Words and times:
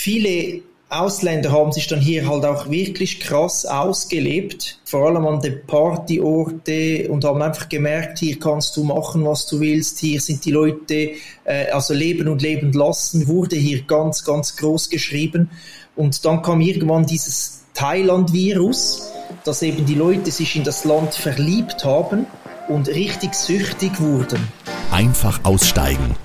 viele 0.00 0.62
Ausländer 0.88 1.52
haben 1.52 1.70
sich 1.70 1.86
dann 1.86 2.00
hier 2.00 2.28
halt 2.28 2.44
auch 2.44 2.68
wirklich 2.70 3.20
krass 3.20 3.64
ausgelebt, 3.64 4.80
vor 4.84 5.06
allem 5.06 5.26
an 5.26 5.40
den 5.40 5.64
Partyorte 5.66 7.06
und 7.08 7.24
haben 7.24 7.42
einfach 7.42 7.68
gemerkt, 7.68 8.18
hier 8.18 8.40
kannst 8.40 8.76
du 8.76 8.82
machen, 8.82 9.24
was 9.24 9.46
du 9.46 9.60
willst, 9.60 10.00
hier 10.00 10.20
sind 10.20 10.44
die 10.44 10.50
Leute, 10.50 11.10
äh, 11.44 11.70
also 11.70 11.94
leben 11.94 12.28
und 12.28 12.42
leben 12.42 12.72
lassen, 12.72 13.28
wurde 13.28 13.56
hier 13.56 13.82
ganz, 13.82 14.24
ganz 14.24 14.56
groß 14.56 14.88
geschrieben. 14.88 15.50
Und 15.94 16.24
dann 16.24 16.42
kam 16.42 16.60
irgendwann 16.60 17.04
dieses 17.04 17.64
Thailand-Virus, 17.74 19.12
dass 19.44 19.62
eben 19.62 19.84
die 19.84 19.94
Leute 19.94 20.30
sich 20.30 20.56
in 20.56 20.64
das 20.64 20.84
Land 20.84 21.14
verliebt 21.14 21.84
haben 21.84 22.26
und 22.68 22.88
richtig 22.88 23.34
süchtig 23.34 24.00
wurden. 24.00 24.48
Einfach 24.90 25.38
aussteigen. 25.44 26.16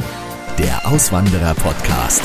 Der 0.58 0.88
Auswanderer-Podcast. 0.88 2.24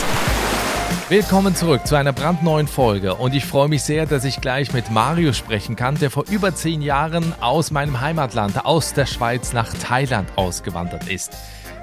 Willkommen 1.11 1.57
zurück 1.57 1.89
zu 1.89 1.97
einer 1.97 2.13
brandneuen 2.13 2.69
Folge 2.69 3.17
und 3.17 3.35
ich 3.35 3.45
freue 3.45 3.69
mich 3.69 3.83
sehr, 3.83 4.07
dass 4.07 4.25
ich 4.25 4.41
gleich 4.41 4.73
mit 4.73 4.93
Mario 4.93 5.33
sprechen 5.33 5.75
kann, 5.75 5.97
der 5.97 6.09
vor 6.09 6.23
über 6.31 6.55
zehn 6.55 6.83
Jahren 6.83 7.35
aus 7.41 7.73
meinem 7.73 8.01
Heimatland, 8.01 8.65
aus 8.65 8.95
der 8.95 9.07
Schweiz 9.07 9.53
nach 9.53 9.75
Thailand 9.75 10.29
ausgewandert 10.37 11.09
ist. 11.09 11.37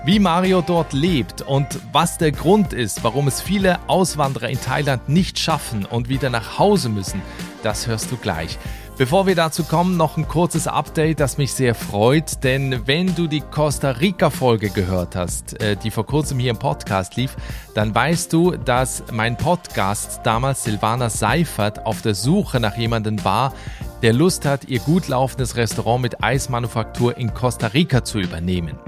Wie 0.05 0.19
Mario 0.19 0.61
dort 0.61 0.93
lebt 0.93 1.41
und 1.41 1.67
was 1.91 2.17
der 2.17 2.31
Grund 2.31 2.71
ist, 2.71 3.03
warum 3.03 3.27
es 3.27 3.41
viele 3.41 3.79
Auswanderer 3.87 4.47
in 4.47 4.61
Thailand 4.61 5.09
nicht 5.09 5.39
schaffen 5.39 5.83
und 5.83 6.07
wieder 6.07 6.29
nach 6.29 6.57
Hause 6.57 6.87
müssen, 6.87 7.21
das 7.63 7.85
hörst 7.85 8.09
du 8.09 8.15
gleich. 8.15 8.57
Bevor 8.97 9.27
wir 9.27 9.35
dazu 9.35 9.63
kommen, 9.63 9.95
noch 9.95 10.17
ein 10.17 10.27
kurzes 10.27 10.65
Update, 10.65 11.19
das 11.19 11.37
mich 11.37 11.53
sehr 11.53 11.75
freut, 11.75 12.43
denn 12.43 12.87
wenn 12.87 13.13
du 13.13 13.27
die 13.27 13.41
Costa 13.41 13.91
Rica 13.91 14.31
Folge 14.31 14.71
gehört 14.71 15.15
hast, 15.15 15.61
äh, 15.61 15.75
die 15.75 15.91
vor 15.91 16.07
kurzem 16.07 16.39
hier 16.39 16.49
im 16.49 16.57
Podcast 16.57 17.15
lief, 17.15 17.35
dann 17.75 17.93
weißt 17.93 18.33
du, 18.33 18.53
dass 18.57 19.03
mein 19.11 19.37
Podcast 19.37 20.21
damals 20.23 20.63
Silvana 20.63 21.11
Seifert 21.11 21.85
auf 21.85 22.01
der 22.01 22.15
Suche 22.15 22.59
nach 22.59 22.75
jemandem 22.75 23.23
war, 23.23 23.53
der 24.01 24.13
Lust 24.13 24.45
hat, 24.45 24.65
ihr 24.65 24.79
gut 24.79 25.07
laufendes 25.07 25.55
Restaurant 25.55 26.01
mit 26.01 26.23
Eismanufaktur 26.23 27.17
in 27.17 27.35
Costa 27.35 27.67
Rica 27.67 28.03
zu 28.03 28.17
übernehmen. 28.17 28.79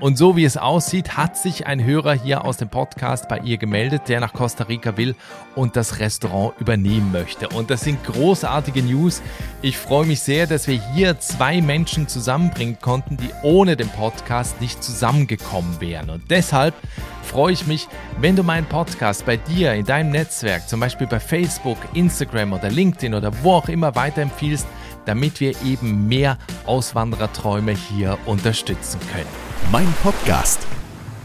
Und 0.00 0.16
so 0.16 0.34
wie 0.34 0.44
es 0.44 0.56
aussieht, 0.56 1.18
hat 1.18 1.36
sich 1.36 1.66
ein 1.66 1.84
Hörer 1.84 2.14
hier 2.14 2.46
aus 2.46 2.56
dem 2.56 2.70
Podcast 2.70 3.28
bei 3.28 3.38
ihr 3.40 3.58
gemeldet, 3.58 4.08
der 4.08 4.20
nach 4.20 4.32
Costa 4.32 4.64
Rica 4.64 4.96
will 4.96 5.14
und 5.54 5.76
das 5.76 5.98
Restaurant 5.98 6.58
übernehmen 6.58 7.12
möchte. 7.12 7.50
Und 7.50 7.68
das 7.68 7.82
sind 7.82 8.02
großartige 8.04 8.82
News. 8.82 9.20
Ich 9.60 9.76
freue 9.76 10.06
mich 10.06 10.20
sehr, 10.20 10.46
dass 10.46 10.68
wir 10.68 10.80
hier 10.94 11.20
zwei 11.20 11.60
Menschen 11.60 12.08
zusammenbringen 12.08 12.78
konnten, 12.80 13.18
die 13.18 13.28
ohne 13.42 13.76
den 13.76 13.90
Podcast 13.90 14.58
nicht 14.62 14.82
zusammengekommen 14.82 15.82
wären. 15.82 16.08
Und 16.08 16.30
deshalb 16.30 16.74
freue 17.22 17.52
ich 17.52 17.66
mich, 17.66 17.86
wenn 18.18 18.36
du 18.36 18.42
meinen 18.42 18.66
Podcast 18.66 19.26
bei 19.26 19.36
dir 19.36 19.74
in 19.74 19.84
deinem 19.84 20.12
Netzwerk, 20.12 20.66
zum 20.66 20.80
Beispiel 20.80 21.08
bei 21.08 21.20
Facebook, 21.20 21.76
Instagram 21.92 22.54
oder 22.54 22.70
LinkedIn 22.70 23.12
oder 23.12 23.32
wo 23.42 23.52
auch 23.52 23.68
immer 23.68 23.94
weiterempfiehlst, 23.94 24.66
damit 25.06 25.40
wir 25.40 25.54
eben 25.64 26.08
mehr 26.08 26.38
Auswandererträume 26.66 27.72
hier 27.72 28.18
unterstützen 28.26 29.00
können 29.12 29.50
mein 29.70 29.92
Podcast. 30.02 30.66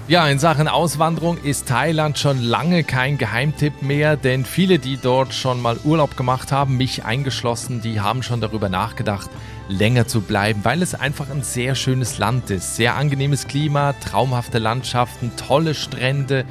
Ja, 0.07 0.27
in 0.27 0.37
Sachen 0.37 0.67
Auswanderung 0.67 1.39
ist 1.39 1.67
Thailand 1.67 2.19
schon 2.19 2.39
lange 2.43 2.83
kein 2.83 3.17
Geheimtipp 3.17 3.81
mehr, 3.81 4.17
denn 4.17 4.45
viele, 4.45 4.77
die 4.77 4.97
dort 4.97 5.33
schon 5.33 5.59
mal 5.59 5.79
Urlaub 5.83 6.15
gemacht 6.15 6.51
haben, 6.51 6.77
mich 6.77 7.05
eingeschlossen, 7.05 7.81
die 7.81 8.01
haben 8.01 8.21
schon 8.21 8.39
darüber 8.39 8.69
nachgedacht, 8.69 9.31
länger 9.67 10.05
zu 10.05 10.21
bleiben, 10.21 10.59
weil 10.63 10.83
es 10.83 10.93
einfach 10.93 11.31
ein 11.31 11.41
sehr 11.41 11.73
schönes 11.73 12.19
Land 12.19 12.51
ist. 12.51 12.75
Sehr 12.75 12.95
angenehmes 12.95 13.47
Klima, 13.47 13.93
traumhafte 13.93 14.59
Landschaften, 14.59 15.31
tolle 15.37 15.73
Strände, 15.73 16.45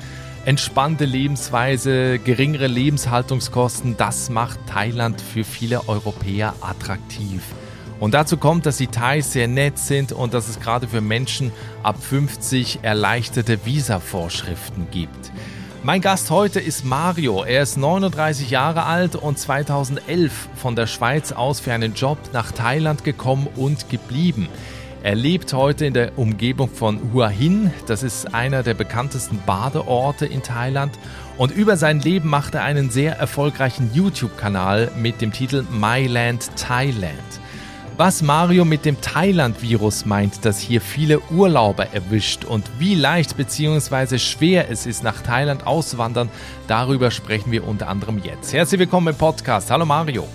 entspannte 0.44 1.06
Lebensweise, 1.06 2.18
geringere 2.18 2.66
Lebenshaltungskosten. 2.66 3.96
Das 3.96 4.28
macht 4.28 4.58
Thailand 4.66 5.20
für 5.20 5.44
viele 5.44 5.88
Europäer 5.88 6.54
attraktiv. 6.60 7.42
Und 8.00 8.12
dazu 8.12 8.36
kommt, 8.36 8.66
dass 8.66 8.76
die 8.76 8.88
Thais 8.88 9.32
sehr 9.32 9.48
nett 9.48 9.78
sind 9.78 10.12
und 10.12 10.34
dass 10.34 10.48
es 10.48 10.60
gerade 10.60 10.88
für 10.88 11.00
Menschen 11.00 11.52
ab 11.82 11.96
50 12.02 12.80
erleichterte 12.82 13.64
Visa-Vorschriften 13.64 14.88
gibt. 14.90 15.32
Mein 15.82 16.00
Gast 16.00 16.30
heute 16.30 16.60
ist 16.60 16.84
Mario. 16.84 17.44
Er 17.44 17.62
ist 17.62 17.76
39 17.76 18.50
Jahre 18.50 18.84
alt 18.84 19.16
und 19.16 19.38
2011 19.38 20.48
von 20.56 20.76
der 20.76 20.86
Schweiz 20.86 21.32
aus 21.32 21.60
für 21.60 21.72
einen 21.72 21.94
Job 21.94 22.18
nach 22.32 22.52
Thailand 22.52 23.04
gekommen 23.04 23.48
und 23.56 23.88
geblieben. 23.88 24.48
Er 25.04 25.14
lebt 25.14 25.52
heute 25.52 25.84
in 25.84 25.92
der 25.92 26.18
Umgebung 26.18 26.70
von 26.70 27.12
Hua 27.12 27.28
Hin. 27.28 27.70
Das 27.86 28.02
ist 28.02 28.34
einer 28.34 28.62
der 28.62 28.72
bekanntesten 28.72 29.38
Badeorte 29.44 30.24
in 30.24 30.42
Thailand. 30.42 30.98
Und 31.36 31.52
über 31.54 31.76
sein 31.76 32.00
Leben 32.00 32.30
macht 32.30 32.54
er 32.54 32.62
einen 32.62 32.88
sehr 32.88 33.18
erfolgreichen 33.18 33.90
YouTube-Kanal 33.92 34.90
mit 34.96 35.20
dem 35.20 35.30
Titel 35.30 35.62
My 35.70 36.06
Land 36.06 36.56
Thailand. 36.56 37.12
Was 37.98 38.22
Mario 38.22 38.64
mit 38.64 38.86
dem 38.86 38.98
Thailand-Virus 38.98 40.06
meint, 40.06 40.42
das 40.46 40.58
hier 40.58 40.80
viele 40.80 41.20
Urlauber 41.30 41.88
erwischt 41.92 42.46
und 42.46 42.64
wie 42.78 42.94
leicht 42.94 43.36
bzw. 43.36 44.16
schwer 44.16 44.70
es 44.70 44.86
ist, 44.86 45.04
nach 45.04 45.20
Thailand 45.20 45.66
auszuwandern, 45.66 46.30
darüber 46.66 47.10
sprechen 47.10 47.52
wir 47.52 47.68
unter 47.68 47.88
anderem 47.88 48.22
jetzt. 48.24 48.54
Herzlich 48.54 48.80
willkommen 48.80 49.08
im 49.08 49.16
Podcast. 49.16 49.70
Hallo 49.70 49.84
Mario. 49.84 50.26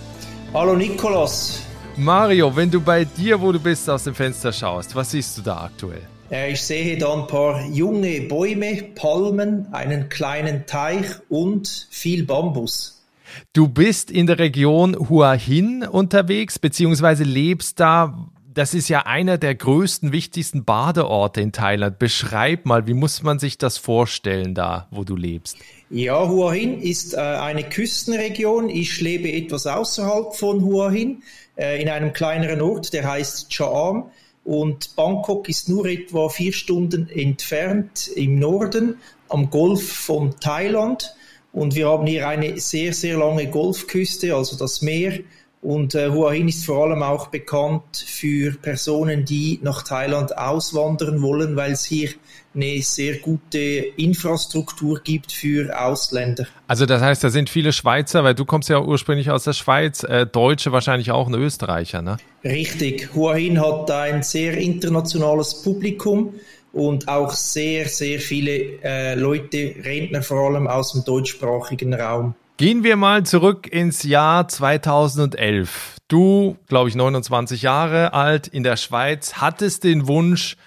Hallo 0.54 0.76
Nikolas. 0.76 1.69
Mario, 2.00 2.56
wenn 2.56 2.72
du 2.72 2.80
bei 2.80 3.04
dir, 3.04 3.42
wo 3.42 3.52
du 3.52 3.60
bist, 3.60 3.90
aus 3.90 4.06
dem 4.06 4.16
Fenster 4.16 4.54
schaust, 4.54 4.96
was 4.96 5.12
siehst 5.12 5.38
du 5.38 5.42
da 5.42 5.66
aktuell? 5.66 6.02
Ich 6.50 6.62
sehe 6.62 6.98
da 6.98 7.14
ein 7.14 7.28
paar 7.28 7.66
junge 7.66 8.22
Bäume, 8.22 8.84
Palmen, 8.96 9.68
einen 9.74 10.08
kleinen 10.08 10.66
Teich 10.66 11.08
und 11.28 11.88
viel 11.90 12.26
Bambus. 12.26 13.04
Du 13.52 13.68
bist 13.68 14.12
in 14.12 14.28
der 14.28 14.40
Region 14.40 15.10
Hua 15.10 15.34
Hin 15.34 15.84
unterwegs, 15.84 16.58
beziehungsweise 16.58 17.26
lebst 17.26 17.82
da. 17.82 18.30
Das 18.54 18.74
ist 18.74 18.88
ja 18.90 19.06
einer 19.06 19.38
der 19.38 19.56
größten, 19.56 20.12
wichtigsten 20.12 20.64
Badeorte 20.64 21.42
in 21.42 21.52
Thailand. 21.52 22.00
Beschreib 22.00 22.66
mal, 22.66 22.88
wie 22.88 22.94
muss 22.94 23.24
man 23.24 23.40
sich 23.40 23.58
das 23.58 23.78
vorstellen 23.78 24.56
da, 24.56 24.88
wo 24.92 25.04
du 25.04 25.16
lebst? 25.16 25.58
Ja, 25.90 26.28
Hua 26.28 26.54
Hin 26.54 26.80
ist 26.80 27.14
äh, 27.14 27.18
eine 27.18 27.64
Küstenregion. 27.64 28.70
Ich 28.70 29.02
lebe 29.02 29.32
etwas 29.32 29.68
außerhalb 29.68 30.36
von 30.36 30.64
Hua 30.64 30.92
Hin, 30.92 31.24
äh, 31.60 31.82
in 31.82 31.90
einem 31.90 32.14
kleineren 32.14 32.62
Ort, 32.62 32.94
der 32.94 33.08
heißt 33.08 33.52
Chaam. 33.52 34.12
Und 34.46 34.96
Bangkok 34.96 35.50
ist 35.50 35.68
nur 35.70 35.86
etwa 35.86 36.30
vier 36.30 36.54
Stunden 36.54 37.10
entfernt 37.10 38.08
im 38.16 38.40
Norden 38.40 38.98
am 39.28 39.50
Golf 39.50 39.92
von 39.92 40.40
Thailand. 40.40 41.14
Und 41.52 41.76
wir 41.76 41.90
haben 41.90 42.08
hier 42.08 42.28
eine 42.28 42.60
sehr, 42.60 42.94
sehr 42.94 43.18
lange 43.18 43.48
Golfküste, 43.48 44.36
also 44.36 44.56
das 44.56 44.82
Meer. 44.82 45.20
Und 45.62 45.94
äh, 45.94 46.10
Hua 46.10 46.32
Hin 46.32 46.48
ist 46.48 46.66
vor 46.66 46.86
allem 46.86 47.04
auch 47.04 47.28
bekannt 47.28 47.98
für 47.98 48.54
Personen, 48.54 49.26
die 49.26 49.60
nach 49.62 49.84
Thailand 49.84 50.38
auswandern 50.38 51.22
wollen, 51.22 51.58
weil 51.58 51.74
es 51.74 51.84
hier 51.84 52.10
eine 52.56 52.82
sehr 52.82 53.18
gute 53.18 53.60
Infrastruktur 53.60 55.02
gibt 55.04 55.34
für 55.34 55.78
Ausländer. 55.78 56.48
Also 56.68 56.86
das 56.86 57.02
heißt, 57.02 57.24
da 57.24 57.30
sind 57.30 57.50
viele 57.50 57.74
Schweizer, 57.74 58.24
weil 58.24 58.36
du 58.36 58.46
kommst 58.46 58.70
ja 58.70 58.82
ursprünglich 58.82 59.32
aus 59.32 59.44
der 59.44 59.54
Schweiz, 59.54 60.04
äh, 60.04 60.26
Deutsche 60.26 60.72
wahrscheinlich 60.72 61.12
auch 61.12 61.28
ein 61.28 61.34
Österreicher, 61.34 62.02
ne? 62.02 62.18
Richtig. 62.44 63.10
Hua 63.14 63.36
Hin 63.36 63.60
hat 63.60 63.92
ein 63.92 64.24
sehr 64.24 64.58
internationales 64.58 65.62
Publikum 65.62 66.36
und 66.72 67.10
auch 67.10 67.32
sehr, 67.32 67.88
sehr 67.90 68.20
viele 68.20 68.82
äh, 68.82 69.16
Leute, 69.16 69.76
Rentner 69.84 70.22
vor 70.22 70.50
allem 70.50 70.68
aus 70.68 70.94
dem 70.94 71.04
deutschsprachigen 71.04 71.94
Raum. 71.94 72.34
Gehen 72.60 72.84
wir 72.84 72.98
mal 72.98 73.26
zurück 73.26 73.68
ins 73.68 74.04
Jahr 74.04 74.50
2011. 74.50 75.96
Du, 76.10 76.58
glaube 76.68 76.90
ich, 76.90 76.96
29 76.96 77.62
Jahre 77.62 78.12
alt 78.12 78.50
in 78.50 78.64
der 78.64 78.76
Schweiz, 78.76 79.36
hattest 79.36 79.86
den 79.86 80.10
Wunsch, 80.10 80.58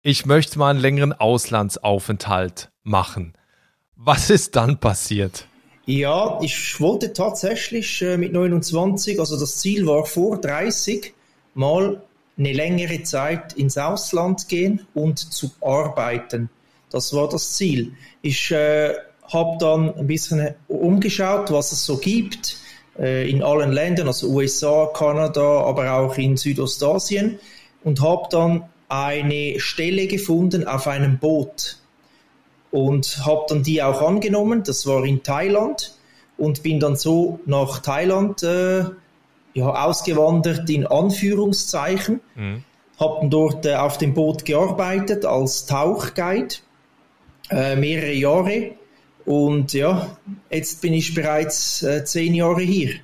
ich 0.00 0.26
möchte 0.26 0.60
mal 0.60 0.70
einen 0.70 0.78
längeren 0.78 1.12
Auslandsaufenthalt 1.12 2.70
machen. 2.84 3.32
Was 3.96 4.30
ist 4.30 4.54
dann 4.54 4.78
passiert? 4.78 5.48
Ja, 5.86 6.38
ich 6.40 6.80
wollte 6.80 7.12
tatsächlich 7.12 8.00
äh, 8.00 8.16
mit 8.16 8.32
29, 8.32 9.18
also 9.18 9.36
das 9.36 9.58
Ziel 9.58 9.88
war 9.88 10.06
vor 10.06 10.40
30, 10.40 11.12
mal 11.54 12.00
eine 12.38 12.52
längere 12.52 13.02
Zeit 13.02 13.54
ins 13.54 13.76
Ausland 13.76 14.48
gehen 14.48 14.86
und 14.94 15.18
zu 15.18 15.50
arbeiten. 15.60 16.48
Das 16.90 17.12
war 17.12 17.28
das 17.28 17.56
Ziel. 17.56 17.94
Ich 18.22 18.52
äh, 18.52 18.94
habe 19.32 19.56
dann 19.58 19.94
ein 19.96 20.06
bisschen 20.06 20.54
umgeschaut, 20.68 21.50
was 21.50 21.72
es 21.72 21.84
so 21.84 21.98
gibt 21.98 22.56
äh, 22.98 23.28
in 23.30 23.42
allen 23.42 23.72
Ländern, 23.72 24.08
also 24.08 24.28
USA, 24.28 24.90
Kanada, 24.92 25.62
aber 25.62 25.92
auch 25.92 26.16
in 26.18 26.36
Südostasien 26.36 27.38
und 27.84 28.00
habe 28.00 28.28
dann 28.30 28.64
eine 28.88 29.60
Stelle 29.60 30.06
gefunden 30.06 30.66
auf 30.66 30.86
einem 30.88 31.18
Boot 31.18 31.78
und 32.70 33.24
habe 33.24 33.46
dann 33.48 33.62
die 33.62 33.82
auch 33.82 34.02
angenommen. 34.02 34.62
Das 34.64 34.86
war 34.86 35.04
in 35.04 35.22
Thailand 35.22 35.94
und 36.36 36.62
bin 36.62 36.80
dann 36.80 36.96
so 36.96 37.40
nach 37.46 37.80
Thailand 37.80 38.42
äh, 38.42 38.84
ja, 39.54 39.86
ausgewandert 39.86 40.68
in 40.70 40.86
Anführungszeichen. 40.86 42.20
Mhm. 42.34 42.64
Haben 42.98 43.30
dort 43.30 43.64
äh, 43.64 43.76
auf 43.76 43.98
dem 43.98 44.12
Boot 44.14 44.44
gearbeitet 44.44 45.24
als 45.24 45.66
Tauchguide, 45.66 46.56
äh, 47.50 47.76
mehrere 47.76 48.12
Jahre. 48.12 48.72
Und 49.24 49.72
ja, 49.72 50.16
jetzt 50.50 50.80
bin 50.80 50.92
ich 50.92 51.14
bereits 51.14 51.82
äh, 51.82 52.04
zehn 52.04 52.34
Jahre 52.34 52.62
hier. 52.62 52.94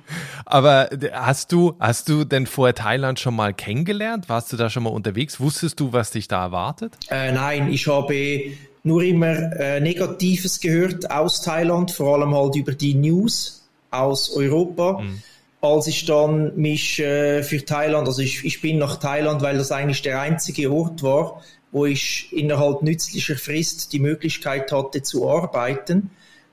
Aber 0.45 0.89
hast 1.13 1.51
du, 1.51 1.75
hast 1.79 2.09
du 2.09 2.23
denn 2.23 2.47
vorher 2.47 2.75
Thailand 2.75 3.19
schon 3.19 3.35
mal 3.35 3.53
kennengelernt? 3.53 4.29
Warst 4.29 4.51
du 4.51 4.57
da 4.57 4.69
schon 4.69 4.83
mal 4.83 4.89
unterwegs? 4.89 5.39
Wusstest 5.39 5.79
du, 5.79 5.93
was 5.93 6.11
dich 6.11 6.27
da 6.27 6.43
erwartet? 6.43 6.95
Äh, 7.09 7.31
nein, 7.31 7.71
ich 7.71 7.87
habe 7.87 8.55
nur 8.83 9.03
immer 9.03 9.35
äh, 9.59 9.79
Negatives 9.79 10.59
gehört 10.59 11.11
aus 11.11 11.41
Thailand, 11.41 11.91
vor 11.91 12.15
allem 12.15 12.33
halt 12.33 12.55
über 12.55 12.73
die 12.73 12.93
News 12.93 13.63
aus 13.91 14.29
Europa. 14.31 15.01
Mhm. 15.01 15.21
Als 15.59 15.87
ich 15.87 16.05
dann 16.05 16.55
mich 16.55 16.99
äh, 16.99 17.43
für 17.43 17.63
Thailand, 17.65 18.07
also 18.07 18.21
ich, 18.21 18.45
ich 18.45 18.61
bin 18.61 18.77
nach 18.77 18.97
Thailand, 18.97 19.41
weil 19.41 19.57
das 19.57 19.71
eigentlich 19.71 20.01
der 20.03 20.21
einzige 20.21 20.71
Ort 20.71 21.03
war, 21.03 21.41
wo 21.71 21.85
ich 21.85 22.29
innerhalb 22.31 22.81
nützlicher 22.81 23.35
Frist 23.35 23.93
die 23.93 23.99
Möglichkeit 23.99 24.71
hatte 24.71 25.01
zu 25.01 25.29
arbeiten 25.29 26.09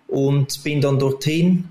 und 0.08 0.62
bin 0.64 0.80
dann 0.80 0.98
dorthin 0.98 1.68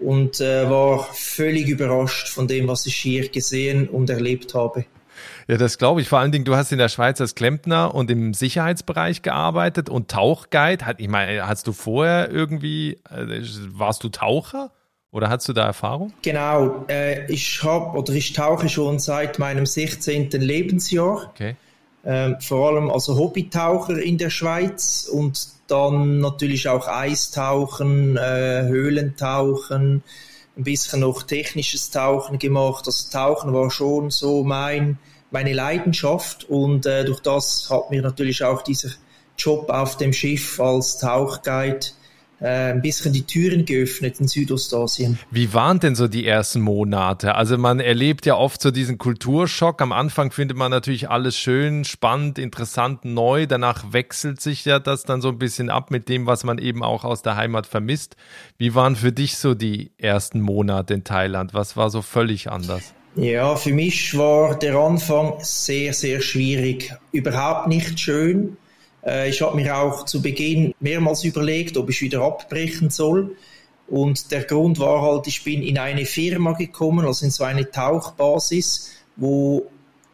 und 0.00 0.40
äh, 0.40 0.68
war 0.68 1.04
völlig 1.12 1.68
überrascht 1.68 2.28
von 2.28 2.48
dem, 2.48 2.68
was 2.68 2.86
ich 2.86 2.96
hier 2.96 3.28
gesehen 3.28 3.88
und 3.88 4.10
erlebt 4.10 4.54
habe. 4.54 4.84
Ja, 5.46 5.56
das 5.56 5.78
glaube 5.78 6.00
ich. 6.00 6.08
Vor 6.08 6.18
allen 6.18 6.32
Dingen, 6.32 6.44
du 6.44 6.56
hast 6.56 6.72
in 6.72 6.78
der 6.78 6.88
Schweiz 6.88 7.20
als 7.20 7.34
Klempner 7.34 7.94
und 7.94 8.10
im 8.10 8.34
Sicherheitsbereich 8.34 9.22
gearbeitet 9.22 9.88
und 9.88 10.10
Tauchguide. 10.10 10.84
ich 10.98 11.08
meine, 11.08 11.46
hast 11.46 11.66
du 11.66 11.72
vorher 11.72 12.30
irgendwie, 12.30 12.98
äh, 13.10 13.42
warst 13.68 14.04
du 14.04 14.08
Taucher? 14.08 14.72
Oder 15.10 15.28
hast 15.30 15.48
du 15.48 15.52
da 15.52 15.64
Erfahrung? 15.64 16.12
Genau, 16.22 16.86
äh, 16.88 17.30
ich 17.32 17.62
habe 17.62 17.96
oder 17.96 18.12
ich 18.14 18.32
tauche 18.32 18.68
schon 18.68 18.98
seit 18.98 19.38
meinem 19.38 19.64
16. 19.64 20.30
Lebensjahr. 20.32 21.30
Okay. 21.30 21.54
Ähm, 22.06 22.36
vor 22.40 22.68
allem 22.68 22.90
also 22.90 23.16
Hobbytaucher 23.16 23.98
in 23.98 24.18
der 24.18 24.30
Schweiz 24.30 25.08
und 25.10 25.48
dann 25.68 26.20
natürlich 26.20 26.68
auch 26.68 26.86
Eistauchen, 26.86 28.16
äh, 28.16 28.64
Höhlentauchen, 28.66 30.02
ein 30.56 30.64
bisschen 30.64 31.00
noch 31.00 31.22
technisches 31.22 31.90
Tauchen 31.90 32.38
gemacht. 32.38 32.86
Das 32.86 33.08
Tauchen 33.08 33.52
war 33.52 33.70
schon 33.70 34.10
so 34.10 34.44
mein, 34.44 34.98
meine 35.30 35.54
Leidenschaft 35.54 36.44
und 36.44 36.84
äh, 36.86 37.04
durch 37.04 37.20
das 37.20 37.68
hat 37.70 37.90
mir 37.90 38.02
natürlich 38.02 38.44
auch 38.44 38.62
dieser 38.62 38.90
Job 39.38 39.70
auf 39.70 39.96
dem 39.96 40.12
Schiff 40.12 40.60
als 40.60 40.98
Tauchguide 40.98 41.86
ein 42.44 42.82
bisschen 42.82 43.12
die 43.12 43.22
Türen 43.22 43.64
geöffnet 43.64 44.20
in 44.20 44.28
Südostasien. 44.28 45.18
Wie 45.30 45.54
waren 45.54 45.80
denn 45.80 45.94
so 45.94 46.08
die 46.08 46.26
ersten 46.26 46.60
Monate? 46.60 47.34
Also 47.34 47.56
man 47.56 47.80
erlebt 47.80 48.26
ja 48.26 48.36
oft 48.36 48.60
so 48.60 48.70
diesen 48.70 48.98
Kulturschock. 48.98 49.80
Am 49.80 49.92
Anfang 49.92 50.30
findet 50.30 50.56
man 50.56 50.70
natürlich 50.70 51.08
alles 51.08 51.38
schön, 51.38 51.84
spannend, 51.84 52.38
interessant, 52.38 53.04
neu. 53.04 53.46
Danach 53.46 53.92
wechselt 53.92 54.40
sich 54.40 54.64
ja 54.64 54.78
das 54.78 55.04
dann 55.04 55.20
so 55.20 55.28
ein 55.28 55.38
bisschen 55.38 55.70
ab 55.70 55.90
mit 55.90 56.08
dem, 56.08 56.26
was 56.26 56.44
man 56.44 56.58
eben 56.58 56.82
auch 56.82 57.04
aus 57.04 57.22
der 57.22 57.36
Heimat 57.36 57.66
vermisst. 57.66 58.16
Wie 58.58 58.74
waren 58.74 58.96
für 58.96 59.12
dich 59.12 59.38
so 59.38 59.54
die 59.54 59.92
ersten 59.96 60.40
Monate 60.40 60.94
in 60.94 61.04
Thailand? 61.04 61.54
Was 61.54 61.76
war 61.76 61.90
so 61.90 62.02
völlig 62.02 62.50
anders? 62.50 62.94
Ja, 63.16 63.54
für 63.54 63.72
mich 63.72 64.18
war 64.18 64.58
der 64.58 64.74
Anfang 64.74 65.34
sehr, 65.38 65.92
sehr 65.92 66.20
schwierig. 66.20 66.92
Überhaupt 67.12 67.68
nicht 67.68 68.00
schön. 68.00 68.56
Äh, 69.06 69.30
ich 69.30 69.40
habe 69.42 69.56
mir 69.56 69.76
auch 69.76 70.04
zu 70.04 70.22
Beginn 70.22 70.74
mehrmals 70.80 71.24
überlegt, 71.24 71.76
ob 71.76 71.90
ich 71.90 72.00
wieder 72.00 72.22
abbrechen 72.22 72.90
soll. 72.90 73.36
Und 73.86 74.30
der 74.30 74.44
Grund 74.44 74.78
war 74.78 75.02
halt, 75.02 75.26
ich 75.26 75.44
bin 75.44 75.62
in 75.62 75.78
eine 75.78 76.06
Firma 76.06 76.52
gekommen, 76.52 77.06
also 77.06 77.24
in 77.24 77.30
so 77.30 77.44
eine 77.44 77.70
Tauchbasis, 77.70 78.92
wo 79.16 79.66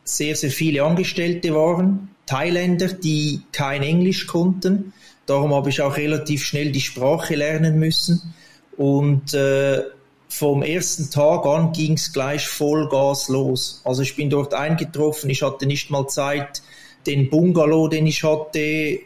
sehr, 0.04 0.34
sehr 0.34 0.50
viele 0.50 0.82
Angestellte 0.82 1.54
waren, 1.54 2.08
Thailänder, 2.26 2.88
die 2.88 3.42
kein 3.52 3.82
Englisch 3.82 4.26
konnten. 4.26 4.92
Darum 5.26 5.54
habe 5.54 5.70
ich 5.70 5.81
auch 5.81 5.96
relativ 5.96 6.44
schnell 6.44 6.72
die 6.72 6.81
Sprache 6.81 7.37
lernen 7.37 7.78
müssen. 7.78 8.34
Und 8.76 9.34
äh, 9.34 9.82
vom 10.28 10.62
ersten 10.62 11.10
Tag 11.10 11.44
an 11.44 11.72
ging 11.72 11.94
es 11.94 12.12
gleich 12.12 12.46
Vollgas 12.46 13.28
los. 13.28 13.81
Also 13.84 14.02
ich 14.02 14.16
bin 14.16 14.31
dort 14.31 14.54
eingetroffen, 14.54 15.28
ich 15.31 15.42
hatte 15.42 15.66
nicht 15.66 15.90
mal 15.90 16.08
Zeit, 16.08 16.62
den 17.06 17.31
Bungalow, 17.31 17.88
den 17.88 18.06
ich 18.06 18.23
hatte, 18.23 19.00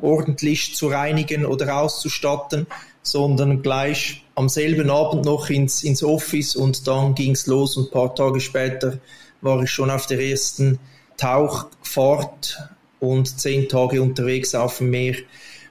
ordentlich 0.00 0.74
zu 0.74 0.88
reinigen 0.88 1.44
oder 1.44 1.80
auszustatten, 1.80 2.66
sondern 3.02 3.62
gleich 3.62 4.24
am 4.34 4.48
selben 4.48 4.90
Abend 4.90 5.24
noch 5.24 5.50
ins, 5.50 5.82
ins 5.82 6.02
Office 6.02 6.56
und 6.56 6.86
dann 6.86 7.14
ging's 7.14 7.46
los 7.46 7.76
und 7.76 7.90
paar 7.90 8.14
Tage 8.14 8.40
später 8.40 8.98
war 9.40 9.62
ich 9.62 9.70
schon 9.70 9.90
auf 9.90 10.06
der 10.06 10.20
ersten 10.20 10.78
Tauchfahrt 11.16 12.58
und 13.00 13.40
zehn 13.40 13.68
Tage 13.68 14.02
unterwegs 14.02 14.54
auf 14.54 14.78
dem 14.78 14.90
Meer. 14.90 15.16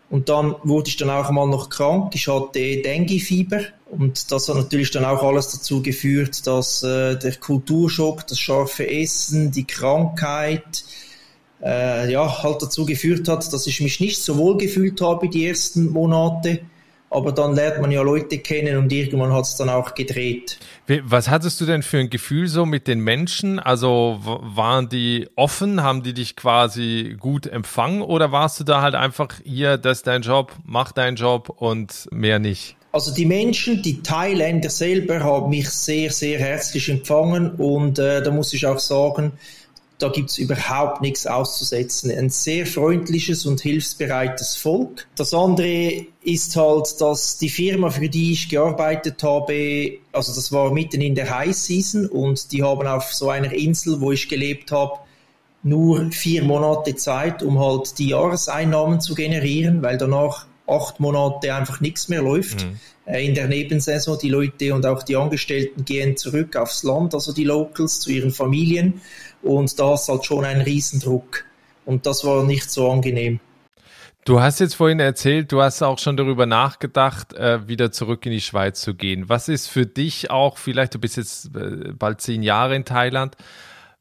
Und 0.09 0.29
dann 0.29 0.55
wurde 0.63 0.89
ich 0.89 0.97
dann 0.97 1.11
auch 1.11 1.29
mal 1.29 1.47
noch 1.47 1.69
krank. 1.69 2.13
Ich 2.15 2.27
hatte 2.27 2.81
Dengue-Fieber 2.81 3.61
und 3.91 4.31
das 4.31 4.49
hat 4.49 4.55
natürlich 4.55 4.89
dann 4.89 5.05
auch 5.05 5.21
alles 5.21 5.49
dazu 5.49 5.83
geführt, 5.83 6.47
dass 6.47 6.81
äh, 6.81 7.15
der 7.15 7.35
Kulturschock, 7.35 8.25
das 8.25 8.39
scharfe 8.39 8.89
Essen, 8.89 9.51
die 9.51 9.65
Krankheit, 9.65 10.83
äh, 11.63 12.11
ja, 12.11 12.43
halt 12.43 12.61
dazu 12.61 12.85
geführt 12.85 13.27
hat, 13.27 13.51
dass 13.51 13.67
ich 13.67 13.81
mich 13.81 13.99
nicht 13.99 14.21
so 14.21 14.37
wohl 14.37 14.57
gefühlt 14.57 15.01
habe 15.01 15.29
die 15.29 15.47
ersten 15.47 15.89
Monate. 15.89 16.59
Aber 17.11 17.31
dann 17.31 17.55
lernt 17.55 17.81
man 17.81 17.89
ja 17.89 18.03
Leute 18.03 18.37
kennen 18.37 18.77
und 18.77 18.91
irgendwann 18.91 19.33
hat 19.33 19.45
es 19.45 19.55
dann 19.55 19.67
auch 19.67 19.95
gedreht. 19.95 20.59
Was 21.03 21.27
hattest 21.27 21.59
du 21.59 21.65
denn 21.65 21.81
für 21.81 21.97
ein 21.97 22.11
Gefühl 22.11 22.47
so 22.47 22.67
mit 22.67 22.87
den 22.87 22.99
Menschen? 22.99 23.57
Also 23.57 24.19
waren 24.21 24.89
die 24.89 25.27
offen, 25.35 25.81
haben 25.81 26.03
die 26.03 26.13
dich 26.13 26.35
quasi 26.35 27.17
gut 27.19 27.47
empfangen 27.47 28.03
oder 28.03 28.31
warst 28.31 28.59
du 28.59 28.63
da 28.63 28.83
halt 28.83 28.93
einfach 28.93 29.29
hier, 29.43 29.77
das 29.77 29.99
ist 29.99 30.07
dein 30.07 30.21
Job, 30.21 30.55
mach 30.63 30.91
deinen 30.91 31.15
Job 31.15 31.49
und 31.49 32.07
mehr 32.11 32.37
nicht? 32.37 32.75
Also 32.91 33.13
die 33.13 33.25
Menschen, 33.25 33.81
die 33.81 34.01
Thailänder 34.01 34.69
selber 34.69 35.19
haben 35.19 35.49
mich 35.49 35.69
sehr, 35.69 36.11
sehr 36.11 36.39
herzlich 36.39 36.89
empfangen 36.89 37.51
und 37.51 37.99
äh, 37.99 38.21
da 38.21 38.31
muss 38.31 38.53
ich 38.53 38.65
auch 38.65 38.79
sagen, 38.79 39.33
da 39.99 40.07
gibt's 40.07 40.37
überhaupt 40.37 41.01
nichts 41.01 41.27
auszusetzen. 41.27 42.09
Ein 42.09 42.29
sehr 42.29 42.65
freundliches 42.65 43.45
und 43.45 43.59
hilfsbereites 43.59 44.55
Volk. 44.55 45.07
Das 45.15 45.33
andere 45.33 46.05
ist 46.23 46.55
halt, 46.55 46.99
dass 47.01 47.37
die 47.37 47.49
Firma, 47.49 47.89
für 47.89 48.09
die 48.09 48.31
ich 48.31 48.49
gearbeitet 48.49 49.21
habe, 49.23 49.99
also 50.13 50.33
das 50.33 50.51
war 50.51 50.71
mitten 50.71 51.01
in 51.01 51.15
der 51.15 51.29
High 51.29 51.55
Season 51.55 52.07
und 52.07 52.51
die 52.53 52.63
haben 52.63 52.87
auf 52.87 53.13
so 53.13 53.29
einer 53.29 53.51
Insel, 53.51 53.99
wo 53.99 54.13
ich 54.13 54.29
gelebt 54.29 54.71
habe, 54.71 54.99
nur 55.63 56.09
vier 56.11 56.43
Monate 56.43 56.95
Zeit, 56.95 57.43
um 57.43 57.59
halt 57.59 57.99
die 57.99 58.09
Jahreseinnahmen 58.09 59.01
zu 59.01 59.13
generieren, 59.13 59.81
weil 59.83 59.97
danach 59.97 60.45
acht 60.69 60.99
Monate 60.99 61.53
einfach 61.53 61.81
nichts 61.81 62.09
mehr 62.09 62.21
läuft. 62.21 62.65
Mhm. 62.65 62.79
Äh, 63.05 63.25
in 63.25 63.33
der 63.33 63.47
Nebensaison 63.47 64.17
die 64.21 64.29
Leute 64.29 64.73
und 64.73 64.85
auch 64.85 65.03
die 65.03 65.15
Angestellten 65.15 65.85
gehen 65.85 66.15
zurück 66.15 66.55
aufs 66.55 66.83
Land, 66.83 67.13
also 67.13 67.33
die 67.33 67.43
Locals 67.43 67.99
zu 67.99 68.11
ihren 68.11 68.31
Familien 68.31 69.01
und 69.41 69.79
da 69.79 69.93
ist 69.93 70.07
halt 70.07 70.25
schon 70.25 70.45
ein 70.45 70.61
Riesendruck. 70.61 71.45
Und 71.85 72.05
das 72.05 72.23
war 72.23 72.43
nicht 72.43 72.69
so 72.69 72.91
angenehm. 72.91 73.39
Du 74.25 74.41
hast 74.41 74.59
jetzt 74.59 74.75
vorhin 74.75 74.99
erzählt, 74.99 75.51
du 75.51 75.61
hast 75.61 75.81
auch 75.81 75.97
schon 75.97 76.17
darüber 76.17 76.45
nachgedacht, 76.45 77.33
äh, 77.33 77.67
wieder 77.67 77.91
zurück 77.91 78.25
in 78.25 78.31
die 78.31 78.41
Schweiz 78.41 78.81
zu 78.81 78.93
gehen. 78.93 79.27
Was 79.27 79.49
ist 79.49 79.67
für 79.67 79.87
dich 79.87 80.29
auch, 80.29 80.57
vielleicht 80.57 80.93
du 80.93 80.99
bist 80.99 81.17
jetzt 81.17 81.55
äh, 81.55 81.93
bald 81.93 82.21
zehn 82.21 82.43
Jahre 82.43 82.75
in 82.75 82.85
Thailand, 82.85 83.37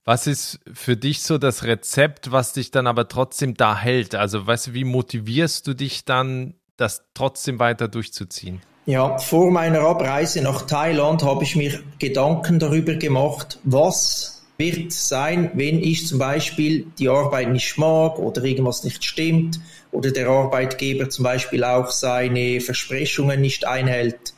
was 0.04 0.26
ist 0.26 0.60
für 0.72 0.96
dich 0.96 1.22
so 1.22 1.38
das 1.38 1.64
Rezept, 1.64 2.32
was 2.32 2.54
dich 2.54 2.70
dann 2.70 2.86
aber 2.86 3.08
trotzdem 3.08 3.54
da 3.54 3.76
hält? 3.76 4.14
Also, 4.14 4.46
weißt 4.46 4.68
du, 4.68 4.74
wie 4.74 4.84
motivierst 4.84 5.66
du 5.66 5.74
dich 5.74 6.04
dann, 6.04 6.54
das 6.78 7.02
trotzdem 7.12 7.58
weiter 7.58 7.88
durchzuziehen? 7.88 8.62
Ja, 8.86 9.18
vor 9.18 9.50
meiner 9.50 9.80
Abreise 9.80 10.40
nach 10.40 10.62
Thailand 10.62 11.22
habe 11.22 11.44
ich 11.44 11.54
mir 11.56 11.78
Gedanken 11.98 12.58
darüber 12.58 12.94
gemacht, 12.94 13.58
was 13.64 14.46
wird 14.56 14.92
sein, 14.92 15.50
wenn 15.54 15.82
ich 15.82 16.06
zum 16.06 16.18
Beispiel 16.18 16.86
die 16.98 17.08
Arbeit 17.08 17.50
nicht 17.50 17.76
mag 17.76 18.18
oder 18.18 18.42
irgendwas 18.42 18.82
nicht 18.84 19.04
stimmt 19.04 19.60
oder 19.92 20.10
der 20.10 20.28
Arbeitgeber 20.28 21.10
zum 21.10 21.24
Beispiel 21.24 21.64
auch 21.64 21.90
seine 21.90 22.60
Versprechungen 22.60 23.40
nicht 23.40 23.66
einhält. 23.66 24.34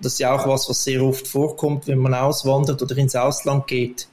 Das 0.00 0.12
ist 0.12 0.18
ja 0.18 0.34
auch 0.34 0.46
was, 0.46 0.68
was 0.68 0.84
sehr 0.84 1.02
oft 1.02 1.26
vorkommt, 1.26 1.88
wenn 1.88 1.98
man 1.98 2.14
auswandert 2.14 2.82
oder 2.82 2.96
ins 2.98 3.16
Ausland 3.16 3.66
geht. 3.66 4.08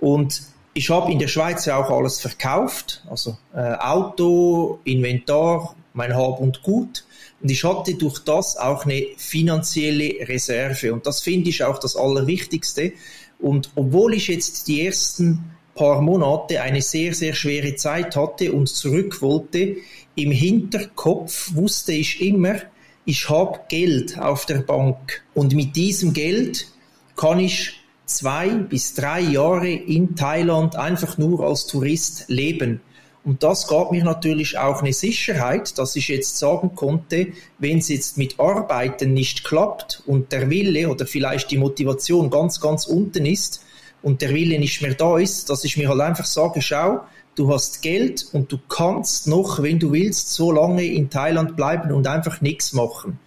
Und 0.00 0.42
ich 0.72 0.88
habe 0.90 1.10
in 1.10 1.18
der 1.18 1.28
Schweiz 1.28 1.66
ja 1.66 1.76
auch 1.76 1.90
alles 1.90 2.20
verkauft, 2.20 3.02
also 3.10 3.36
äh, 3.54 3.74
Auto, 3.74 4.78
Inventar, 4.84 5.74
mein 5.96 6.14
Hab 6.14 6.40
und 6.40 6.62
Gut. 6.62 7.04
Und 7.42 7.50
ich 7.50 7.64
hatte 7.64 7.94
durch 7.94 8.20
das 8.20 8.56
auch 8.56 8.84
eine 8.84 9.06
finanzielle 9.16 10.28
Reserve. 10.28 10.92
Und 10.92 11.06
das 11.06 11.20
finde 11.20 11.50
ich 11.50 11.64
auch 11.64 11.78
das 11.78 11.96
Allerwichtigste, 11.96 12.92
und 13.38 13.70
obwohl 13.74 14.14
ich 14.14 14.28
jetzt 14.28 14.66
die 14.68 14.86
ersten 14.86 15.44
paar 15.74 16.00
Monate 16.00 16.62
eine 16.62 16.80
sehr, 16.80 17.14
sehr 17.14 17.34
schwere 17.34 17.74
Zeit 17.76 18.16
hatte 18.16 18.52
und 18.52 18.68
zurück 18.68 19.20
wollte, 19.20 19.76
im 20.14 20.30
Hinterkopf 20.30 21.54
wusste 21.54 21.92
ich 21.92 22.22
immer, 22.22 22.56
ich 23.04 23.28
habe 23.28 23.60
Geld 23.68 24.18
auf 24.18 24.46
der 24.46 24.60
Bank 24.60 25.22
und 25.34 25.54
mit 25.54 25.76
diesem 25.76 26.12
Geld 26.14 26.66
kann 27.14 27.38
ich 27.38 27.74
zwei 28.06 28.48
bis 28.48 28.94
drei 28.94 29.20
Jahre 29.20 29.70
in 29.70 30.16
Thailand 30.16 30.76
einfach 30.76 31.18
nur 31.18 31.40
als 31.40 31.66
Tourist 31.66 32.24
leben. 32.28 32.80
Und 33.26 33.42
das 33.42 33.66
gab 33.66 33.90
mir 33.90 34.04
natürlich 34.04 34.56
auch 34.56 34.82
eine 34.82 34.92
Sicherheit, 34.92 35.76
dass 35.78 35.96
ich 35.96 36.06
jetzt 36.06 36.38
sagen 36.38 36.76
konnte, 36.76 37.32
wenn 37.58 37.78
es 37.78 37.88
jetzt 37.88 38.16
mit 38.16 38.38
Arbeiten 38.38 39.14
nicht 39.14 39.42
klappt 39.42 40.04
und 40.06 40.30
der 40.30 40.48
Wille 40.48 40.88
oder 40.88 41.08
vielleicht 41.08 41.50
die 41.50 41.58
Motivation 41.58 42.30
ganz, 42.30 42.60
ganz 42.60 42.86
unten 42.86 43.26
ist 43.26 43.64
und 44.00 44.22
der 44.22 44.32
Wille 44.32 44.60
nicht 44.60 44.80
mehr 44.80 44.94
da 44.94 45.18
ist, 45.18 45.50
dass 45.50 45.64
ich 45.64 45.76
mir 45.76 45.88
halt 45.88 46.02
einfach 46.02 46.24
sage, 46.24 46.62
schau, 46.62 47.00
du 47.34 47.52
hast 47.52 47.82
Geld 47.82 48.28
und 48.32 48.52
du 48.52 48.58
kannst 48.68 49.26
noch, 49.26 49.60
wenn 49.60 49.80
du 49.80 49.90
willst, 49.90 50.30
so 50.30 50.52
lange 50.52 50.84
in 50.84 51.10
Thailand 51.10 51.56
bleiben 51.56 51.90
und 51.90 52.06
einfach 52.06 52.40
nichts 52.40 52.74
machen. 52.74 53.18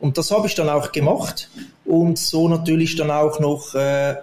Und 0.00 0.18
das 0.18 0.32
habe 0.32 0.48
ich 0.48 0.56
dann 0.56 0.68
auch 0.68 0.90
gemacht 0.90 1.48
und 1.84 2.18
so 2.18 2.48
natürlich 2.48 2.96
dann 2.96 3.12
auch 3.12 3.38
noch 3.38 3.76
äh, 3.76 4.16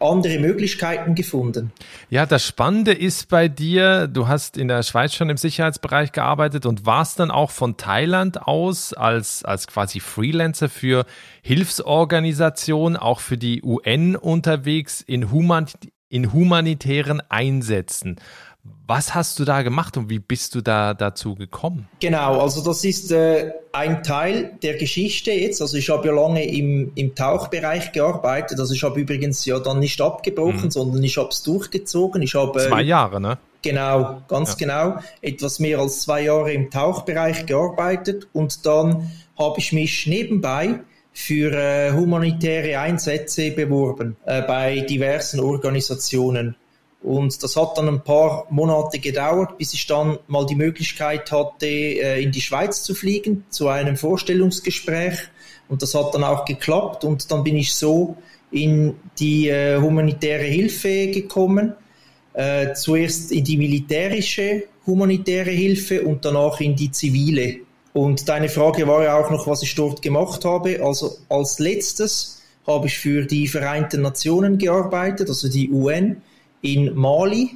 andere 0.00 0.38
Möglichkeiten 0.38 1.14
gefunden. 1.14 1.72
Ja, 2.10 2.26
das 2.26 2.46
Spannende 2.46 2.92
ist 2.92 3.28
bei 3.28 3.48
dir, 3.48 4.06
du 4.06 4.28
hast 4.28 4.56
in 4.56 4.68
der 4.68 4.82
Schweiz 4.82 5.14
schon 5.14 5.30
im 5.30 5.36
Sicherheitsbereich 5.36 6.12
gearbeitet 6.12 6.66
und 6.66 6.86
warst 6.86 7.18
dann 7.18 7.30
auch 7.30 7.50
von 7.50 7.76
Thailand 7.76 8.42
aus 8.46 8.92
als, 8.92 9.44
als 9.44 9.66
quasi 9.66 10.00
Freelancer 10.00 10.68
für 10.68 11.04
Hilfsorganisationen, 11.42 12.96
auch 12.96 13.20
für 13.20 13.38
die 13.38 13.62
UN 13.62 14.16
unterwegs 14.16 15.00
in, 15.00 15.30
human, 15.30 15.66
in 16.08 16.32
humanitären 16.32 17.20
Einsätzen. 17.28 18.16
Was 18.86 19.14
hast 19.14 19.38
du 19.38 19.44
da 19.44 19.62
gemacht 19.62 19.96
und 19.96 20.08
wie 20.08 20.18
bist 20.18 20.54
du 20.54 20.60
da 20.62 20.94
dazu 20.94 21.34
gekommen? 21.34 21.88
Genau, 22.00 22.40
also 22.40 22.62
das 22.62 22.84
ist 22.84 23.12
äh, 23.12 23.52
ein 23.72 24.02
Teil 24.02 24.56
der 24.62 24.76
Geschichte 24.76 25.30
jetzt. 25.30 25.60
Also 25.60 25.76
ich 25.76 25.90
habe 25.90 26.08
ja 26.08 26.14
lange 26.14 26.46
im, 26.46 26.92
im 26.94 27.14
Tauchbereich 27.14 27.92
gearbeitet. 27.92 28.58
Also 28.58 28.72
ich 28.72 28.82
habe 28.82 29.00
übrigens 29.00 29.44
ja 29.44 29.58
dann 29.58 29.80
nicht 29.80 30.00
abgebrochen, 30.00 30.64
mhm. 30.64 30.70
sondern 30.70 31.04
ich 31.04 31.18
habe 31.18 31.28
es 31.28 31.42
durchgezogen. 31.42 32.22
Ich 32.22 32.34
habe 32.34 32.58
zwei 32.60 32.82
Jahre, 32.82 33.20
ne? 33.20 33.38
Genau, 33.62 34.22
ganz 34.28 34.50
ja. 34.50 34.56
genau. 34.56 34.98
Etwas 35.20 35.58
mehr 35.58 35.80
als 35.80 36.02
zwei 36.02 36.22
Jahre 36.22 36.52
im 36.52 36.70
Tauchbereich 36.70 37.46
gearbeitet 37.46 38.28
und 38.32 38.64
dann 38.64 39.10
habe 39.38 39.58
ich 39.58 39.72
mich 39.72 40.06
nebenbei 40.06 40.80
für 41.12 41.52
äh, 41.52 41.92
humanitäre 41.92 42.78
Einsätze 42.78 43.50
beworben 43.50 44.16
äh, 44.24 44.42
bei 44.42 44.80
diversen 44.80 45.40
Organisationen. 45.40 46.54
Und 47.02 47.42
das 47.42 47.56
hat 47.56 47.78
dann 47.78 47.88
ein 47.88 48.02
paar 48.02 48.46
Monate 48.50 48.98
gedauert, 48.98 49.56
bis 49.56 49.72
ich 49.72 49.86
dann 49.86 50.18
mal 50.26 50.46
die 50.46 50.56
Möglichkeit 50.56 51.30
hatte, 51.30 51.66
äh, 51.66 52.22
in 52.22 52.32
die 52.32 52.40
Schweiz 52.40 52.82
zu 52.82 52.94
fliegen 52.94 53.44
zu 53.50 53.68
einem 53.68 53.96
Vorstellungsgespräch. 53.96 55.18
Und 55.68 55.82
das 55.82 55.94
hat 55.94 56.14
dann 56.14 56.24
auch 56.24 56.44
geklappt. 56.44 57.04
Und 57.04 57.30
dann 57.30 57.44
bin 57.44 57.56
ich 57.56 57.74
so 57.74 58.16
in 58.50 58.96
die 59.18 59.48
äh, 59.48 59.80
humanitäre 59.80 60.44
Hilfe 60.44 61.08
gekommen. 61.08 61.74
Äh, 62.34 62.74
zuerst 62.74 63.32
in 63.32 63.44
die 63.44 63.56
militärische 63.56 64.64
humanitäre 64.86 65.50
Hilfe 65.50 66.02
und 66.02 66.24
danach 66.24 66.60
in 66.60 66.74
die 66.74 66.90
zivile. 66.90 67.58
Und 67.92 68.28
deine 68.28 68.48
Frage 68.48 68.86
war 68.86 69.04
ja 69.04 69.18
auch 69.18 69.30
noch, 69.30 69.46
was 69.46 69.62
ich 69.62 69.74
dort 69.74 70.02
gemacht 70.02 70.44
habe. 70.44 70.82
Also 70.82 71.18
als 71.28 71.58
letztes 71.58 72.42
habe 72.66 72.86
ich 72.86 72.98
für 72.98 73.24
die 73.24 73.48
Vereinten 73.48 74.02
Nationen 74.02 74.58
gearbeitet, 74.58 75.28
also 75.28 75.48
die 75.48 75.70
UN 75.70 76.22
in 76.60 76.94
Mali, 76.94 77.50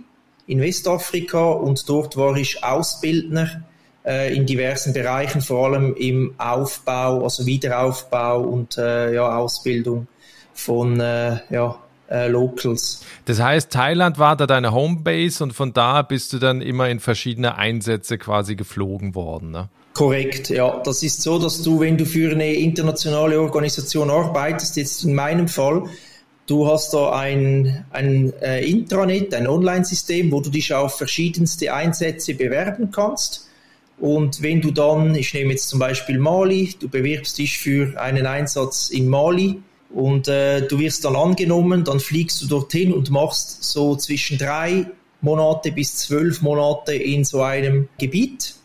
in 0.46 0.60
Westafrika 0.60 1.52
und 1.52 1.88
dort 1.88 2.16
war 2.16 2.36
ich 2.36 2.62
Ausbildner 2.62 3.62
äh, 4.04 4.34
in 4.34 4.46
diversen 4.46 4.92
Bereichen, 4.92 5.40
vor 5.40 5.66
allem 5.66 5.94
im 5.94 6.34
Aufbau, 6.38 7.22
also 7.22 7.46
Wiederaufbau 7.46 8.40
und 8.40 8.76
äh, 8.78 9.14
ja, 9.14 9.36
Ausbildung 9.36 10.06
von 10.54 11.00
äh, 11.00 11.38
ja, 11.50 11.76
äh, 12.10 12.28
Locals. 12.28 13.04
Das 13.24 13.40
heißt, 13.40 13.70
Thailand 13.70 14.18
war 14.18 14.36
da 14.36 14.46
deine 14.46 14.72
Homebase 14.72 15.42
und 15.44 15.52
von 15.52 15.72
da 15.72 16.02
bist 16.02 16.32
du 16.32 16.38
dann 16.38 16.60
immer 16.60 16.88
in 16.88 17.00
verschiedene 17.00 17.56
Einsätze 17.56 18.18
quasi 18.18 18.56
geflogen 18.56 19.14
worden, 19.14 19.50
ne? 19.50 19.68
Korrekt, 19.94 20.48
ja. 20.48 20.80
Das 20.84 21.02
ist 21.02 21.20
so, 21.20 21.38
dass 21.38 21.62
du, 21.62 21.80
wenn 21.80 21.98
du 21.98 22.06
für 22.06 22.32
eine 22.32 22.54
internationale 22.54 23.38
Organisation 23.38 24.10
arbeitest, 24.10 24.76
jetzt 24.78 25.04
in 25.04 25.14
meinem 25.14 25.48
Fall, 25.48 25.84
Du 26.46 26.66
hast 26.66 26.92
da 26.92 27.12
ein, 27.12 27.84
ein 27.90 28.32
äh, 28.40 28.64
Intranet, 28.64 29.32
ein 29.32 29.46
Online-System, 29.46 30.32
wo 30.32 30.40
du 30.40 30.50
dich 30.50 30.74
auf 30.74 30.98
verschiedenste 30.98 31.72
Einsätze 31.72 32.34
bewerben 32.34 32.90
kannst. 32.90 33.48
Und 33.98 34.42
wenn 34.42 34.60
du 34.60 34.72
dann, 34.72 35.14
ich 35.14 35.32
nehme 35.34 35.52
jetzt 35.52 35.68
zum 35.68 35.78
Beispiel 35.78 36.18
Mali, 36.18 36.74
du 36.80 36.88
bewirbst 36.88 37.38
dich 37.38 37.58
für 37.58 38.00
einen 38.00 38.26
Einsatz 38.26 38.90
in 38.90 39.08
Mali 39.08 39.62
und 39.90 40.26
äh, 40.26 40.66
du 40.66 40.80
wirst 40.80 41.04
dann 41.04 41.14
angenommen, 41.14 41.84
dann 41.84 42.00
fliegst 42.00 42.42
du 42.42 42.48
dorthin 42.48 42.92
und 42.92 43.10
machst 43.10 43.62
so 43.62 43.94
zwischen 43.94 44.38
drei 44.38 44.86
Monate 45.20 45.70
bis 45.70 45.96
zwölf 45.96 46.42
Monate 46.42 46.94
in 46.94 47.24
so 47.24 47.42
einem 47.42 47.88
Gebiet. 47.98 48.56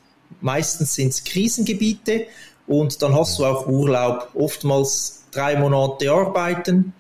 Meistens 0.42 0.96
sind 0.96 1.10
es 1.10 1.24
Krisengebiete 1.24 2.26
und 2.66 3.02
dann 3.04 3.14
hast 3.14 3.38
du 3.38 3.46
auch 3.46 3.68
Urlaub, 3.68 4.30
oftmals 4.34 5.26
drei 5.32 5.56
Monate 5.58 6.12
arbeiten, 6.12 6.94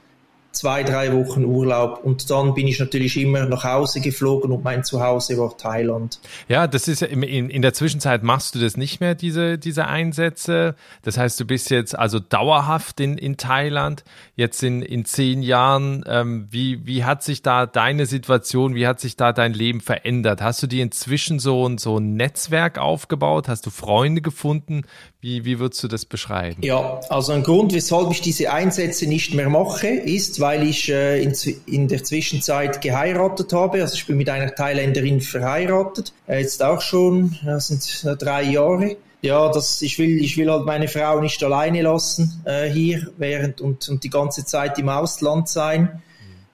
zwei, 0.57 0.83
drei 0.83 1.13
Wochen 1.13 1.45
Urlaub 1.45 2.03
und 2.03 2.29
dann 2.29 2.53
bin 2.53 2.67
ich 2.67 2.79
natürlich 2.79 3.17
immer 3.17 3.45
nach 3.45 3.63
Hause 3.63 4.01
geflogen 4.01 4.51
und 4.51 4.63
mein 4.63 4.83
Zuhause 4.83 5.37
war 5.37 5.55
Thailand. 5.55 6.19
Ja, 6.47 6.67
das 6.67 6.87
ist 6.87 7.01
in, 7.01 7.21
in 7.23 7.61
der 7.61 7.73
Zwischenzeit 7.73 8.23
machst 8.23 8.55
du 8.55 8.59
das 8.59 8.75
nicht 8.75 8.99
mehr, 8.99 9.15
diese, 9.15 9.57
diese 9.57 9.85
Einsätze. 9.85 10.75
Das 11.03 11.17
heißt, 11.17 11.39
du 11.39 11.45
bist 11.45 11.69
jetzt 11.69 11.97
also 11.97 12.19
dauerhaft 12.19 12.99
in, 12.99 13.17
in 13.17 13.37
Thailand, 13.37 14.03
jetzt 14.35 14.63
in, 14.63 14.81
in 14.81 15.05
zehn 15.05 15.43
Jahren. 15.43 16.03
Ähm, 16.07 16.47
wie, 16.49 16.85
wie 16.85 17.03
hat 17.03 17.23
sich 17.23 17.41
da 17.41 17.65
deine 17.65 18.05
Situation, 18.05 18.75
wie 18.75 18.87
hat 18.87 18.99
sich 18.99 19.15
da 19.15 19.33
dein 19.33 19.53
Leben 19.53 19.81
verändert? 19.81 20.41
Hast 20.41 20.63
du 20.63 20.67
dir 20.67 20.83
inzwischen 20.83 21.39
so, 21.39 21.69
so 21.77 21.97
ein 21.97 22.15
Netzwerk 22.15 22.79
aufgebaut? 22.79 23.47
Hast 23.47 23.65
du 23.65 23.69
Freunde 23.69 24.21
gefunden? 24.21 24.83
Wie, 25.19 25.45
wie 25.45 25.57
würdest 25.57 25.83
du 25.83 25.87
das 25.87 26.05
beschreiben? 26.05 26.61
Ja, 26.61 26.99
also 27.09 27.33
ein 27.33 27.41
Grund, 27.41 27.73
weshalb 27.73 28.11
ich 28.11 28.21
diese 28.21 28.51
Einsätze 28.51 29.07
nicht 29.07 29.33
mehr 29.33 29.49
mache, 29.49 29.87
ist, 29.87 30.39
weil 30.39 30.67
ich 30.67 30.89
äh, 30.89 31.23
in, 31.23 31.33
in, 31.65 31.87
der 31.87 32.03
Zwischenzeit 32.03 32.81
geheiratet 32.81 33.51
habe. 33.51 33.81
Also 33.81 33.95
ich 33.95 34.05
bin 34.05 34.17
mit 34.17 34.29
einer 34.29 34.53
Thailänderin 34.53 35.21
verheiratet, 35.21 36.13
äh, 36.27 36.39
jetzt 36.39 36.61
auch 36.61 36.81
schon, 36.81 37.35
das 37.43 37.69
sind 37.69 38.21
drei 38.21 38.43
Jahre. 38.43 38.97
Ja, 39.21 39.51
das, 39.51 39.81
ich 39.81 39.97
will, 39.97 40.23
ich 40.23 40.37
will 40.37 40.51
halt 40.51 40.65
meine 40.67 40.87
Frau 40.87 41.19
nicht 41.19 41.43
alleine 41.43 41.81
lassen 41.81 42.43
äh, 42.45 42.69
hier 42.69 43.11
während 43.17 43.59
und, 43.59 43.89
und 43.89 44.03
die 44.03 44.11
ganze 44.11 44.45
Zeit 44.45 44.77
im 44.77 44.89
Ausland 44.89 45.49
sein. 45.49 46.03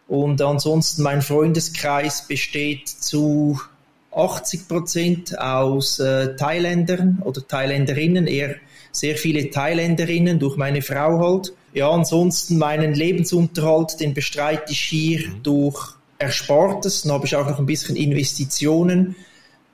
Und 0.08 0.42
ansonsten 0.42 1.04
mein 1.04 1.22
Freundeskreis 1.22 2.28
besteht 2.28 2.88
zu 2.88 3.60
80 4.16 4.68
Prozent 4.68 5.40
aus 5.40 6.00
äh, 6.00 6.36
Thailändern 6.36 7.22
oder 7.24 7.46
Thailänderinnen, 7.48 8.28
eher 8.28 8.56
sehr 8.92 9.18
viele 9.18 9.50
Thailänderinnen 9.50 10.40
durch 10.40 10.56
meine 10.56 10.82
Frau 10.82 11.20
halt. 11.20 11.54
Ja, 11.74 11.90
ansonsten 11.90 12.58
meinen 12.58 12.94
Lebensunterhalt, 12.94 14.00
den 14.00 14.14
bestreite 14.14 14.72
ich 14.72 14.82
hier 14.82 15.28
mhm. 15.28 15.44
durch 15.44 15.96
Erspartes. 16.20 17.02
Dann 17.02 17.14
habe 17.14 17.26
ich 17.26 17.36
auch 17.36 17.50
noch 17.50 17.60
ein 17.60 17.66
bisschen 17.66 17.96
Investitionen. 17.96 19.16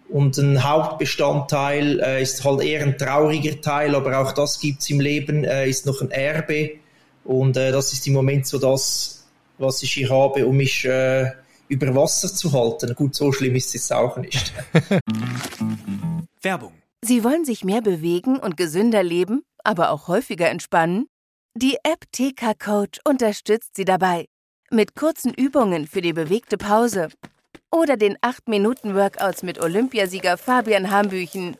Und 0.07 0.37
ein 0.37 0.63
Hauptbestandteil 0.63 1.99
äh, 1.99 2.21
ist 2.23 2.43
halt 2.43 2.63
eher 2.63 2.81
ein 2.81 2.97
trauriger 2.97 3.61
Teil, 3.61 3.93
aber 3.93 4.19
auch 4.19 4.31
das 4.31 4.59
gibt's 4.59 4.89
im 4.89 4.99
Leben, 4.99 5.43
äh, 5.43 5.69
ist 5.69 5.85
noch 5.85 6.01
ein 6.01 6.09
Erbe. 6.09 6.71
Und 7.23 7.57
äh, 7.57 7.71
das 7.71 7.93
ist 7.93 8.07
im 8.07 8.13
Moment 8.13 8.47
so 8.47 8.57
das, 8.57 9.23
was 9.59 9.83
ich 9.83 9.93
hier 9.93 10.09
habe, 10.09 10.47
um 10.47 10.57
mich 10.57 10.83
äh, 10.85 11.27
über 11.69 11.95
Wasser 11.95 12.33
zu 12.33 12.51
halten. 12.51 12.93
Gut, 12.95 13.15
so 13.15 13.31
schlimm 13.31 13.55
ist 13.55 13.73
es 13.73 13.91
auch 13.91 14.17
nicht. 14.17 14.53
Werbung. 16.41 16.73
Sie 17.01 17.23
wollen 17.23 17.45
sich 17.45 17.63
mehr 17.63 17.81
bewegen 17.81 18.37
und 18.37 18.57
gesünder 18.57 19.03
leben, 19.03 19.43
aber 19.63 19.91
auch 19.91 20.07
häufiger 20.07 20.49
entspannen? 20.49 21.07
Die 21.55 21.77
App 21.83 22.05
TK 22.11 22.59
Coach 22.59 22.99
unterstützt 23.05 23.75
Sie 23.75 23.85
dabei. 23.85 24.25
Mit 24.71 24.95
kurzen 24.95 25.33
Übungen 25.33 25.87
für 25.87 26.01
die 26.01 26.13
bewegte 26.13 26.57
Pause 26.57 27.09
oder 27.71 27.97
den 27.97 28.17
8-Minuten-Workouts 28.17 29.43
mit 29.43 29.59
Olympiasieger 29.61 30.37
Fabian 30.37 30.91
Hambüchen. 30.91 31.55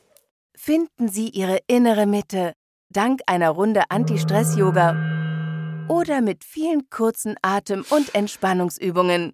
Finden 0.56 1.08
Sie 1.08 1.30
Ihre 1.30 1.60
innere 1.68 2.06
Mitte 2.06 2.54
dank 2.90 3.22
einer 3.28 3.52
Runde 3.52 3.84
Anti-Stress-Yoga 3.90 5.88
oder 5.88 6.22
mit 6.22 6.44
vielen 6.44 6.90
kurzen 6.90 7.36
Atem- 7.42 7.86
und 7.90 8.14
Entspannungsübungen. 8.16 9.34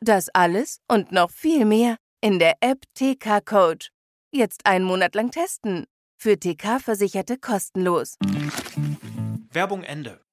Das 0.00 0.28
alles 0.34 0.80
und 0.88 1.12
noch 1.12 1.30
viel 1.30 1.64
mehr 1.64 1.96
in 2.20 2.38
der 2.38 2.54
App 2.60 2.82
TK 2.94 3.40
Coach. 3.44 3.90
Jetzt 4.32 4.66
einen 4.66 4.84
Monat 4.84 5.14
lang 5.14 5.30
testen. 5.30 5.86
Für 6.18 6.38
TK-Versicherte 6.38 7.38
kostenlos. 7.38 8.16
Werbung 9.50 9.82
Ende. 9.84 10.25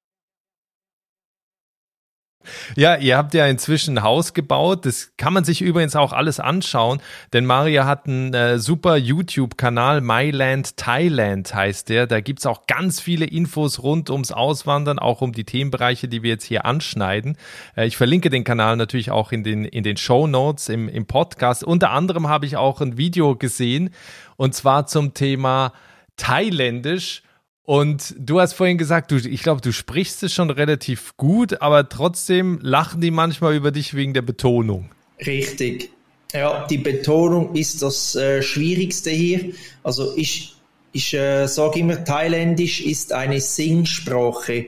Ja, 2.76 2.96
ihr 2.96 3.18
habt 3.18 3.34
ja 3.34 3.48
inzwischen 3.48 3.98
ein 3.98 4.04
Haus 4.04 4.34
gebaut. 4.34 4.86
Das 4.86 5.14
kann 5.18 5.34
man 5.34 5.44
sich 5.44 5.62
übrigens 5.62 5.96
auch 5.96 6.14
alles 6.14 6.40
anschauen, 6.40 7.02
denn 7.34 7.46
Maria 7.46 7.86
hat 7.86 8.08
einen 8.08 8.34
äh, 8.34 8.60
super 8.60 8.96
YouTube-Kanal, 8.98 10.02
Myland 10.02 10.78
Thailand 10.78 11.54
heißt 11.54 11.90
der. 11.90 12.08
Da 12.08 12.22
gibt's 12.22 12.46
auch 12.46 12.68
ganz 12.68 13.00
viele 13.00 13.26
Infos 13.26 13.82
rund 13.84 14.10
ums 14.10 14.32
Auswandern, 14.32 15.00
auch 15.00 15.22
um 15.22 15.32
die 15.34 15.44
Themenbereiche, 15.44 16.08
die 16.08 16.24
wir 16.24 16.32
jetzt 16.32 16.46
hier 16.46 16.66
anschneiden. 16.66 17.38
Äh, 17.76 17.88
ich 17.88 17.98
verlinke 17.98 18.30
den 18.30 18.44
Kanal 18.44 18.78
natürlich 18.78 19.12
auch 19.12 19.32
in 19.32 19.44
den, 19.44 19.66
in 19.66 19.84
den 19.84 19.98
Show 19.98 20.28
Notes 20.28 20.70
im, 20.70 20.90
im 20.90 21.06
Podcast. 21.06 21.64
Unter 21.64 21.92
anderem 21.92 22.28
habe 22.28 22.46
ich 22.46 22.58
auch 22.58 22.82
ein 22.82 22.98
Video 22.98 23.36
gesehen 23.36 23.92
und 24.38 24.54
zwar 24.56 24.88
zum 24.88 25.14
Thema 25.14 25.74
Thailändisch 26.18 27.24
und 27.66 28.14
du 28.18 28.40
hast 28.42 28.54
vorhin 28.54 28.78
gesagt, 28.78 29.12
du, 29.12 29.16
ich 29.16 29.42
glaube, 29.42 29.62
du 29.62 29.72
sprichst 29.72 30.24
es 30.24 30.34
schon 30.34 30.50
relativ 30.50 31.16
gut, 31.16 31.62
aber 31.62 31.88
trotzdem 31.88 32.60
lachen 32.62 33.00
die 33.00 33.12
manchmal 33.12 33.56
über 33.56 33.72
dich 33.72 33.94
wegen 33.94 34.14
der 34.14 34.22
Betonung. 34.22 34.90
Richtig. 35.26 35.90
Ja, 36.34 36.68
die 36.68 36.80
Betonung 36.80 37.56
ist 37.56 37.82
das 37.82 38.16
äh, 38.16 38.42
Schwierigste 38.42 39.12
hier. 39.12 39.52
Also 39.84 40.14
ich, 40.18 40.56
ich 40.92 41.14
äh, 41.14 41.48
sage 41.48 41.80
immer, 41.80 42.04
Thailändisch 42.04 42.82
ist 42.82 43.14
eine 43.14 43.40
Singsprache. 43.40 44.68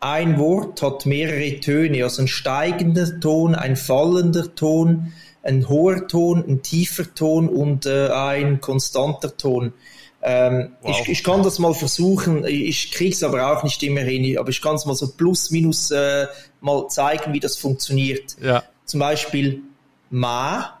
Ein 0.00 0.38
Wort 0.38 0.80
hat 0.82 1.06
mehrere 1.06 1.58
Töne, 1.58 2.04
also 2.04 2.22
ein 2.22 2.28
steigender 2.28 3.18
Ton, 3.18 3.56
ein 3.56 3.74
fallender 3.74 4.54
Ton, 4.54 5.12
ein 5.48 5.68
hoher 5.68 6.06
Ton, 6.06 6.44
ein 6.46 6.62
tiefer 6.62 7.14
Ton 7.14 7.48
und 7.48 7.86
äh, 7.86 8.08
ein 8.08 8.60
konstanter 8.60 9.36
Ton. 9.36 9.72
Ähm, 10.20 10.72
wow. 10.82 11.00
ich, 11.00 11.08
ich 11.08 11.24
kann 11.24 11.42
das 11.42 11.58
mal 11.58 11.74
versuchen, 11.74 12.44
ich 12.44 12.92
kriege 12.92 13.14
es 13.14 13.22
aber 13.22 13.52
auch 13.52 13.62
nicht 13.62 13.82
immer 13.82 14.00
hin, 14.00 14.36
aber 14.36 14.50
ich 14.50 14.60
kann 14.60 14.74
es 14.74 14.84
mal 14.84 14.94
so 14.94 15.12
plus 15.12 15.50
minus 15.50 15.90
äh, 15.90 16.26
mal 16.60 16.88
zeigen, 16.88 17.32
wie 17.32 17.40
das 17.40 17.56
funktioniert. 17.56 18.36
Ja. 18.42 18.64
Zum 18.84 19.00
Beispiel 19.00 19.62
ma, 20.10 20.80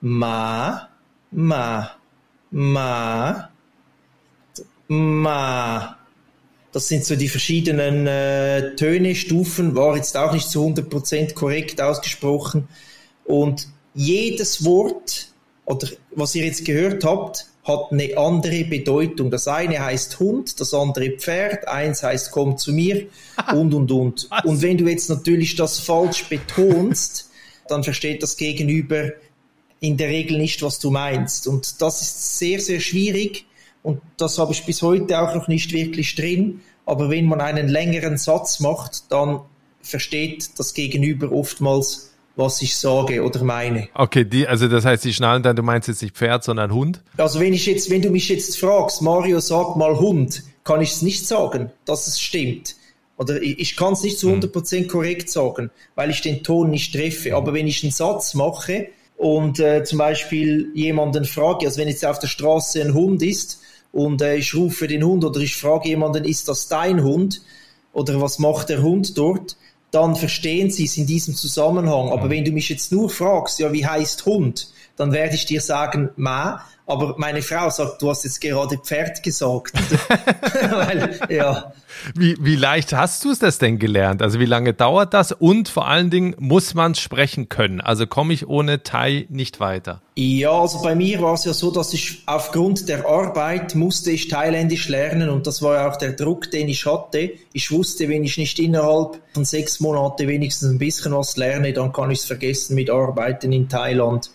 ma, 0.00 0.88
ma, 1.32 1.90
ma, 2.50 3.48
ma. 4.88 5.96
Das 6.70 6.88
sind 6.88 7.04
so 7.04 7.16
die 7.16 7.28
verschiedenen 7.28 8.06
äh, 8.06 8.76
Töne, 8.76 9.14
Stufen, 9.14 9.74
war 9.74 9.96
jetzt 9.96 10.16
auch 10.16 10.32
nicht 10.32 10.48
zu 10.48 10.64
100% 10.64 11.34
korrekt 11.34 11.80
ausgesprochen. 11.80 12.68
Und 13.24 13.68
jedes 13.96 14.64
Wort, 14.64 15.28
oder 15.64 15.88
was 16.14 16.34
ihr 16.34 16.44
jetzt 16.44 16.64
gehört 16.64 17.04
habt, 17.04 17.46
hat 17.64 17.90
eine 17.90 18.16
andere 18.16 18.64
Bedeutung. 18.64 19.30
Das 19.30 19.48
eine 19.48 19.84
heißt 19.84 20.20
Hund, 20.20 20.60
das 20.60 20.72
andere 20.72 21.10
Pferd, 21.10 21.66
eins 21.66 22.02
heißt 22.04 22.30
komm 22.30 22.56
zu 22.56 22.72
mir 22.72 23.08
und 23.52 23.74
und 23.74 23.90
und. 23.90 24.28
Was? 24.30 24.44
Und 24.44 24.62
wenn 24.62 24.78
du 24.78 24.86
jetzt 24.86 25.08
natürlich 25.08 25.56
das 25.56 25.80
falsch 25.80 26.24
betonst, 26.28 27.30
dann 27.68 27.82
versteht 27.82 28.22
das 28.22 28.36
Gegenüber 28.36 29.10
in 29.80 29.96
der 29.96 30.08
Regel 30.08 30.38
nicht, 30.38 30.62
was 30.62 30.78
du 30.78 30.90
meinst. 30.90 31.48
Und 31.48 31.82
das 31.82 32.02
ist 32.02 32.38
sehr, 32.38 32.60
sehr 32.60 32.80
schwierig 32.80 33.46
und 33.82 34.00
das 34.16 34.38
habe 34.38 34.52
ich 34.52 34.64
bis 34.64 34.82
heute 34.82 35.20
auch 35.20 35.34
noch 35.34 35.48
nicht 35.48 35.72
wirklich 35.72 36.14
drin. 36.14 36.60
Aber 36.86 37.10
wenn 37.10 37.26
man 37.26 37.40
einen 37.40 37.68
längeren 37.68 38.16
Satz 38.16 38.60
macht, 38.60 39.10
dann 39.10 39.40
versteht 39.80 40.58
das 40.58 40.74
Gegenüber 40.74 41.32
oftmals 41.32 42.12
was 42.36 42.60
ich 42.60 42.76
sage 42.76 43.24
oder 43.24 43.42
meine. 43.42 43.88
Okay, 43.94 44.24
die, 44.24 44.46
also 44.46 44.68
das 44.68 44.84
heißt, 44.84 45.04
die 45.04 45.14
schnallen 45.14 45.42
dann, 45.42 45.56
du 45.56 45.62
meinst 45.62 45.88
jetzt 45.88 46.02
nicht 46.02 46.14
Pferd, 46.14 46.44
sondern 46.44 46.72
Hund? 46.72 47.00
Also 47.16 47.40
wenn 47.40 47.54
ich 47.54 47.66
jetzt, 47.66 47.90
wenn 47.90 48.02
du 48.02 48.10
mich 48.10 48.28
jetzt 48.28 48.58
fragst, 48.58 49.02
Mario, 49.02 49.40
sag 49.40 49.76
mal 49.76 49.98
Hund, 49.98 50.42
kann 50.62 50.82
ich 50.82 50.92
es 50.92 51.02
nicht 51.02 51.26
sagen, 51.26 51.70
dass 51.86 52.06
es 52.06 52.20
stimmt. 52.20 52.76
Oder 53.16 53.40
ich, 53.40 53.58
ich 53.58 53.76
kann 53.76 53.94
es 53.94 54.02
nicht 54.02 54.18
zu 54.18 54.28
100% 54.28 54.76
hm. 54.76 54.88
korrekt 54.88 55.30
sagen, 55.30 55.70
weil 55.94 56.10
ich 56.10 56.20
den 56.20 56.42
Ton 56.42 56.70
nicht 56.70 56.92
treffe. 56.94 57.34
Aber 57.34 57.54
wenn 57.54 57.66
ich 57.66 57.82
einen 57.82 57.92
Satz 57.92 58.34
mache 58.34 58.88
und 59.16 59.58
äh, 59.58 59.82
zum 59.84 59.98
Beispiel 59.98 60.70
jemanden 60.74 61.24
frage, 61.24 61.66
also 61.66 61.80
wenn 61.80 61.88
jetzt 61.88 62.04
auf 62.04 62.18
der 62.18 62.28
Straße 62.28 62.82
ein 62.82 62.92
Hund 62.92 63.22
ist 63.22 63.62
und 63.92 64.20
äh, 64.20 64.36
ich 64.36 64.54
rufe 64.54 64.86
den 64.86 65.04
Hund 65.04 65.24
oder 65.24 65.40
ich 65.40 65.56
frage 65.56 65.88
jemanden, 65.88 66.24
ist 66.24 66.48
das 66.48 66.68
dein 66.68 67.02
Hund? 67.02 67.40
Oder 67.94 68.20
was 68.20 68.38
macht 68.38 68.68
der 68.68 68.82
Hund 68.82 69.16
dort? 69.16 69.56
Dann 69.90 70.16
verstehen 70.16 70.70
sie 70.70 70.84
es 70.84 70.96
in 70.96 71.06
diesem 71.06 71.34
Zusammenhang. 71.34 72.10
Aber 72.10 72.28
wenn 72.30 72.44
du 72.44 72.50
mich 72.50 72.68
jetzt 72.68 72.92
nur 72.92 73.08
fragst, 73.08 73.58
ja, 73.58 73.72
wie 73.72 73.86
heißt 73.86 74.26
Hund, 74.26 74.68
dann 74.96 75.12
werde 75.12 75.34
ich 75.34 75.46
dir 75.46 75.60
sagen, 75.60 76.10
Ma, 76.16 76.64
aber 76.88 77.16
meine 77.18 77.42
Frau 77.42 77.68
sagt, 77.68 78.00
du 78.00 78.10
hast 78.10 78.24
jetzt 78.24 78.40
gerade 78.40 78.78
Pferd 78.78 79.22
gesagt. 79.22 79.72
Weil, 80.70 81.18
ja. 81.28 81.72
Wie, 82.14 82.36
wie 82.38 82.54
leicht 82.54 82.92
hast 82.92 83.24
du 83.24 83.30
es 83.30 83.40
das 83.40 83.58
denn 83.58 83.78
gelernt? 83.78 84.22
Also 84.22 84.38
wie 84.38 84.46
lange 84.46 84.72
dauert 84.72 85.12
das? 85.12 85.32
Und 85.32 85.68
vor 85.68 85.88
allen 85.88 86.10
Dingen 86.10 86.36
muss 86.38 86.74
man 86.74 86.94
sprechen 86.94 87.48
können. 87.48 87.80
Also 87.80 88.06
komme 88.06 88.32
ich 88.32 88.46
ohne 88.46 88.84
Thai 88.84 89.26
nicht 89.30 89.58
weiter. 89.58 90.00
Ja, 90.14 90.52
also 90.52 90.80
bei 90.80 90.94
mir 90.94 91.20
war 91.20 91.34
es 91.34 91.44
ja 91.44 91.52
so, 91.52 91.70
dass 91.70 91.92
ich 91.92 92.22
aufgrund 92.26 92.88
der 92.88 93.06
Arbeit 93.06 93.74
musste 93.74 94.12
ich 94.12 94.28
Thailändisch 94.28 94.88
lernen 94.88 95.28
und 95.28 95.46
das 95.46 95.60
war 95.62 95.74
ja 95.74 95.90
auch 95.90 95.96
der 95.96 96.12
Druck, 96.12 96.50
den 96.50 96.68
ich 96.68 96.86
hatte. 96.86 97.32
Ich 97.52 97.70
wusste, 97.70 98.08
wenn 98.08 98.24
ich 98.24 98.38
nicht 98.38 98.58
innerhalb 98.58 99.20
von 99.34 99.44
sechs 99.44 99.80
Monaten 99.80 100.28
wenigstens 100.28 100.70
ein 100.70 100.78
bisschen 100.78 101.12
was 101.12 101.36
lerne, 101.36 101.72
dann 101.72 101.92
kann 101.92 102.10
ich 102.10 102.20
es 102.20 102.24
vergessen 102.24 102.76
mit 102.76 102.88
Arbeiten 102.88 103.52
in 103.52 103.68
Thailand. 103.68 104.30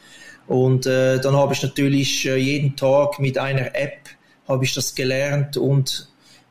Und 0.52 0.86
äh, 0.86 1.18
dann 1.22 1.38
habe 1.38 1.54
ich 1.54 1.64
natürlich 1.64 2.28
äh, 2.28 2.36
jeden 2.36 2.76
Tag 2.76 3.20
mit 3.20 3.38
einer 3.38 3.74
App 3.74 4.10
habe 4.50 4.66
ich 4.66 4.74
das 4.74 4.94
gelernt 4.96 5.56
und 5.56 6.10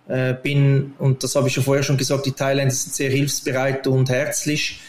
äh, 0.08 0.32
bin, 0.32 0.94
und 0.98 1.22
das 1.22 1.36
habe 1.36 1.48
ich 1.48 1.56
ja 1.56 1.60
vorher 1.60 1.82
schon 1.82 1.98
gesagt, 1.98 2.24
die 2.24 2.32
Thailänder 2.32 2.74
sind 2.74 2.94
sehr 2.94 3.10
hilfsbereit 3.10 3.86
und 3.86 4.08
herzlich. 4.08 4.80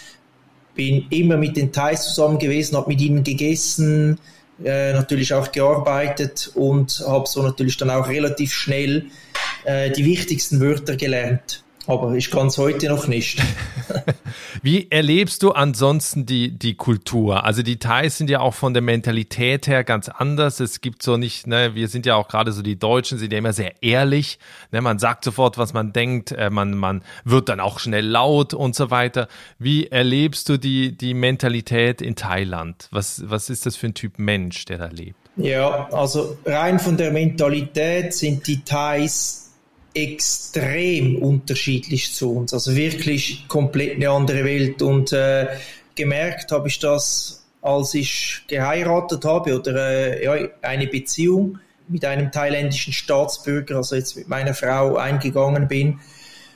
Bin 0.75 1.07
immer 1.09 1.35
mit 1.35 1.57
den 1.57 1.73
Thais 1.73 2.05
zusammen 2.05 2.39
gewesen, 2.39 2.77
habe 2.77 2.87
mit 2.87 3.01
ihnen 3.01 3.25
gegessen, 3.25 4.17
äh, 4.63 4.93
natürlich 4.93 5.33
auch 5.33 5.51
gearbeitet 5.51 6.49
und 6.55 7.03
habe 7.05 7.27
so 7.27 7.43
natürlich 7.43 7.75
dann 7.75 7.89
auch 7.89 8.07
relativ 8.07 8.53
schnell 8.53 9.07
äh, 9.65 9.91
die 9.91 10.05
wichtigsten 10.05 10.61
Wörter 10.61 10.95
gelernt 10.95 11.65
aber 11.87 12.13
ich 12.13 12.29
kann 12.29 12.47
es 12.47 12.57
heute 12.57 12.87
noch 12.89 13.07
nicht. 13.07 13.41
Wie 14.61 14.89
erlebst 14.91 15.43
du 15.43 15.51
ansonsten 15.51 16.25
die, 16.25 16.51
die 16.51 16.75
Kultur? 16.75 17.43
Also 17.43 17.63
die 17.63 17.77
Thais 17.77 18.17
sind 18.17 18.29
ja 18.29 18.39
auch 18.39 18.53
von 18.53 18.73
der 18.73 18.81
Mentalität 18.81 19.67
her 19.67 19.83
ganz 19.83 20.07
anders. 20.07 20.59
Es 20.59 20.81
gibt 20.81 21.01
so 21.01 21.17
nicht, 21.17 21.47
ne, 21.47 21.73
wir 21.73 21.87
sind 21.87 22.05
ja 22.05 22.15
auch 22.15 22.27
gerade 22.27 22.51
so 22.51 22.61
die 22.61 22.77
Deutschen, 22.77 23.17
sind 23.17 23.31
ja 23.31 23.39
immer 23.39 23.53
sehr 23.53 23.81
ehrlich. 23.81 24.39
Ne, 24.71 24.81
man 24.81 24.99
sagt 24.99 25.23
sofort, 25.23 25.57
was 25.57 25.73
man 25.73 25.91
denkt, 25.91 26.31
äh, 26.31 26.49
man, 26.49 26.75
man 26.75 27.03
wird 27.25 27.49
dann 27.49 27.59
auch 27.59 27.79
schnell 27.79 28.05
laut 28.05 28.53
und 28.53 28.75
so 28.75 28.91
weiter. 28.91 29.27
Wie 29.57 29.87
erlebst 29.87 30.49
du 30.49 30.57
die, 30.57 30.95
die 30.95 31.13
Mentalität 31.13 32.01
in 32.01 32.15
Thailand? 32.15 32.87
Was, 32.91 33.23
was 33.25 33.49
ist 33.49 33.65
das 33.65 33.75
für 33.75 33.87
ein 33.87 33.93
Typ 33.93 34.19
Mensch, 34.19 34.65
der 34.65 34.77
da 34.77 34.87
lebt? 34.87 35.15
Ja, 35.37 35.89
also 35.91 36.37
rein 36.45 36.79
von 36.79 36.97
der 36.97 37.11
Mentalität 37.11 38.13
sind 38.13 38.45
die 38.47 38.63
Thais 38.63 39.50
extrem 39.93 41.17
unterschiedlich 41.17 42.13
zu 42.13 42.31
uns. 42.33 42.53
Also 42.53 42.75
wirklich 42.75 43.47
komplett 43.47 43.95
eine 43.95 44.09
andere 44.09 44.43
Welt. 44.43 44.81
Und 44.81 45.11
äh, 45.11 45.47
gemerkt 45.95 46.51
habe 46.51 46.67
ich 46.67 46.79
das, 46.79 47.43
als 47.61 47.93
ich 47.93 48.41
geheiratet 48.47 49.25
habe 49.25 49.57
oder 49.57 49.75
äh, 49.89 50.23
ja, 50.23 50.47
eine 50.61 50.87
Beziehung 50.87 51.59
mit 51.87 52.05
einem 52.05 52.31
thailändischen 52.31 52.93
Staatsbürger, 52.93 53.77
also 53.77 53.95
jetzt 53.95 54.15
mit 54.15 54.29
meiner 54.29 54.53
Frau 54.53 54.95
eingegangen 54.95 55.67
bin. 55.67 55.99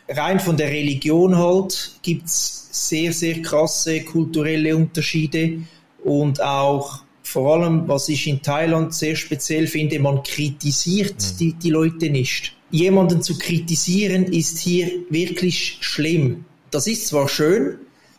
Rein 0.07 0.39
von 0.39 0.55
der 0.55 0.69
Religion 0.69 1.37
halt 1.37 1.97
gibt's 2.01 2.69
sehr, 2.71 3.11
sehr 3.11 3.41
krasse 3.41 4.03
kulturelle 4.03 4.75
Unterschiede 4.75 5.59
und 6.03 6.41
auch 6.41 7.03
vor 7.23 7.55
allem, 7.55 7.87
was 7.87 8.07
ich 8.07 8.27
in 8.27 8.41
Thailand 8.41 8.93
sehr 8.93 9.15
speziell 9.15 9.67
finde, 9.67 9.99
man 9.99 10.21
kritisiert 10.23 11.15
mhm. 11.15 11.37
die, 11.37 11.53
die 11.53 11.69
Leute 11.71 12.09
nicht 12.09 12.55
jemanden 12.71 13.21
zu 13.21 13.37
kritisieren 13.37 14.25
ist 14.25 14.59
hier 14.59 14.89
wirklich 15.09 15.77
schlimm. 15.81 16.45
Das 16.71 16.87
ist 16.87 17.07
zwar 17.07 17.29
schön, 17.29 17.77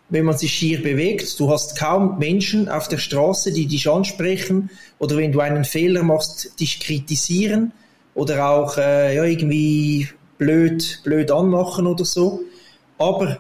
wenn 0.08 0.24
man 0.24 0.38
sich 0.38 0.52
hier 0.52 0.82
bewegt, 0.82 1.38
du 1.40 1.50
hast 1.50 1.76
kaum 1.76 2.18
Menschen 2.18 2.68
auf 2.68 2.86
der 2.88 2.98
Straße, 2.98 3.52
die 3.52 3.66
dich 3.66 3.88
ansprechen 3.88 4.70
oder 4.98 5.16
wenn 5.16 5.32
du 5.32 5.40
einen 5.40 5.64
Fehler 5.64 6.04
machst, 6.04 6.52
dich 6.60 6.78
kritisieren 6.78 7.72
oder 8.14 8.48
auch 8.48 8.78
äh, 8.78 9.16
ja, 9.16 9.24
irgendwie 9.24 10.08
blöd, 10.38 11.00
blöd 11.02 11.30
anmachen 11.30 11.86
oder 11.86 12.04
so. 12.04 12.40
Aber 12.98 13.38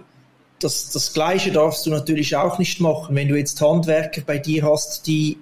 das, 0.58 0.90
das 0.90 1.12
Gleiche 1.12 1.52
darfst 1.52 1.86
du 1.86 1.90
natürlich 1.90 2.34
auch 2.34 2.58
nicht 2.58 2.80
machen, 2.80 3.14
wenn 3.14 3.28
du 3.28 3.36
jetzt 3.36 3.60
Handwerker 3.60 4.22
bei 4.26 4.38
dir 4.38 4.64
hast, 4.64 5.06
die 5.06 5.38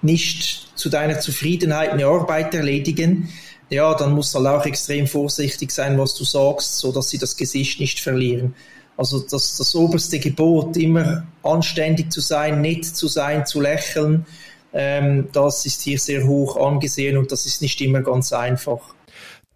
nicht 0.00 0.68
zu 0.76 0.88
deiner 0.88 1.18
Zufriedenheit 1.18 1.90
eine 1.90 2.06
Arbeit 2.06 2.54
erledigen, 2.54 3.30
ja, 3.70 3.94
dann 3.94 4.12
musst 4.12 4.34
du 4.34 4.38
halt 4.38 4.48
auch 4.48 4.66
extrem 4.66 5.06
vorsichtig 5.06 5.70
sein, 5.70 5.98
was 5.98 6.14
du 6.14 6.24
sagst, 6.24 6.78
so 6.78 6.92
dass 6.92 7.10
sie 7.10 7.18
das 7.18 7.36
Gesicht 7.36 7.80
nicht 7.80 8.00
verlieren. 8.00 8.54
Also 8.96 9.20
das, 9.20 9.56
das 9.56 9.74
oberste 9.74 10.18
Gebot, 10.18 10.76
immer 10.76 11.26
anständig 11.42 12.10
zu 12.10 12.20
sein, 12.20 12.60
nett 12.60 12.84
zu 12.84 13.06
sein, 13.06 13.46
zu 13.46 13.60
lächeln, 13.60 14.26
ähm, 14.72 15.28
das 15.32 15.64
ist 15.66 15.82
hier 15.82 15.98
sehr 15.98 16.26
hoch 16.26 16.56
angesehen 16.56 17.16
und 17.16 17.32
das 17.32 17.46
ist 17.46 17.62
nicht 17.62 17.80
immer 17.80 18.02
ganz 18.02 18.32
einfach. 18.32 18.80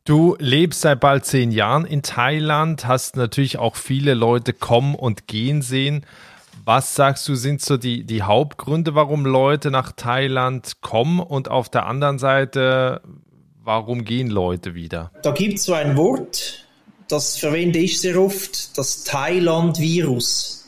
Du 0.05 0.37
lebst 0.39 0.81
seit 0.81 1.01
bald 1.01 1.25
zehn 1.25 1.53
Jahren 1.53 1.85
in 1.85 2.03
Thailand, 2.03 2.87
hast 2.87 3.17
natürlich 3.17 3.59
auch 3.59 3.77
viele 3.77 4.15
Leute 4.15 4.53
kommen 4.53 4.95
und 4.95 5.29
gehen 5.29 5.63
sehen. 5.63 6.05
Was 6.65 6.95
sagst 6.95 7.29
du, 7.29 7.35
sind 7.35 7.63
so 7.63 7.77
die, 7.77 8.05
die 8.05 8.23
Hauptgründe, 8.23 8.95
warum 8.95 9.27
Leute 9.27 9.71
nach 9.71 9.93
Thailand 9.93 10.81
kommen 10.81 11.21
und 11.21 11.51
auf 11.51 11.69
der 11.69 11.87
anderen 11.87 12.19
Seite, 12.19 13.01
warum 13.65 14.05
gehen 14.05 14.29
Leute 14.29 14.75
wieder? 14.75 15.11
Da 15.23 15.33
gibt 15.33 15.59
es 15.59 15.65
so 15.65 15.75
ein 15.75 15.97
Wort, 15.97 16.67
das 17.09 17.37
verwende 17.37 17.79
ich 17.79 18.01
sehr 18.01 18.21
oft, 18.21 18.77
das 18.77 19.05
Thailand-Virus. 19.05 20.67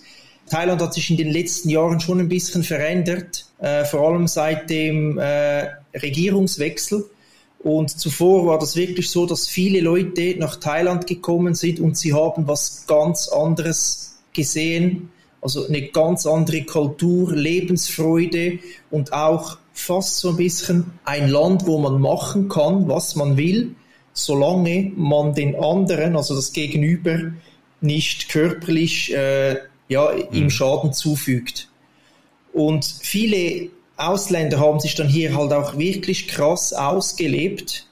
Thailand 0.51 0.83
hat 0.83 0.95
sich 0.95 1.11
in 1.11 1.17
den 1.17 1.31
letzten 1.31 1.71
Jahren 1.71 2.01
schon 2.01 2.21
ein 2.21 2.29
bisschen 2.29 2.63
verändert, 2.63 3.47
äh, 3.59 3.85
vor 3.85 4.09
allem 4.09 4.27
seit 4.29 4.69
dem 4.69 5.19
äh, 5.19 5.69
Regierungswechsel. 5.95 7.05
Und 7.61 7.99
zuvor 7.99 8.47
war 8.47 8.59
das 8.59 8.77
wirklich 8.77 9.09
so, 9.09 9.25
dass 9.25 9.49
viele 9.49 9.81
Leute 9.81 10.37
nach 10.39 10.57
Thailand 10.57 11.07
gekommen 11.07 11.55
sind 11.55 11.81
und 11.81 11.97
sie 11.97 12.13
haben 12.13 12.47
was 12.47 12.87
ganz 12.87 13.29
anderes 13.29 14.19
gesehen, 14.35 15.09
also 15.41 15.67
eine 15.67 15.89
ganz 15.89 16.27
andere 16.27 16.65
Kultur, 16.65 17.35
Lebensfreude 17.35 18.59
und 18.91 19.15
auch 19.15 19.57
fast 19.75 20.19
so 20.19 20.31
ein 20.31 20.37
bisschen 20.37 20.93
ein 21.05 21.29
Land, 21.29 21.67
wo 21.67 21.79
man 21.79 22.01
machen 22.01 22.49
kann, 22.49 22.89
was 22.89 23.17
man 23.17 23.37
will, 23.37 23.75
solange 24.15 24.93
man 24.97 25.35
den 25.35 25.57
anderen, 25.57 26.17
also 26.17 26.35
das 26.35 26.53
Gegenüber, 26.53 27.33
nicht 27.81 28.31
körperlich 28.31 29.13
äh, 29.13 29.57
ja, 29.89 30.13
mhm. 30.13 30.37
ihm 30.37 30.51
Schaden 30.51 30.93
zufügt. 30.95 31.69
Und 32.53 32.85
viele 32.85 33.69
Ausländer 33.97 34.61
haben 34.61 34.81
sich 34.81 34.95
dann 34.95 35.09
hier 35.09 35.37
halt 35.37 35.53
auch 35.53 35.77
wirklich 35.77 36.29
krass 36.29 36.73
ausgelebt, 36.73 37.87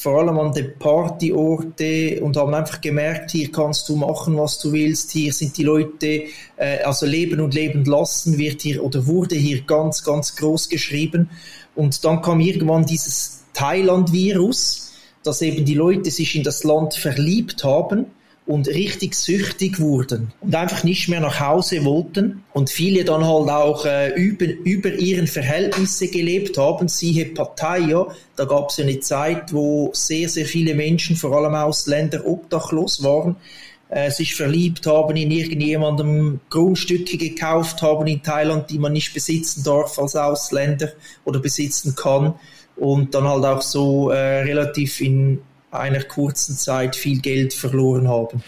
vor 0.00 0.20
allem 0.20 0.38
an 0.38 0.52
den 0.52 0.78
Partyorte 0.78 2.20
und 2.22 2.36
haben 2.36 2.54
einfach 2.54 2.80
gemerkt, 2.80 3.32
hier 3.32 3.50
kannst 3.50 3.88
du 3.88 3.96
machen, 3.96 4.36
was 4.36 4.60
du 4.60 4.70
willst, 4.70 5.10
hier 5.10 5.32
sind 5.32 5.56
die 5.56 5.64
Leute, 5.64 6.22
äh, 6.56 6.78
also 6.84 7.04
leben 7.04 7.40
und 7.40 7.52
leben 7.52 7.84
lassen 7.84 8.38
wird 8.38 8.62
hier 8.62 8.84
oder 8.84 9.08
wurde 9.08 9.34
hier 9.34 9.62
ganz, 9.62 10.04
ganz 10.04 10.36
groß 10.36 10.68
geschrieben. 10.68 11.30
Und 11.74 12.04
dann 12.04 12.22
kam 12.22 12.38
irgendwann 12.38 12.86
dieses 12.86 13.42
Thailand-Virus, 13.54 14.92
dass 15.24 15.42
eben 15.42 15.64
die 15.64 15.74
Leute 15.74 16.12
sich 16.12 16.36
in 16.36 16.44
das 16.44 16.62
Land 16.62 16.94
verliebt 16.94 17.64
haben 17.64 18.06
und 18.48 18.66
richtig 18.66 19.14
süchtig 19.14 19.78
wurden 19.78 20.32
und 20.40 20.54
einfach 20.54 20.82
nicht 20.82 21.06
mehr 21.08 21.20
nach 21.20 21.38
Hause 21.38 21.84
wollten 21.84 22.44
und 22.54 22.70
viele 22.70 23.04
dann 23.04 23.22
halt 23.22 23.50
auch 23.50 23.84
äh, 23.84 24.14
über, 24.14 24.46
über 24.46 24.94
ihren 24.94 25.26
Verhältnisse 25.26 26.08
gelebt 26.08 26.56
haben, 26.56 26.88
siehe 26.88 27.26
Pattaya, 27.26 28.06
da 28.36 28.46
gab 28.46 28.70
es 28.70 28.78
ja 28.78 28.84
eine 28.84 29.00
Zeit, 29.00 29.52
wo 29.52 29.90
sehr, 29.92 30.30
sehr 30.30 30.46
viele 30.46 30.74
Menschen, 30.74 31.14
vor 31.14 31.36
allem 31.36 31.54
Ausländer, 31.54 32.26
obdachlos 32.26 33.02
waren, 33.02 33.36
äh, 33.90 34.10
sich 34.10 34.34
verliebt 34.34 34.86
haben, 34.86 35.14
in 35.18 35.30
irgendjemandem 35.30 36.40
Grundstücke 36.48 37.18
gekauft 37.18 37.82
haben 37.82 38.06
in 38.06 38.22
Thailand, 38.22 38.70
die 38.70 38.78
man 38.78 38.94
nicht 38.94 39.12
besitzen 39.12 39.62
darf 39.62 39.98
als 39.98 40.16
Ausländer 40.16 40.92
oder 41.26 41.38
besitzen 41.38 41.94
kann 41.94 42.32
und 42.76 43.14
dann 43.14 43.24
halt 43.24 43.44
auch 43.44 43.60
so 43.60 44.08
äh, 44.08 44.40
relativ 44.40 45.02
in 45.02 45.42
einer 45.70 46.02
kurzen 46.02 46.56
Zeit 46.56 46.96
viel 46.96 47.20
Geld 47.20 47.54
verloren 47.54 48.08
haben. 48.08 48.42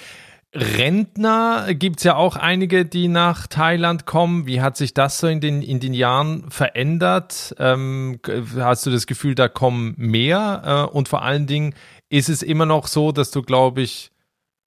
Rentner 0.53 1.75
gibt 1.75 1.99
es 1.99 2.05
ja 2.05 2.17
auch 2.17 2.35
einige, 2.35 2.85
die 2.85 3.07
nach 3.07 3.47
Thailand 3.47 4.05
kommen. 4.05 4.47
Wie 4.47 4.61
hat 4.61 4.77
sich 4.77 4.95
das 4.95 5.19
so 5.19 5.29
in 5.29 5.41
den, 5.41 5.63
in 5.63 5.79
den 5.79 5.95
Jahren 5.95 6.51
verändert? 6.51 7.55
Ähm, 7.59 8.19
hast 8.57 8.85
du 8.85 8.91
das 8.91 9.07
Gefühl, 9.07 9.37
da 9.37 9.47
kommen 9.47 9.95
mehr? 9.97 10.89
Äh, 10.91 10.97
und 10.97 11.09
vor 11.09 11.23
allen 11.23 11.47
Dingen 11.47 11.75
ist 12.09 12.29
es 12.29 12.43
immer 12.43 12.67
noch 12.67 12.89
so, 12.89 13.13
dass 13.13 13.31
du, 13.31 13.43
glaube 13.43 13.83
ich, 13.83 14.11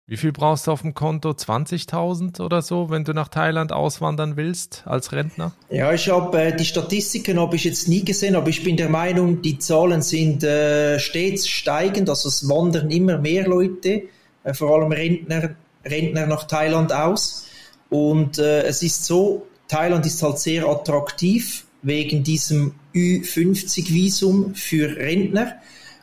wie 0.09 0.17
viel 0.17 0.31
brauchst 0.31 0.65
du 0.65 0.71
auf 0.71 0.81
dem 0.81 0.95
Konto? 0.95 1.29
20.000 1.29 2.41
oder 2.41 2.63
so, 2.63 2.89
wenn 2.89 3.03
du 3.03 3.13
nach 3.13 3.27
Thailand 3.27 3.71
auswandern 3.71 4.37
willst 4.37 4.81
als 4.85 5.11
Rentner? 5.11 5.53
Ja, 5.69 5.93
ich 5.93 6.09
habe 6.09 6.41
äh, 6.41 6.55
die 6.55 6.65
Statistiken 6.65 7.39
habe 7.39 7.55
ich 7.55 7.63
jetzt 7.63 7.87
nie 7.87 8.03
gesehen, 8.03 8.35
aber 8.35 8.49
ich 8.49 8.63
bin 8.63 8.75
der 8.75 8.89
Meinung, 8.89 9.43
die 9.43 9.59
Zahlen 9.59 10.01
sind 10.01 10.43
äh, 10.43 10.97
stets 10.97 11.47
steigend. 11.47 12.09
Also 12.09 12.27
es 12.27 12.49
wandern 12.49 12.89
immer 12.89 13.19
mehr 13.19 13.47
Leute, 13.47 14.03
äh, 14.43 14.53
vor 14.55 14.75
allem 14.75 14.91
Rentner, 14.91 15.51
Rentner 15.85 16.25
nach 16.25 16.45
Thailand 16.45 16.91
aus. 16.91 17.45
Und 17.91 18.39
äh, 18.39 18.63
es 18.63 18.81
ist 18.81 19.05
so, 19.05 19.45
Thailand 19.67 20.07
ist 20.07 20.23
halt 20.23 20.39
sehr 20.39 20.67
attraktiv 20.67 21.65
wegen 21.83 22.23
diesem 22.23 22.73
Ü50-Visum 22.95 24.55
für 24.55 24.95
Rentner. 24.97 25.53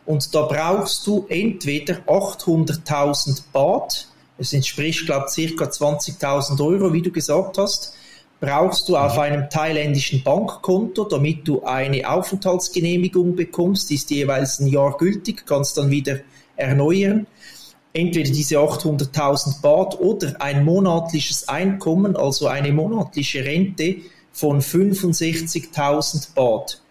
Und 0.06 0.34
da 0.34 0.42
brauchst 0.42 1.06
du 1.06 1.26
entweder 1.28 1.94
800.000 2.06 3.42
Baht, 3.52 4.06
das 4.38 4.52
entspricht, 4.52 5.06
glaube 5.06 5.26
ich, 5.34 5.56
ca. 5.56 5.64
20.000 5.64 6.64
Euro, 6.64 6.92
wie 6.92 7.02
du 7.02 7.10
gesagt 7.10 7.58
hast, 7.58 7.94
brauchst 8.40 8.88
du 8.88 8.96
auf 8.96 9.14
mhm. 9.14 9.20
einem 9.20 9.50
thailändischen 9.50 10.22
Bankkonto, 10.22 11.04
damit 11.04 11.48
du 11.48 11.64
eine 11.64 12.08
Aufenthaltsgenehmigung 12.08 13.34
bekommst, 13.34 13.90
die 13.90 13.94
ist 13.94 14.10
jeweils 14.10 14.60
ein 14.60 14.68
Jahr 14.68 14.96
gültig, 14.96 15.44
kannst 15.46 15.76
dann 15.78 15.90
wieder 15.90 16.20
erneuern. 16.56 17.26
Entweder 17.92 18.30
diese 18.30 18.58
800.000 18.58 19.62
Baht 19.62 19.98
oder 19.98 20.40
ein 20.40 20.64
monatliches 20.64 21.48
Einkommen, 21.48 22.14
also 22.14 22.46
eine 22.46 22.72
monatliche 22.72 23.42
Rente 23.42 23.96
von 24.32 24.60
65.000 24.60 26.34
Baht. 26.34 26.82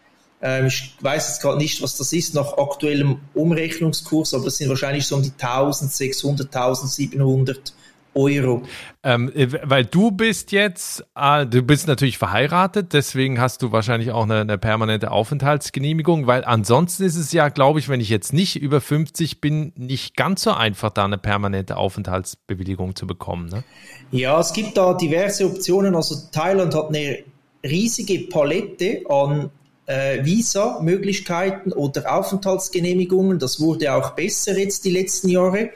Ähm, 0.41 0.67
ich 0.67 0.95
weiß 1.00 1.30
jetzt 1.30 1.41
gerade 1.41 1.58
nicht, 1.58 1.82
was 1.82 1.98
das 1.98 2.13
ist 2.13 2.34
nach 2.34 2.58
aktuellem 2.58 3.19
Umrechnungskurs, 3.34 4.34
aber 4.34 4.48
es 4.48 4.58
sind 4.58 4.69
wahrscheinlich 4.69 5.08
so 5.08 5.15
um 5.15 5.24
die 5.24 5.32
1600, 5.32 6.56
1700 6.56 7.74
Euro. 8.15 8.63
Ähm, 9.04 9.32
äh, 9.36 9.48
weil 9.63 9.86
du 9.86 10.10
bist 10.12 10.52
jetzt, 10.52 11.06
äh, 11.15 11.45
du 11.45 11.62
bist 11.62 11.88
natürlich 11.88 12.17
verheiratet, 12.17 12.93
deswegen 12.93 13.39
hast 13.39 13.62
du 13.62 13.71
wahrscheinlich 13.71 14.12
auch 14.12 14.24
eine, 14.24 14.41
eine, 14.41 14.58
permanente 14.58 15.12
Aufenthaltsgenehmigung, 15.12 16.26
weil 16.26 16.45
ansonsten 16.45 17.04
ist 17.04 17.17
es 17.17 17.34
ja, 17.34 17.50
glaube 17.50 17.80
ich, 17.80 17.89
wenn 17.89 18.00
ich 18.00 18.10
jetzt 18.10 18.34
nicht 18.34 18.56
über 18.56 18.80
50 18.82 19.41
bin, 19.41 19.74
nicht 19.76 20.15
ganz 20.15 20.43
so 20.43 20.52
einfach, 20.52 20.91
da 20.91 21.04
eine 21.04 21.17
permanente 21.17 21.78
Aufenthaltsbewilligung 21.78 22.95
zu 22.95 23.06
bekommen. 23.06 23.50
Ne? 23.50 23.63
Ja, 24.12 24.39
es 24.39 24.54
gibt 24.54 24.78
da 24.78 24.93
diverse 24.93 25.45
Optionen. 25.45 25.95
Also 25.95 26.15
Thailand 26.32 26.74
hat 26.74 26.88
eine 26.88 27.19
riesige 27.63 28.28
Palette 28.30 29.02
an 29.10 29.52
äh, 29.86 30.24
Visa-Möglichkeiten 30.24 31.71
oder 31.71 32.13
Aufenthaltsgenehmigungen. 32.13 33.39
Das 33.39 33.60
wurde 33.60 33.93
auch 33.93 34.12
besser 34.12 34.58
jetzt 34.58 34.86
die 34.86 34.91
letzten 34.91 35.30
Jahre. 35.30 35.71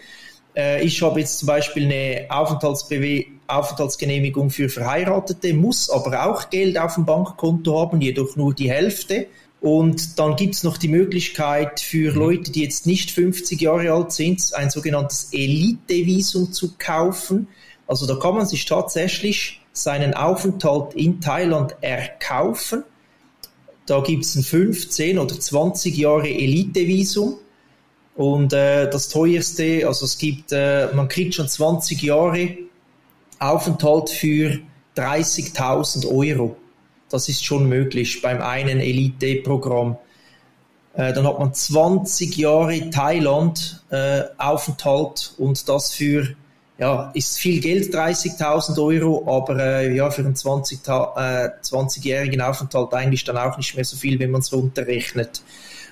Äh, 0.56 0.84
ich 0.84 1.02
habe 1.02 1.19
jetzt 1.19 1.39
zum 1.39 1.48
Beispiel 1.48 1.86
eine 1.86 2.26
Aufenthaltsbewe 2.30 3.26
Aufenthaltsgenehmigung 3.48 4.52
für 4.52 4.69
Verheiratete, 4.69 5.56
muss 5.56 5.89
aber 5.89 6.28
auch 6.28 6.52
Geld 6.52 6.78
auf 6.78 6.95
dem 6.95 7.06
Bankkonto 7.06 7.80
haben, 7.80 8.00
jedoch 8.00 8.36
nur 8.36 8.54
die 8.54 8.69
Hälfte. 8.69 9.26
Und 9.60 10.19
dann 10.19 10.36
gibt 10.36 10.56
es 10.56 10.63
noch 10.63 10.78
die 10.78 10.88
Möglichkeit 10.88 11.80
für 11.80 12.12
mhm. 12.12 12.17
Leute, 12.19 12.52
die 12.52 12.63
jetzt 12.63 12.86
nicht 12.86 13.12
50 13.12 13.60
Jahre 13.60 13.91
alt 13.91 14.12
sind, 14.12 14.54
ein 14.54 14.69
sogenanntes 14.69 15.30
Elite-Visum 15.34 16.54
zu 16.54 16.76
kaufen. 16.78 17.48
Also 17.88 18.06
da 18.06 18.15
kann 18.15 18.36
man 18.36 18.45
sich 18.45 18.65
tatsächlich 18.65 19.62
seinen 19.74 20.13
Aufenthalt 20.13 20.93
in 20.93 21.19
Thailand 21.19 21.76
erkaufen 21.82 22.84
da 23.89 24.02
gibt 24.02 24.23
es 24.23 24.36
ein 24.36 24.43
15 24.43 25.17
oder 25.17 25.39
20 25.39 25.97
Jahre 25.97 26.30
Elite-Visum. 26.30 27.38
Und 28.15 28.54
äh, 28.54 28.89
das 28.89 29.10
teuerste, 29.10 29.88
also 29.88 30.06
es 30.06 30.17
gibt, 30.17 30.52
äh, 30.52 30.89
man 30.93 31.08
kriegt 31.08 31.36
schon 31.36 31.47
20 31.47 32.02
Jahre 32.02 32.58
Aufenthalt 33.39 34.10
für 34.10 34.60
30.000 34.97 36.06
Euro. 36.06 36.58
Das 37.10 37.30
ist 37.30 37.43
schon 37.43 37.67
möglich 37.67 38.21
beim 38.21 38.41
einen 38.41 38.80
Elite-Programm. 38.80 39.97
Äh, 40.93 41.13
dann 41.13 41.25
hat 41.25 41.39
man 41.39 41.54
20 41.54 42.36
Jahre 42.38 42.89
Thailand 42.89 43.84
äh, 43.89 44.23
Aufenthalt 44.38 45.34
und 45.38 45.67
das 45.69 45.93
für 45.93 46.36
ja, 46.80 47.12
ist 47.13 47.38
viel 47.38 47.60
Geld, 47.60 47.94
30.000 47.94 48.82
Euro, 48.82 49.24
aber 49.28 49.60
äh, 49.60 49.94
ja, 49.96 50.10
für 50.10 50.22
einen 50.22 50.36
20, 50.36 50.80
äh, 50.88 50.89
20-jährigen 51.62 52.42
Aufenthalt 52.42 52.94
eigentlich 52.94 53.26
dann 53.26 53.38
auch 53.38 53.58
nicht 53.58 53.76
mehr 53.76 53.84
so 53.84 53.98
viel, 53.98 54.18
wenn 54.20 54.32
man 54.32 54.39
es 54.39 54.54
runterrechnet. 54.54 55.42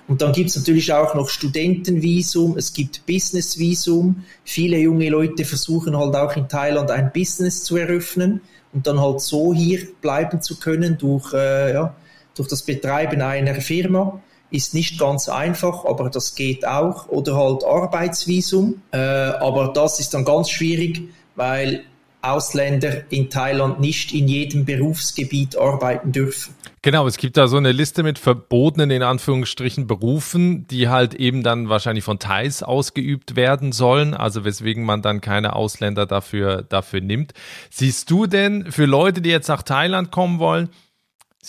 Und 0.08 0.22
dann 0.22 0.32
gibt 0.32 0.50
es 0.50 0.56
natürlich 0.56 0.94
auch 0.94 1.14
noch 1.14 1.28
Studentenvisum, 1.28 2.58
es 2.58 2.72
gibt 2.72 3.06
Businessvisum. 3.06 4.24
Viele 4.46 4.78
junge 4.78 5.10
Leute 5.10 5.44
versuchen 5.44 5.98
halt 5.98 6.16
auch 6.16 6.38
in 6.38 6.48
Thailand 6.48 6.90
ein 6.90 7.12
Business 7.12 7.66
zu 7.66 7.76
eröffnen 7.76 8.40
und 8.72 8.88
dann 8.88 9.02
halt 9.02 9.20
so 9.20 9.54
hier 9.54 9.86
bleiben 10.02 10.42
zu 10.42 10.58
können 10.58 10.98
durch, 10.98 11.34
äh, 11.34 11.74
ja, 11.74 11.94
durch 12.36 12.48
das 12.48 12.64
Betreiben 12.64 13.22
einer 13.22 13.56
Firma 13.56 14.22
ist 14.50 14.74
nicht 14.74 15.00
ganz 15.00 15.30
einfach, 15.30 15.86
aber 15.86 16.10
das 16.10 16.36
geht 16.36 16.66
auch. 16.66 17.08
Oder 17.10 17.36
halt 17.36 17.64
Arbeitsvisum. 17.64 18.82
Äh, 18.92 18.98
aber 18.98 19.74
das 19.74 20.00
ist 20.00 20.14
dann 20.14 20.26
ganz 20.26 20.50
schwierig, 20.50 21.02
weil 21.36 21.84
Ausländer 22.22 23.04
in 23.10 23.30
Thailand 23.30 23.80
nicht 23.80 24.14
in 24.14 24.28
jedem 24.28 24.66
Berufsgebiet 24.66 25.58
arbeiten 25.58 26.12
dürfen. 26.12 26.56
Genau, 26.82 27.06
es 27.08 27.18
gibt 27.18 27.38
da 27.38 27.48
so 27.48 27.58
eine 27.58 27.72
Liste 27.72 28.02
mit 28.02 28.18
verbotenen, 28.18 28.92
in 28.92 29.04
Anführungsstrichen, 29.04 29.88
Berufen, 29.88 30.68
die 30.68 30.90
halt 30.90 31.14
eben 31.14 31.44
dann 31.44 31.70
wahrscheinlich 31.70 32.04
von 32.04 32.20
Thais 32.20 32.64
ausgeübt 32.64 33.36
werden 33.36 33.72
sollen, 33.72 34.14
also 34.14 34.46
weswegen 34.46 34.84
man 34.84 35.02
dann 35.02 35.22
keine 35.22 35.56
Ausländer 35.56 36.06
dafür, 36.06 36.64
dafür 36.64 37.02
nimmt. 37.02 37.34
Siehst 37.70 38.10
du 38.10 38.26
denn 38.26 38.72
für 38.72 38.86
Leute, 38.86 39.22
die 39.22 39.30
jetzt 39.30 39.50
nach 39.50 39.64
Thailand 39.64 40.12
kommen 40.12 40.40
wollen, 40.40 40.70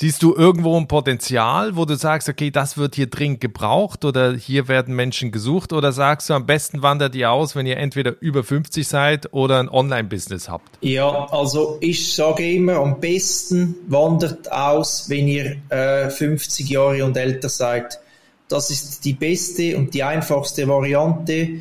Siehst 0.01 0.23
du 0.23 0.33
irgendwo 0.33 0.77
ein 0.77 0.87
Potenzial, 0.87 1.75
wo 1.75 1.85
du 1.85 1.97
sagst, 1.97 2.29
okay, 2.29 2.53
das 2.53 2.79
wird 2.79 2.95
hier 2.95 3.09
dringend 3.09 3.41
gebraucht 3.41 4.05
oder 4.05 4.33
hier 4.33 4.69
werden 4.69 4.95
Menschen 4.95 5.33
gesucht 5.33 5.73
oder 5.73 5.91
sagst 5.91 6.31
du, 6.31 6.35
am 6.35 6.47
besten 6.47 6.83
wandert 6.83 7.17
ihr 7.17 7.33
aus, 7.33 7.57
wenn 7.57 7.67
ihr 7.67 7.79
entweder 7.79 8.15
über 8.21 8.45
50 8.45 8.87
seid 8.87 9.33
oder 9.33 9.59
ein 9.59 9.69
Online-Business 9.69 10.49
habt? 10.49 10.79
Ja, 10.83 11.27
also 11.33 11.79
ich 11.81 12.15
sage 12.15 12.49
immer, 12.49 12.77
am 12.77 13.01
besten 13.01 13.75
wandert 13.89 14.53
aus, 14.53 15.11
wenn 15.11 15.27
ihr 15.27 15.57
äh, 15.69 16.09
50 16.11 16.69
Jahre 16.69 17.05
und 17.05 17.17
älter 17.17 17.49
seid. 17.49 17.99
Das 18.47 18.71
ist 18.71 19.05
die 19.05 19.15
beste 19.15 19.77
und 19.77 19.95
die 19.95 20.05
einfachste 20.05 20.69
Variante 20.69 21.59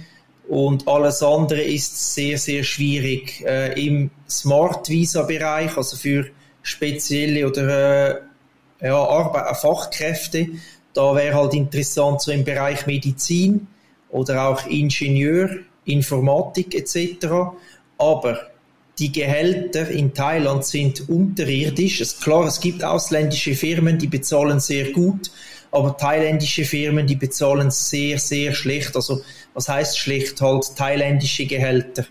und 0.48 0.88
alles 0.88 1.24
andere 1.24 1.64
ist 1.64 2.14
sehr, 2.14 2.38
sehr 2.38 2.64
schwierig. 2.64 3.44
Äh, 3.48 3.84
Im 3.84 4.12
Smart 4.30 4.90
Visa 4.90 5.24
Bereich, 5.24 5.76
also 5.76 5.98
für 5.98 6.28
spezielle 6.68 7.48
oder 7.48 8.10
äh, 8.10 8.27
ja, 8.82 8.96
Arbeit, 8.96 9.52
äh, 9.52 9.56
Fachkräfte. 9.56 10.48
Da 10.94 11.16
wäre 11.16 11.36
halt 11.36 11.54
interessant 11.54 12.22
so 12.22 12.32
im 12.32 12.44
Bereich 12.44 12.88
Medizin 12.88 13.68
oder 14.10 14.48
auch 14.48 14.66
Ingenieur, 14.66 15.50
Informatik 15.86 16.74
etc. 16.76 17.28
Aber 17.98 18.40
die 19.00 19.12
Gehälter 19.12 19.88
in 19.90 20.14
Thailand 20.14 20.66
sind 20.66 21.08
unterirdisch. 21.08 22.02
Es, 22.02 22.20
klar, 22.20 22.46
es 22.46 22.60
gibt 22.60 22.84
ausländische 22.84 23.54
Firmen, 23.54 24.00
die 24.00 24.08
bezahlen 24.08 24.60
sehr 24.60 24.92
gut, 24.92 25.32
aber 25.72 25.96
thailändische 25.96 26.66
Firmen, 26.66 27.06
die 27.06 27.16
bezahlen 27.16 27.70
sehr, 27.70 28.18
sehr 28.18 28.54
schlecht. 28.54 28.96
Also 28.96 29.22
was 29.54 29.70
heißt 29.70 30.00
schlecht? 30.00 30.42
Halt 30.42 30.76
thailändische 30.76 31.46
Gehälter. 31.46 32.06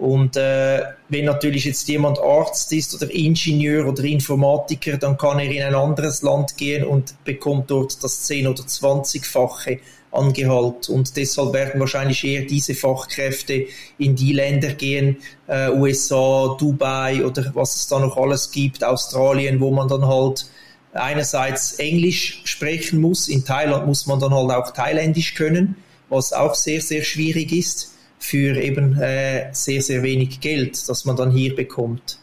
Und 0.00 0.34
äh, 0.38 0.82
wenn 1.10 1.26
natürlich 1.26 1.66
jetzt 1.66 1.86
jemand 1.86 2.18
Arzt 2.20 2.72
ist 2.72 2.94
oder 2.94 3.12
Ingenieur 3.12 3.86
oder 3.86 4.02
Informatiker, 4.02 4.96
dann 4.96 5.18
kann 5.18 5.38
er 5.38 5.50
in 5.50 5.62
ein 5.62 5.74
anderes 5.74 6.22
Land 6.22 6.56
gehen 6.56 6.84
und 6.84 7.22
bekommt 7.24 7.70
dort 7.70 8.02
das 8.02 8.26
10- 8.26 8.48
oder 8.48 8.62
20-fache 8.62 9.78
an 10.10 10.32
Gehalt. 10.32 10.88
Und 10.88 11.18
deshalb 11.18 11.52
werden 11.52 11.80
wahrscheinlich 11.80 12.24
eher 12.24 12.46
diese 12.46 12.74
Fachkräfte 12.74 13.66
in 13.98 14.16
die 14.16 14.32
Länder 14.32 14.72
gehen, 14.72 15.18
äh, 15.46 15.68
USA, 15.68 16.56
Dubai 16.58 17.22
oder 17.22 17.50
was 17.52 17.76
es 17.76 17.86
da 17.86 17.98
noch 17.98 18.16
alles 18.16 18.50
gibt, 18.52 18.82
Australien, 18.82 19.60
wo 19.60 19.70
man 19.70 19.86
dann 19.86 20.06
halt 20.06 20.46
einerseits 20.94 21.74
Englisch 21.74 22.40
sprechen 22.44 23.02
muss. 23.02 23.28
In 23.28 23.44
Thailand 23.44 23.86
muss 23.86 24.06
man 24.06 24.18
dann 24.18 24.32
halt 24.32 24.50
auch 24.50 24.70
Thailändisch 24.70 25.34
können, 25.34 25.76
was 26.08 26.32
auch 26.32 26.54
sehr, 26.54 26.80
sehr 26.80 27.02
schwierig 27.02 27.52
ist 27.52 27.90
für 28.20 28.56
eben 28.56 28.96
äh, 29.00 29.48
sehr, 29.52 29.82
sehr 29.82 30.02
wenig 30.02 30.40
Geld, 30.40 30.88
das 30.88 31.04
man 31.04 31.16
dann 31.16 31.32
hier 31.32 31.56
bekommt. 31.56 32.18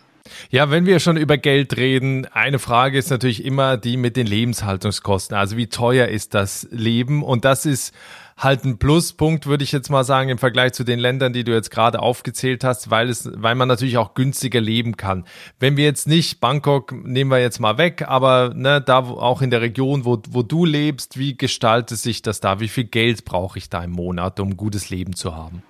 Ja, 0.50 0.70
wenn 0.70 0.86
wir 0.86 1.00
schon 1.00 1.18
über 1.18 1.38
Geld 1.38 1.78
reden, 1.78 2.26
eine 2.32 2.60
Frage 2.60 2.98
ist 2.98 3.10
natürlich 3.10 3.44
immer 3.44 3.78
die 3.78 3.98
mit 3.98 4.16
den 4.16 4.28
Lebenshaltungskosten. 4.28 5.36
Also 5.36 5.58
wie 5.58 5.68
teuer 5.68 6.08
ist 6.08 6.34
das 6.34 6.68
Leben? 6.72 7.24
Und 7.24 7.46
das 7.46 7.66
ist 7.66 7.94
halt 8.38 8.66
ein 8.66 8.78
Pluspunkt, 8.78 9.48
würde 9.48 9.64
ich 9.64 9.72
jetzt 9.72 9.90
mal 9.90 10.04
sagen, 10.04 10.30
im 10.30 10.38
Vergleich 10.38 10.74
zu 10.74 10.84
den 10.84 11.00
Ländern, 11.00 11.34
die 11.34 11.44
du 11.44 11.54
jetzt 11.54 11.72
gerade 11.72 12.00
aufgezählt 12.00 12.64
hast, 12.64 12.92
weil 12.92 13.10
es, 13.10 13.30
weil 13.34 13.56
man 13.56 13.68
natürlich 13.68 13.98
auch 13.98 14.14
günstiger 14.14 14.62
leben 14.62 14.96
kann. 14.96 15.26
Wenn 15.60 15.76
wir 15.76 15.86
jetzt 15.86 16.08
nicht 16.08 16.40
Bangkok 16.40 16.92
nehmen 16.92 17.32
wir 17.32 17.40
jetzt 17.40 17.60
mal 17.60 17.80
weg, 17.80 18.04
aber 18.08 18.54
ne, 18.54 18.80
da 18.80 19.00
auch 19.00 19.42
in 19.42 19.50
der 19.50 19.62
Region, 19.62 20.06
wo, 20.06 20.22
wo 20.30 20.44
du 20.44 20.66
lebst, 20.66 21.18
wie 21.18 21.36
gestaltet 21.36 21.98
sich 21.98 22.22
das 22.22 22.40
da? 22.40 22.60
Wie 22.60 22.68
viel 22.68 22.86
Geld 22.86 23.26
brauche 23.26 23.58
ich 23.58 23.70
da 23.70 23.84
im 23.84 23.92
Monat, 23.92 24.40
um 24.40 24.50
ein 24.50 24.58
gutes 24.58 24.92
Leben 24.92 25.16
zu 25.16 25.36
haben? 25.36 25.64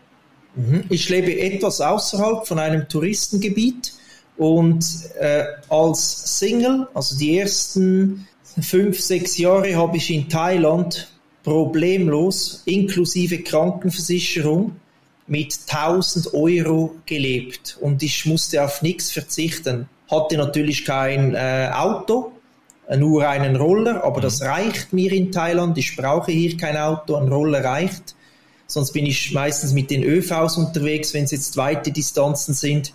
Mhm. 0.58 0.86
Ich 0.90 1.08
lebe 1.10 1.40
etwas 1.40 1.80
außerhalb 1.80 2.48
von 2.48 2.60
einem 2.60 2.90
Touristengebiet 2.90 3.94
und 4.38 4.84
äh, 5.20 5.46
als 5.70 6.40
Single, 6.40 6.88
also 6.94 7.18
die 7.18 7.38
ersten 7.38 8.28
fünf, 8.62 9.00
sechs 9.00 9.38
Jahre 9.38 9.76
habe 9.76 9.98
ich 9.98 10.12
in 10.12 10.28
Thailand 10.30 11.10
problemlos 11.44 12.64
inklusive 12.66 13.40
Krankenversicherung 13.40 14.76
mit 15.28 15.58
1000 15.68 16.34
Euro 16.34 16.96
gelebt 17.06 17.78
und 17.82 18.02
ich 18.02 18.26
musste 18.26 18.64
auf 18.64 18.82
nichts 18.82 19.12
verzichten. 19.12 19.88
Hatte 20.10 20.38
natürlich 20.38 20.86
kein 20.86 21.36
äh, 21.36 21.70
Auto, 21.74 22.32
nur 22.96 23.28
einen 23.28 23.58
Roller, 23.58 24.04
aber 24.04 24.22
das 24.22 24.40
mhm. 24.40 24.48
reicht 24.48 24.94
mir 24.94 25.12
in 25.12 25.32
Thailand. 25.32 25.78
Ich 25.78 25.96
brauche 25.96 26.32
hier 26.32 26.56
kein 26.58 26.78
Auto, 26.78 27.16
ein 27.16 27.28
Roller 27.28 27.64
reicht. 27.64 28.16
Sonst 28.68 28.92
bin 28.92 29.06
ich 29.06 29.32
meistens 29.34 29.74
mit 29.74 29.90
den 29.90 30.04
ÖVs 30.04 30.58
unterwegs, 30.58 31.14
wenn 31.14 31.24
es 31.24 31.32
jetzt 31.32 31.56
weite 31.58 31.92
Distanzen 31.92 32.54
sind. 32.54 32.94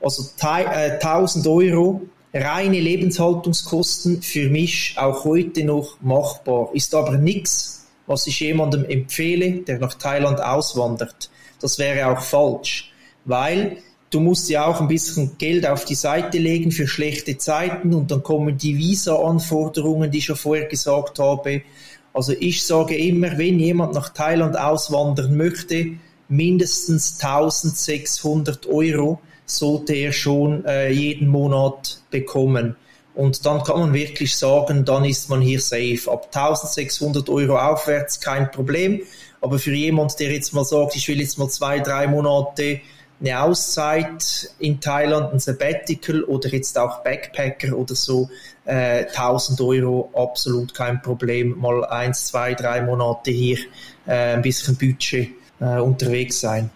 Also 0.00 0.24
1000 0.40 1.46
äh, 1.46 1.48
Euro 1.48 2.02
reine 2.32 2.80
Lebenshaltungskosten 2.80 4.22
für 4.22 4.48
mich 4.48 4.94
auch 4.96 5.24
heute 5.24 5.64
noch 5.64 6.00
machbar. 6.00 6.70
Ist 6.72 6.94
aber 6.94 7.18
nichts, 7.18 7.86
was 8.06 8.26
ich 8.26 8.40
jemandem 8.40 8.84
empfehle, 8.84 9.60
der 9.60 9.78
nach 9.78 9.94
Thailand 9.94 10.40
auswandert. 10.40 11.30
Das 11.60 11.78
wäre 11.78 12.10
auch 12.10 12.22
falsch, 12.22 12.92
weil 13.24 13.78
du 14.10 14.20
musst 14.20 14.48
ja 14.48 14.64
auch 14.64 14.80
ein 14.80 14.88
bisschen 14.88 15.36
Geld 15.38 15.66
auf 15.66 15.84
die 15.84 15.94
Seite 15.94 16.38
legen 16.38 16.72
für 16.72 16.86
schlechte 16.86 17.36
Zeiten 17.38 17.92
und 17.94 18.10
dann 18.10 18.22
kommen 18.22 18.56
die 18.56 18.78
Visa-Anforderungen, 18.78 20.10
die 20.10 20.18
ich 20.18 20.24
schon 20.24 20.36
vorher 20.36 20.66
gesagt 20.66 21.18
habe. 21.18 21.62
Also 22.12 22.32
ich 22.38 22.64
sage 22.64 22.96
immer, 22.96 23.38
wenn 23.38 23.58
jemand 23.58 23.94
nach 23.94 24.08
Thailand 24.10 24.58
auswandern 24.58 25.36
möchte, 25.36 25.92
mindestens 26.28 27.18
1600 27.22 28.66
Euro 28.66 29.20
sollte 29.46 29.94
er 29.94 30.12
schon 30.12 30.64
äh, 30.64 30.90
jeden 30.90 31.28
Monat 31.28 32.00
bekommen. 32.10 32.76
Und 33.14 33.44
dann 33.44 33.62
kann 33.64 33.80
man 33.80 33.92
wirklich 33.92 34.36
sagen, 34.36 34.84
dann 34.84 35.04
ist 35.04 35.28
man 35.28 35.40
hier 35.40 35.60
safe. 35.60 36.10
Ab 36.10 36.28
1600 36.32 37.28
Euro 37.28 37.58
aufwärts 37.58 38.20
kein 38.20 38.50
Problem. 38.50 39.02
Aber 39.40 39.58
für 39.58 39.72
jemand, 39.72 40.18
der 40.20 40.32
jetzt 40.32 40.54
mal 40.54 40.64
sagt, 40.64 40.96
ich 40.96 41.08
will 41.08 41.20
jetzt 41.20 41.38
mal 41.38 41.48
zwei, 41.48 41.80
drei 41.80 42.06
Monate 42.06 42.80
eine 43.20 43.42
Auszeit 43.42 44.50
in 44.58 44.80
Thailand, 44.80 45.32
ein 45.32 45.38
Sabbatical 45.38 46.24
oder 46.24 46.48
jetzt 46.48 46.78
auch 46.78 47.02
Backpacker 47.02 47.76
oder 47.76 47.94
so, 47.94 48.30
äh, 48.64 49.04
1000 49.06 49.60
Euro 49.60 50.10
absolut 50.14 50.74
kein 50.74 51.02
Problem. 51.02 51.58
Mal 51.58 51.84
eins, 51.84 52.28
zwei, 52.28 52.54
drei 52.54 52.80
Monate 52.82 53.30
hier 53.30 53.58
äh, 54.06 54.34
ein 54.34 54.42
bisschen 54.42 54.76
Budget 54.76 55.30
äh, 55.60 55.78
unterwegs 55.78 56.40
sein. 56.40 56.70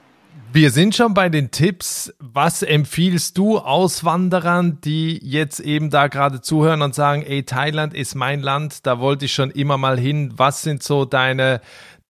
Wir 0.52 0.70
sind 0.70 0.94
schon 0.94 1.14
bei 1.14 1.30
den 1.30 1.50
Tipps. 1.50 2.14
Was 2.20 2.62
empfiehlst 2.62 3.36
du 3.36 3.58
Auswanderern, 3.58 4.78
die 4.84 5.18
jetzt 5.20 5.58
eben 5.58 5.90
da 5.90 6.06
gerade 6.06 6.42
zuhören 6.42 6.82
und 6.82 6.94
sagen, 6.94 7.24
ey, 7.26 7.42
Thailand 7.42 7.92
ist 7.92 8.14
mein 8.14 8.40
Land, 8.40 8.86
da 8.86 9.00
wollte 9.00 9.24
ich 9.24 9.34
schon 9.34 9.50
immer 9.50 9.78
mal 9.78 9.98
hin. 9.98 10.32
Was 10.36 10.62
sind 10.62 10.84
so 10.84 11.06
deine 11.06 11.60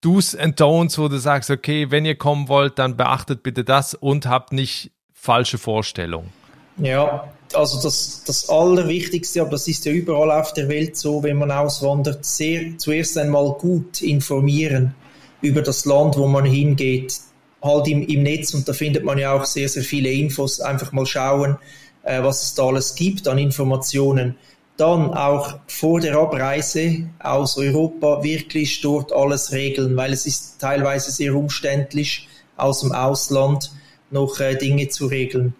Do's 0.04 0.34
and 0.34 0.60
Don'ts, 0.60 0.98
wo 0.98 1.08
du 1.08 1.18
sagst, 1.18 1.50
okay, 1.50 1.90
wenn 1.90 2.04
ihr 2.04 2.16
kommen 2.16 2.48
wollt, 2.48 2.78
dann 2.78 2.96
beachtet 2.96 3.42
bitte 3.42 3.64
das 3.64 3.94
und 3.94 4.26
habt 4.26 4.52
nicht 4.52 4.92
falsche 5.14 5.56
Vorstellungen. 5.56 6.30
Ja, 6.76 7.32
also 7.54 7.80
das, 7.80 8.22
das 8.26 8.50
Allerwichtigste, 8.50 9.40
aber 9.40 9.52
das 9.52 9.66
ist 9.66 9.86
ja 9.86 9.92
überall 9.92 10.30
auf 10.30 10.52
der 10.52 10.68
Welt 10.68 10.96
so, 10.96 11.22
wenn 11.22 11.38
man 11.38 11.50
auswandert, 11.50 12.24
sehr, 12.24 12.76
zuerst 12.76 13.16
einmal 13.16 13.52
gut 13.52 14.02
informieren 14.02 14.94
über 15.40 15.62
das 15.62 15.86
Land, 15.86 16.18
wo 16.18 16.26
man 16.26 16.44
hingeht, 16.44 17.18
halt 17.62 17.88
im, 17.88 18.06
im 18.06 18.22
Netz 18.24 18.52
und 18.52 18.68
da 18.68 18.74
findet 18.74 19.04
man 19.04 19.16
ja 19.16 19.32
auch 19.32 19.46
sehr, 19.46 19.68
sehr 19.68 19.84
viele 19.84 20.10
Infos, 20.10 20.60
einfach 20.60 20.92
mal 20.92 21.06
schauen, 21.06 21.56
äh, 22.02 22.22
was 22.22 22.42
es 22.42 22.54
da 22.54 22.64
alles 22.64 22.94
gibt 22.94 23.26
an 23.26 23.38
Informationen 23.38 24.36
dann 24.76 25.14
auch 25.14 25.58
vor 25.68 26.00
der 26.00 26.16
Abreise 26.16 27.08
aus 27.20 27.56
Europa 27.56 28.22
wirklich 28.22 28.80
dort 28.80 29.12
alles 29.12 29.52
regeln, 29.52 29.96
weil 29.96 30.12
es 30.12 30.26
ist 30.26 30.58
teilweise 30.58 31.10
sehr 31.10 31.34
umständlich, 31.34 32.28
aus 32.56 32.80
dem 32.80 32.92
Ausland 32.92 33.72
noch 34.10 34.38
äh, 34.40 34.56
Dinge 34.56 34.88
zu 34.88 35.06
regeln, 35.06 35.54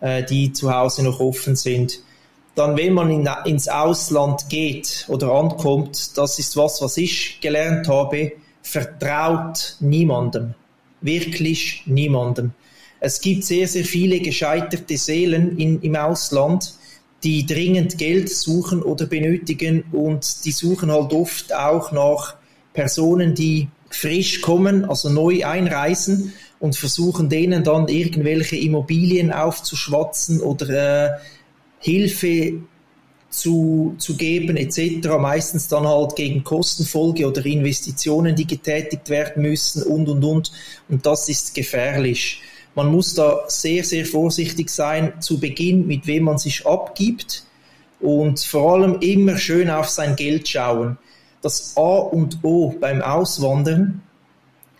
äh, 0.00 0.22
die 0.22 0.52
zu 0.52 0.74
Hause 0.74 1.02
noch 1.02 1.20
offen 1.20 1.56
sind. 1.56 2.00
Dann, 2.54 2.76
wenn 2.76 2.92
man 2.92 3.10
in, 3.10 3.28
ins 3.46 3.68
Ausland 3.68 4.48
geht 4.48 5.06
oder 5.08 5.32
ankommt, 5.32 6.16
das 6.16 6.38
ist 6.38 6.56
was, 6.56 6.80
was 6.82 6.96
ich 6.96 7.40
gelernt 7.40 7.88
habe, 7.88 8.32
vertraut 8.62 9.76
niemandem. 9.80 10.54
Wirklich 11.00 11.82
niemandem. 11.86 12.52
Es 13.00 13.20
gibt 13.20 13.44
sehr, 13.44 13.68
sehr 13.68 13.84
viele 13.84 14.20
gescheiterte 14.20 14.96
Seelen 14.96 15.58
in, 15.58 15.82
im 15.82 15.96
Ausland, 15.96 16.74
die 17.24 17.46
dringend 17.46 17.98
Geld 17.98 18.28
suchen 18.28 18.82
oder 18.82 19.06
benötigen 19.06 19.84
und 19.92 20.44
die 20.44 20.52
suchen 20.52 20.92
halt 20.92 21.12
oft 21.12 21.54
auch 21.54 21.90
nach 21.90 22.36
Personen, 22.74 23.34
die 23.34 23.68
frisch 23.90 24.40
kommen, 24.42 24.84
also 24.84 25.08
neu 25.08 25.44
einreisen 25.44 26.32
und 26.60 26.76
versuchen 26.76 27.28
denen 27.28 27.64
dann 27.64 27.88
irgendwelche 27.88 28.56
Immobilien 28.56 29.32
aufzuschwatzen 29.32 30.40
oder 30.40 31.14
äh, 31.14 31.18
Hilfe 31.78 32.60
zu, 33.30 33.94
zu 33.98 34.16
geben 34.16 34.56
etc. 34.56 35.08
Meistens 35.20 35.68
dann 35.68 35.86
halt 35.86 36.16
gegen 36.16 36.44
Kostenfolge 36.44 37.26
oder 37.26 37.44
Investitionen, 37.44 38.36
die 38.36 38.46
getätigt 38.46 39.08
werden 39.08 39.42
müssen 39.42 39.82
und 39.82 40.08
und 40.08 40.24
und. 40.24 40.52
Und 40.88 41.04
das 41.04 41.28
ist 41.28 41.54
gefährlich. 41.54 42.42
Man 42.74 42.90
muss 42.90 43.14
da 43.14 43.44
sehr, 43.46 43.84
sehr 43.84 44.04
vorsichtig 44.04 44.68
sein 44.68 45.20
zu 45.20 45.38
Beginn, 45.38 45.86
mit 45.86 46.06
wem 46.06 46.24
man 46.24 46.38
sich 46.38 46.66
abgibt 46.66 47.44
und 48.00 48.40
vor 48.40 48.74
allem 48.74 49.00
immer 49.00 49.38
schön 49.38 49.70
auf 49.70 49.88
sein 49.88 50.16
Geld 50.16 50.48
schauen. 50.48 50.98
Das 51.40 51.76
A 51.76 51.98
und 51.98 52.38
O 52.42 52.74
beim 52.80 53.00
Auswandern 53.00 54.02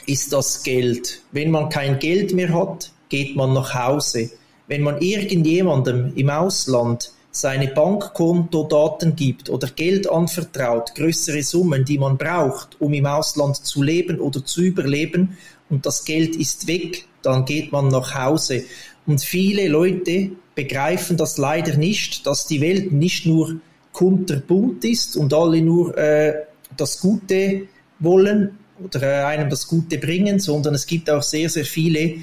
ist 0.06 0.32
das 0.32 0.62
Geld. 0.62 1.22
Wenn 1.30 1.50
man 1.50 1.68
kein 1.68 1.98
Geld 1.98 2.34
mehr 2.34 2.52
hat, 2.52 2.90
geht 3.08 3.36
man 3.36 3.52
nach 3.52 3.74
Hause. 3.74 4.30
Wenn 4.66 4.82
man 4.82 5.00
irgendjemandem 5.00 6.12
im 6.16 6.30
Ausland 6.30 7.12
seine 7.30 7.68
Bankkontodaten 7.68 9.16
gibt 9.16 9.50
oder 9.50 9.68
Geld 9.68 10.08
anvertraut, 10.08 10.94
größere 10.94 11.42
Summen, 11.42 11.84
die 11.84 11.98
man 11.98 12.16
braucht, 12.16 12.80
um 12.80 12.92
im 12.92 13.06
Ausland 13.06 13.56
zu 13.56 13.82
leben 13.82 14.20
oder 14.20 14.44
zu 14.44 14.62
überleben, 14.62 15.36
und 15.70 15.86
das 15.86 16.04
Geld 16.04 16.36
ist 16.36 16.66
weg, 16.66 17.06
dann 17.26 17.44
geht 17.44 17.72
man 17.72 17.88
nach 17.88 18.14
Hause. 18.14 18.64
Und 19.06 19.22
viele 19.22 19.68
Leute 19.68 20.30
begreifen 20.54 21.16
das 21.16 21.38
leider 21.38 21.76
nicht, 21.76 22.26
dass 22.26 22.46
die 22.46 22.60
Welt 22.60 22.92
nicht 22.92 23.26
nur 23.26 23.56
kunterbunt 23.92 24.84
ist 24.84 25.16
und 25.16 25.32
alle 25.32 25.60
nur 25.60 25.96
äh, 25.96 26.34
das 26.76 27.00
Gute 27.00 27.68
wollen 27.98 28.58
oder 28.82 29.02
äh, 29.02 29.24
einem 29.24 29.50
das 29.50 29.66
Gute 29.68 29.98
bringen, 29.98 30.38
sondern 30.38 30.74
es 30.74 30.86
gibt 30.86 31.10
auch 31.10 31.22
sehr, 31.22 31.48
sehr 31.48 31.64
viele 31.64 32.16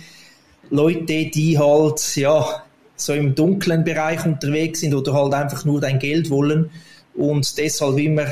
Leute, 0.70 1.26
die 1.26 1.58
halt, 1.58 2.16
ja, 2.16 2.64
so 2.96 3.14
im 3.14 3.36
dunklen 3.36 3.84
Bereich 3.84 4.26
unterwegs 4.26 4.82
sind 4.82 4.94
oder 4.94 5.14
halt 5.14 5.34
einfach 5.34 5.66
nur 5.66 5.82
dein 5.82 6.00
Geld 6.00 6.30
wollen. 6.30 6.70
Und 7.16 7.58
deshalb 7.58 7.98
immer 7.98 8.28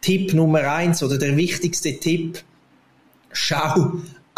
Tipp 0.00 0.32
Nummer 0.32 0.60
eins 0.72 1.02
oder 1.02 1.18
der 1.18 1.36
wichtigste 1.36 1.98
Tipp, 1.98 2.42
schau 3.32 3.94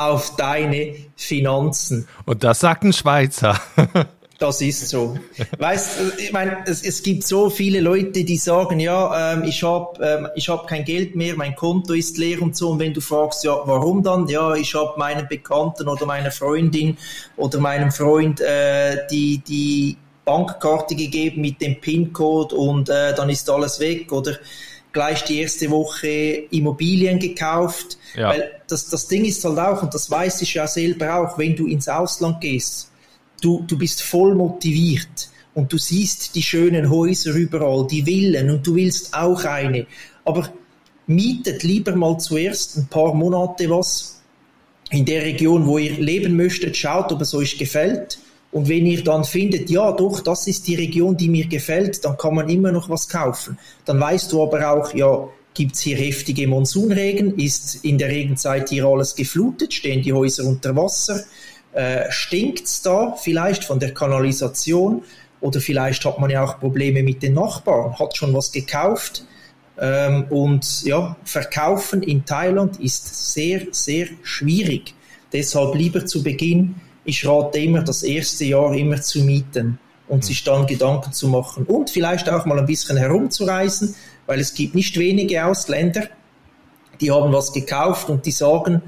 auf 0.09 0.37
deine 0.37 0.95
Finanzen. 1.17 2.09
Und 2.25 2.45
das 2.45 2.61
sagt 2.61 2.85
ein 2.85 2.93
Schweizer. 2.93 3.61
Das 4.43 4.61
ist 4.61 4.89
so. 4.89 5.17
Weißt, 5.59 6.01
ich 6.19 6.33
meine, 6.33 6.65
es, 6.67 6.83
es 6.83 7.05
gibt 7.05 7.25
so 7.25 7.49
viele 7.49 7.79
Leute, 7.79 8.25
die 8.25 8.37
sagen, 8.37 8.81
ja, 8.81 9.35
ähm, 9.35 9.45
ich 9.45 9.63
habe 9.63 10.05
ähm, 10.05 10.29
ich 10.35 10.49
hab 10.49 10.67
kein 10.67 10.85
Geld 10.85 11.15
mehr, 11.15 11.37
mein 11.37 11.55
Konto 11.55 11.93
ist 11.93 12.19
leer 12.19 12.43
und 12.43 12.57
so. 12.57 12.71
Und 12.71 12.81
wenn 12.81 12.93
du 12.93 13.01
fragst, 13.01 13.45
ja, 13.45 13.57
warum 13.67 14.03
dann? 14.03 14.27
Ja, 14.27 14.57
ich 14.57 14.75
habe 14.75 14.99
meinen 14.99 15.29
Bekannten 15.29 15.87
oder 15.87 16.07
meiner 16.07 16.33
Freundin 16.33 16.97
oder 17.37 17.61
meinem 17.61 17.93
Freund 17.93 18.41
äh, 18.41 19.07
die 19.13 19.39
die 19.47 19.97
Bankkarte 20.25 20.97
gegeben 20.97 21.41
mit 21.41 21.61
dem 21.61 21.81
PIN-Code 21.81 22.57
und 22.57 22.89
äh, 22.89 23.15
dann 23.15 23.31
ist 23.31 23.49
alles 23.49 23.79
weg 23.79 24.11
oder 24.11 24.37
gleich 24.93 25.25
die 25.25 25.41
erste 25.41 25.71
Woche 25.71 26.09
Immobilien 26.51 27.19
gekauft. 27.19 27.99
Ja. 28.17 28.31
Weil 28.31 28.51
das, 28.69 28.89
das 28.89 29.09
Ding 29.09 29.25
ist 29.25 29.45
halt 29.45 29.59
auch, 29.59 29.83
und 29.83 29.93
das 29.95 30.11
weiß 30.11 30.43
ich 30.43 30.55
ja 30.55 30.67
selber 30.67 31.17
auch, 31.17 31.39
wenn 31.39 31.57
du 31.57 31.67
ins 31.67 31.89
Ausland 31.89 32.41
gehst, 32.41 32.91
du, 33.41 33.65
du 33.67 33.77
bist 33.77 34.03
voll 34.03 34.35
motiviert 34.35 35.31
und 35.55 35.73
du 35.73 35.79
siehst 35.79 36.35
die 36.35 36.43
schönen 36.43 36.91
Häuser 36.91 37.33
überall, 37.33 37.87
die 37.87 38.03
Villen 38.03 38.51
und 38.51 38.67
du 38.67 38.75
willst 38.75 39.15
auch 39.15 39.45
eine. 39.45 39.87
Aber 40.25 40.49
mietet 41.07 41.63
lieber 41.63 41.95
mal 41.97 42.19
zuerst 42.19 42.77
ein 42.77 42.87
paar 42.87 43.15
Monate 43.15 43.69
was 43.69 44.21
in 44.91 45.05
der 45.05 45.23
Region, 45.23 45.67
wo 45.67 45.79
ihr 45.79 45.99
leben 45.99 46.37
möchtet, 46.37 46.77
schaut, 46.77 47.13
ob 47.13 47.21
es 47.23 47.35
euch 47.35 47.59
gefällt. 47.59 48.19
Und 48.53 48.69
wenn 48.69 48.87
ihr 48.87 49.03
dann 49.03 49.25
findet, 49.25 49.71
ja 49.71 49.91
doch, 49.93 50.21
das 50.21 50.47
ist 50.47 50.69
die 50.69 50.75
Region, 50.75 51.17
die 51.17 51.29
mir 51.29 51.47
gefällt, 51.47 52.05
dann 52.05 52.19
kann 52.19 52.35
man 52.35 52.51
immer 52.51 52.71
noch 52.71 52.89
was 52.91 53.09
kaufen. 53.09 53.59
Dann 53.87 53.99
weißt 53.99 54.31
du 54.31 54.43
aber 54.43 54.71
auch, 54.71 54.95
ja, 54.95 55.27
gibt's 55.55 55.81
hier 55.81 55.97
heftige 55.97 56.47
Monsunregen, 56.47 57.39
ist 57.39 57.85
in 57.85 57.99
der 57.99 58.09
Regenzeit 58.09 58.69
hier 58.69 58.85
alles 58.85 59.15
geflutet, 59.15 59.73
stehen 59.73 60.03
die 60.03 60.13
Häuser 60.13 60.45
unter 60.45 60.77
Wasser, 60.77 61.25
äh, 61.73 62.11
stinkt's 62.11 62.83
da 62.83 63.17
vielleicht 63.17 63.65
von 63.65 63.81
der 63.81 63.95
Kanalisation? 63.95 65.03
Oder 65.41 65.61
vielleicht 65.61 66.05
hat 66.05 66.21
man 66.21 66.31
ja 66.31 66.45
auch 66.45 66.61
Probleme 66.61 67.03
mit 67.03 67.23
den 67.23 67.35
Nachbarn, 67.35 67.99
hat 67.99 68.17
schon 68.17 68.33
was 68.33 68.53
gekauft? 68.53 69.25
Ähm, 69.81 70.27
und 70.31 70.85
ja, 70.85 71.17
verkaufen 71.25 72.03
in 72.03 72.25
Thailand 72.25 72.79
ist 72.79 73.33
sehr, 73.33 73.63
sehr 73.73 74.07
schwierig. 74.23 74.95
Deshalb 75.33 75.75
lieber 75.75 76.05
zu 76.05 76.23
Beginn, 76.23 76.77
ich 77.05 77.27
rate 77.27 77.59
immer, 77.59 77.83
das 77.83 78.03
erste 78.03 78.45
Jahr 78.45 78.75
immer 78.75 79.01
zu 79.01 79.21
mieten 79.21 79.79
und 80.09 80.19
mhm. 80.19 80.23
sich 80.23 80.45
dann 80.45 80.67
Gedanken 80.67 81.13
zu 81.13 81.29
machen 81.29 81.65
und 81.65 81.91
vielleicht 81.91 82.29
auch 82.29 82.45
mal 82.45 82.59
ein 82.59 82.67
bisschen 82.67 82.97
herumzureisen, 82.97 83.95
weil 84.27 84.41
es 84.41 84.55
gibt 84.55 84.75
nicht 84.75 84.99
wenige 84.99 85.45
Ausländer, 85.45 86.09
die 87.01 87.11
haben 87.11 87.33
was 87.33 87.53
gekauft 87.53 88.09
und 88.09 88.25
die 88.27 88.31
sagen, 88.31 88.83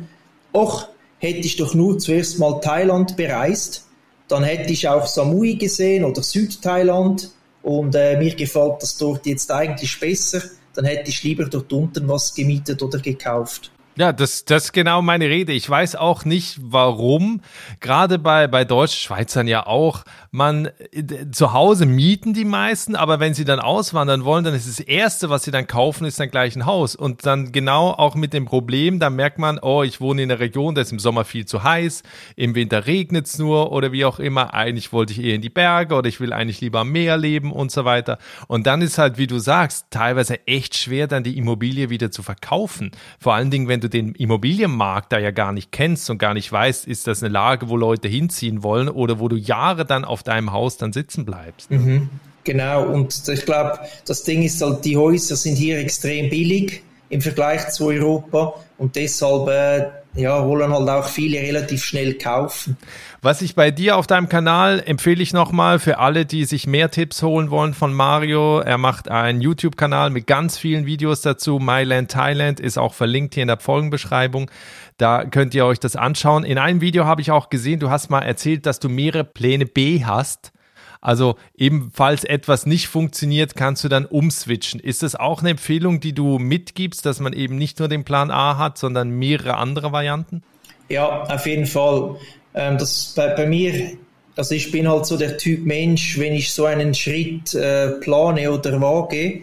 ach, 0.53 0.89
hätte 1.19 1.41
ich 1.41 1.57
doch 1.57 1.75
nur 1.75 1.99
zuerst 1.99 2.39
mal 2.39 2.61
Thailand 2.61 3.17
bereist, 3.17 3.87
dann 4.29 4.45
hätte 4.45 4.73
ich 4.73 4.89
auch 4.89 5.07
Samui 5.07 5.57
gesehen 5.57 6.05
oder 6.05 6.23
Südthailand 6.23 7.31
und 7.63 7.95
äh, 7.95 8.17
mir 8.17 8.35
gefällt 8.35 8.83
das 8.83 8.97
dort 8.97 9.27
jetzt 9.27 9.51
eigentlich 9.51 9.99
besser, 9.99 10.43
dann 10.75 10.85
hätte 10.85 11.11
ich 11.11 11.23
lieber 11.23 11.45
dort 11.47 11.73
unten 11.73 12.09
was 12.09 12.35
gemietet 12.35 12.83
oder 12.83 12.99
gekauft. 12.99 13.71
Ja, 13.97 14.13
das, 14.13 14.45
das 14.45 14.65
ist 14.65 14.73
genau 14.73 15.03
meine 15.03 15.29
Rede. 15.29 15.53
Ich 15.53 15.71
weiß 15.71 15.95
auch 15.95 16.25
nicht, 16.25 16.59
warum, 16.61 17.43
gerade 17.79 18.19
bei, 18.19 18.49
bei 18.49 18.65
Deutschen, 18.65 18.99
Schweizern 18.99 19.47
ja 19.47 19.67
auch, 19.67 20.03
man 20.33 20.67
äh, 20.91 21.31
zu 21.31 21.53
Hause 21.53 21.87
mieten 21.87 22.35
die 22.35 22.45
meisten, 22.45 22.97
aber 22.97 23.21
wenn 23.21 23.35
sie 23.35 23.45
dann 23.45 23.61
auswandern 23.61 24.25
wollen, 24.25 24.43
dann 24.43 24.55
ist 24.55 24.67
das 24.67 24.81
Erste, 24.81 25.31
was 25.31 25.45
sie 25.45 25.53
dann 25.53 25.69
kaufen, 25.69 26.07
ist 26.07 26.19
dann 26.19 26.29
gleich 26.29 26.57
ein 26.57 26.67
Haus. 26.67 26.97
Und 26.97 27.25
dann 27.25 27.53
genau 27.53 27.91
auch 27.93 28.17
mit 28.17 28.33
dem 28.33 28.47
Problem, 28.47 28.99
da 28.99 29.11
merkt 29.11 29.39
man, 29.39 29.61
oh, 29.61 29.85
ich 29.85 30.01
wohne 30.01 30.23
in 30.25 30.29
der 30.29 30.41
Region, 30.41 30.75
da 30.75 30.81
ist 30.81 30.91
im 30.91 30.99
Sommer 30.99 31.25
viel 31.25 31.47
zu 31.47 31.63
heiß, 31.63 32.03
im 32.35 32.57
Winter 32.57 32.87
regnet's 32.89 33.39
nur 33.39 33.71
oder 33.71 33.93
wie 33.93 34.05
auch 34.05 34.19
immer. 34.19 34.55
Eigentlich 34.55 34.93
wollte 34.93 35.13
ich 35.13 35.23
eher 35.23 35.37
in 35.37 35.41
die 35.41 35.51
Berge 35.51 35.95
oder 35.95 36.09
ich 36.09 36.19
will 36.19 36.33
eigentlich 36.33 36.61
lieber 36.61 36.81
am 36.81 36.91
Meer 36.91 37.17
leben 37.17 37.53
und 37.53 37.71
so 37.71 37.85
weiter. 37.85 38.19
Und 38.49 38.67
dann 38.67 38.83
ist 38.83 38.99
halt, 38.99 39.19
wie 39.19 39.29
du 39.29 39.39
sagst, 39.39 39.87
teilweise 39.91 40.45
echt 40.49 40.77
schwer, 40.77 41.07
dann 41.07 41.23
die 41.23 41.39
Immobilie 41.39 41.91
wieder 41.91 42.11
zu 42.11 42.25
verkaufen. 42.25 42.91
Vor 43.21 43.35
allen 43.35 43.53
Dingen, 43.53 43.69
wenn 43.69 43.84
du 43.85 43.89
den 43.89 44.15
Immobilienmarkt 44.15 45.13
da 45.13 45.19
ja 45.19 45.31
gar 45.31 45.53
nicht 45.53 45.71
kennst 45.71 46.11
und 46.11 46.19
gar 46.19 46.35
nicht 46.35 46.51
weißt, 46.51 46.87
ist 46.87 47.07
das 47.07 47.23
eine 47.23 47.33
Lage, 47.33 47.69
wo 47.69 47.77
Leute 47.77 48.09
hinziehen 48.09 48.63
wollen 48.63 48.89
oder 48.89 49.21
wo 49.21 49.29
du 49.29 49.37
Jahre 49.37 49.85
dann 49.85 50.05
auf 50.05 50.23
deinem 50.23 50.53
Haus 50.53 50.77
dann 50.77 50.93
sitzen 50.93 51.25
bleibst. 51.25 51.71
Mhm. 51.71 52.09
Genau, 52.45 52.85
und 52.87 53.29
ich 53.29 53.47
glaube, 53.47 53.79
das 54.07 54.23
Ding 54.25 54.43
ist 54.43 54.61
halt, 54.61 54.85
die 54.85 54.97
Häuser 54.97 55.37
sind 55.37 55.57
hier 55.57 55.79
extrem 55.79 56.29
billig 56.29 56.83
im 57.09 57.21
Vergleich 57.21 57.71
zu 57.71 57.87
Europa 57.87 58.55
und 58.77 58.97
deshalb 58.97 59.49
äh, 59.49 59.87
ja, 60.15 60.47
wollen 60.47 60.73
halt 60.73 60.89
auch 60.89 61.09
viele 61.09 61.39
relativ 61.39 61.85
schnell 61.85 62.15
kaufen. 62.15 62.77
Was 63.25 63.41
ich 63.41 63.55
bei 63.55 63.71
dir 63.71 63.97
auf 63.97 64.07
deinem 64.07 64.29
Kanal 64.29 64.83
empfehle 64.85 65.23
ich 65.23 65.33
nochmal 65.33 65.79
für 65.79 65.99
alle, 65.99 66.27
die 66.27 66.45
sich 66.45 66.67
mehr 66.67 66.91
Tipps 66.91 67.23
holen 67.23 67.51
wollen 67.51 67.73
von 67.73 67.95
Mario. 67.95 68.59
Er 68.59 68.77
macht 68.77 69.09
einen 69.09 69.41
YouTube-Kanal 69.41 70.11
mit 70.11 70.27
ganz 70.27 70.59
vielen 70.59 70.85
Videos 70.85 71.23
dazu. 71.23 71.59
Myland 71.59 72.11
Thailand 72.11 72.61
ist 72.61 72.77
auch 72.77 72.93
verlinkt 72.93 73.33
hier 73.33 73.45
in 73.45 73.49
der 73.49 73.59
Folgenbeschreibung. 73.59 74.51
Da 74.99 75.25
könnt 75.25 75.55
ihr 75.55 75.65
euch 75.65 75.81
das 75.81 75.97
anschauen. 75.97 76.45
In 76.45 76.59
einem 76.59 76.83
Video 76.83 77.07
habe 77.07 77.23
ich 77.23 77.31
auch 77.31 77.49
gesehen, 77.49 77.81
du 77.81 77.89
hast 77.89 78.11
mal 78.11 78.21
erzählt, 78.21 78.67
dass 78.67 78.79
du 78.79 78.91
mehrere 78.91 79.25
Pläne 79.25 79.65
B 79.65 80.05
hast. 80.05 80.53
Also 81.01 81.37
ebenfalls 81.57 82.25
etwas 82.25 82.67
nicht 82.67 82.89
funktioniert, 82.89 83.57
kannst 83.57 83.85
du 83.85 83.89
dann 83.89 84.05
umswitchen. 84.05 84.81
Ist 84.81 85.03
das 85.03 85.15
auch 85.17 85.41
eine 85.41 85.49
Empfehlung, 85.49 85.99
die 85.99 86.13
du 86.13 86.39
mitgibst, 86.39 87.07
dass 87.07 87.21
man 87.21 87.33
eben 87.33 87.57
nicht 87.57 87.79
nur 87.79 87.89
den 87.89 88.05
Plan 88.05 88.31
A 88.31 88.59
hat, 88.59 88.77
sondern 88.77 89.09
mehrere 89.09 89.57
andere 89.57 89.93
Varianten? 89.93 90.43
Ja, 90.91 91.23
auf 91.23 91.47
jeden 91.47 91.65
Fall. 91.65 92.17
Ähm, 92.55 92.79
das 92.79 93.13
bei, 93.17 93.29
bei 93.29 93.47
mir, 93.47 93.93
also 94.37 94.55
ich 94.55 94.71
bin 94.71 94.89
halt 94.89 95.07
so 95.07 95.17
der 95.17 95.39
Typ 95.39 95.65
Mensch, 95.65 96.19
wenn 96.19 96.35
ich 96.35 96.53
so 96.53 96.65
einen 96.65 96.95
Schritt 96.95 97.55
äh, 97.55 97.91
plane 98.01 98.51
oder 98.51 98.81
wage, 98.81 99.43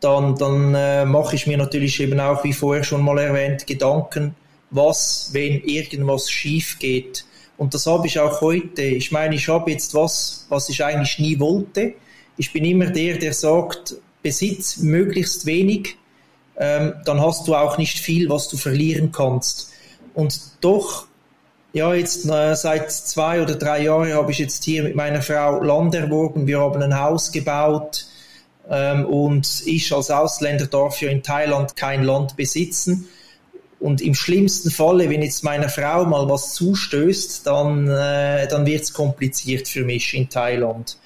dann, 0.00 0.36
dann 0.36 0.74
äh, 0.74 1.04
mache 1.04 1.36
ich 1.36 1.46
mir 1.46 1.58
natürlich 1.58 2.00
eben 2.00 2.20
auch, 2.20 2.42
wie 2.44 2.52
vorher 2.52 2.84
schon 2.84 3.02
mal 3.02 3.18
erwähnt, 3.18 3.66
Gedanken, 3.66 4.34
was, 4.70 5.30
wenn 5.32 5.62
irgendwas 5.62 6.30
schief 6.30 6.78
geht. 6.78 7.24
Und 7.58 7.74
das 7.74 7.86
habe 7.86 8.06
ich 8.06 8.18
auch 8.18 8.40
heute. 8.40 8.82
Ich 8.82 9.12
meine, 9.12 9.34
ich 9.34 9.48
habe 9.48 9.70
jetzt 9.70 9.92
was, 9.94 10.46
was 10.48 10.70
ich 10.70 10.82
eigentlich 10.82 11.18
nie 11.18 11.38
wollte. 11.38 11.94
Ich 12.38 12.52
bin 12.52 12.64
immer 12.64 12.86
der, 12.86 13.18
der 13.18 13.34
sagt, 13.34 13.96
besitz 14.22 14.78
möglichst 14.78 15.44
wenig, 15.44 15.96
ähm, 16.56 16.94
dann 17.04 17.20
hast 17.20 17.46
du 17.48 17.54
auch 17.54 17.76
nicht 17.76 17.98
viel, 17.98 18.28
was 18.30 18.48
du 18.48 18.56
verlieren 18.56 19.12
kannst. 19.12 19.72
Und 20.14 20.40
doch, 20.60 21.06
ja, 21.72 21.94
jetzt 21.94 22.28
äh, 22.28 22.54
seit 22.54 22.90
zwei 22.90 23.42
oder 23.42 23.54
drei 23.54 23.82
Jahren 23.82 24.12
habe 24.12 24.32
ich 24.32 24.38
jetzt 24.38 24.64
hier 24.64 24.82
mit 24.82 24.96
meiner 24.96 25.22
Frau 25.22 25.62
Land 25.62 25.94
erworben. 25.94 26.46
Wir 26.46 26.60
haben 26.60 26.82
ein 26.82 26.98
Haus 26.98 27.30
gebaut. 27.30 28.06
Ähm, 28.68 29.04
und 29.06 29.62
ich 29.66 29.92
als 29.92 30.10
Ausländer 30.10 30.66
darf 30.66 31.00
ja 31.00 31.10
in 31.10 31.22
Thailand 31.22 31.76
kein 31.76 32.02
Land 32.02 32.36
besitzen. 32.36 33.08
Und 33.78 34.00
im 34.00 34.14
schlimmsten 34.14 34.70
Falle, 34.70 35.08
wenn 35.08 35.22
jetzt 35.22 35.42
meiner 35.42 35.68
Frau 35.68 36.04
mal 36.04 36.28
was 36.28 36.54
zustößt, 36.54 37.46
dann, 37.46 37.88
äh, 37.88 38.46
dann 38.48 38.66
wird 38.66 38.82
es 38.82 38.92
kompliziert 38.92 39.68
für 39.68 39.84
mich 39.84 40.12
in 40.12 40.28
Thailand. 40.28 40.98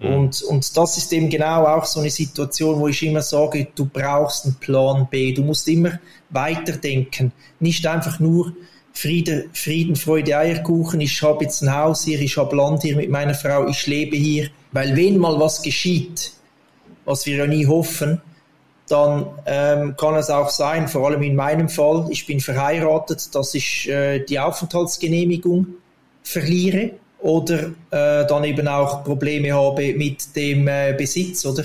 Mhm. 0.00 0.14
Und, 0.14 0.42
und 0.42 0.76
das 0.76 0.98
ist 0.98 1.12
eben 1.12 1.30
genau 1.30 1.64
auch 1.64 1.86
so 1.86 2.00
eine 2.00 2.10
Situation, 2.10 2.78
wo 2.80 2.88
ich 2.88 3.02
immer 3.02 3.22
sage, 3.22 3.68
du 3.74 3.86
brauchst 3.86 4.44
einen 4.44 4.56
Plan 4.56 5.08
B. 5.10 5.32
Du 5.32 5.42
musst 5.42 5.66
immer 5.68 5.98
weiterdenken. 6.30 7.32
Nicht 7.60 7.86
einfach 7.86 8.20
nur 8.20 8.52
Friede, 8.92 9.46
Frieden, 9.52 9.96
Freude, 9.96 10.36
Eierkuchen. 10.36 11.00
Ich 11.00 11.22
habe 11.22 11.44
jetzt 11.44 11.62
ein 11.62 11.74
Haus 11.74 12.04
hier, 12.04 12.20
ich 12.20 12.36
habe 12.36 12.54
Land 12.54 12.82
hier 12.82 12.96
mit 12.96 13.10
meiner 13.10 13.34
Frau, 13.34 13.66
ich 13.66 13.86
lebe 13.86 14.16
hier. 14.16 14.48
Weil 14.72 14.96
wenn 14.96 15.18
mal 15.18 15.38
was 15.40 15.62
geschieht, 15.62 16.32
was 17.04 17.26
wir 17.26 17.36
ja 17.36 17.46
nie 17.46 17.66
hoffen, 17.66 18.20
dann 18.88 19.26
ähm, 19.46 19.96
kann 19.96 20.14
es 20.16 20.28
auch 20.28 20.50
sein, 20.50 20.88
vor 20.88 21.06
allem 21.06 21.22
in 21.22 21.34
meinem 21.34 21.68
Fall, 21.68 22.06
ich 22.10 22.26
bin 22.26 22.40
verheiratet, 22.40 23.34
dass 23.34 23.54
ich 23.54 23.88
äh, 23.88 24.20
die 24.20 24.38
Aufenthaltsgenehmigung 24.38 25.66
verliere 26.22 26.90
oder 27.20 27.72
äh, 27.90 28.26
dann 28.26 28.44
eben 28.44 28.68
auch 28.68 29.04
Probleme 29.04 29.52
habe 29.52 29.94
mit 29.94 30.36
dem 30.36 30.68
äh, 30.68 30.94
Besitz, 30.96 31.46
oder? 31.46 31.64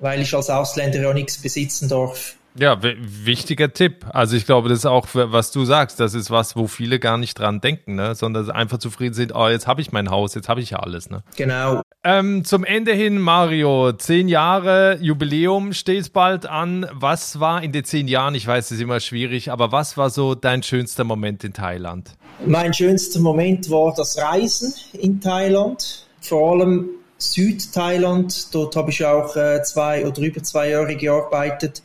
Weil 0.00 0.20
ich 0.20 0.34
als 0.34 0.50
Ausländer 0.50 1.00
ja 1.00 1.14
nichts 1.14 1.38
besitzen 1.38 1.88
darf. 1.88 2.36
Ja, 2.54 2.78
wichtiger 2.82 3.72
Tipp. 3.72 4.04
Also 4.12 4.36
ich 4.36 4.44
glaube, 4.44 4.68
das 4.68 4.78
ist 4.78 4.86
auch, 4.86 5.06
was 5.12 5.52
du 5.52 5.64
sagst, 5.64 5.98
das 6.00 6.12
ist 6.12 6.30
was, 6.30 6.54
wo 6.54 6.66
viele 6.66 6.98
gar 6.98 7.16
nicht 7.16 7.38
dran 7.38 7.62
denken, 7.62 7.94
ne? 7.94 8.14
sondern 8.14 8.50
einfach 8.50 8.76
zufrieden 8.78 9.14
sind, 9.14 9.34
oh, 9.34 9.48
jetzt 9.48 9.66
habe 9.66 9.80
ich 9.80 9.90
mein 9.90 10.10
Haus, 10.10 10.34
jetzt 10.34 10.50
habe 10.50 10.60
ich 10.60 10.70
ja 10.70 10.80
alles. 10.80 11.08
Ne? 11.08 11.22
Genau. 11.36 11.80
Ähm, 12.04 12.44
zum 12.44 12.64
Ende 12.64 12.92
hin, 12.92 13.18
Mario, 13.18 13.92
zehn 13.92 14.28
Jahre 14.28 14.98
Jubiläum 15.00 15.72
steht 15.72 16.12
bald 16.12 16.44
an. 16.46 16.86
Was 16.92 17.40
war 17.40 17.62
in 17.62 17.72
den 17.72 17.84
zehn 17.84 18.06
Jahren, 18.06 18.34
ich 18.34 18.46
weiß, 18.46 18.66
es 18.66 18.72
ist 18.72 18.80
immer 18.80 19.00
schwierig, 19.00 19.50
aber 19.50 19.72
was 19.72 19.96
war 19.96 20.10
so 20.10 20.34
dein 20.34 20.62
schönster 20.62 21.04
Moment 21.04 21.44
in 21.44 21.54
Thailand? 21.54 22.10
Mein 22.44 22.74
schönster 22.74 23.20
Moment 23.20 23.70
war 23.70 23.94
das 23.94 24.18
Reisen 24.18 24.74
in 24.92 25.20
Thailand, 25.20 26.06
vor 26.20 26.52
allem 26.52 26.90
Südthailand. 27.16 28.52
Dort 28.54 28.76
habe 28.76 28.90
ich 28.90 29.04
auch 29.06 29.36
äh, 29.36 29.62
zwei 29.62 30.04
oder 30.04 30.20
über 30.20 30.42
zwei 30.42 30.70
Jahre 30.70 30.96
gearbeitet 30.96 31.82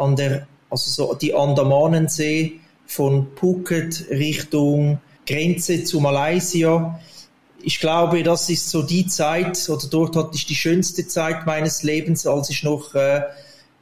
an 0.00 0.16
der, 0.16 0.46
also 0.70 0.90
so 0.90 1.14
die 1.14 1.34
Andamanensee 1.34 2.60
von 2.86 3.28
Phuket 3.36 4.06
Richtung 4.10 4.98
Grenze 5.26 5.84
zu 5.84 6.00
Malaysia. 6.00 6.98
Ich 7.62 7.78
glaube, 7.78 8.22
das 8.22 8.48
ist 8.48 8.70
so 8.70 8.82
die 8.82 9.06
Zeit, 9.06 9.68
oder 9.68 9.86
dort 9.88 10.16
hatte 10.16 10.34
ich 10.34 10.46
die 10.46 10.54
schönste 10.54 11.06
Zeit 11.06 11.46
meines 11.46 11.82
Lebens, 11.82 12.26
als 12.26 12.50
ich 12.50 12.62
noch 12.64 12.94
äh, 12.94 13.22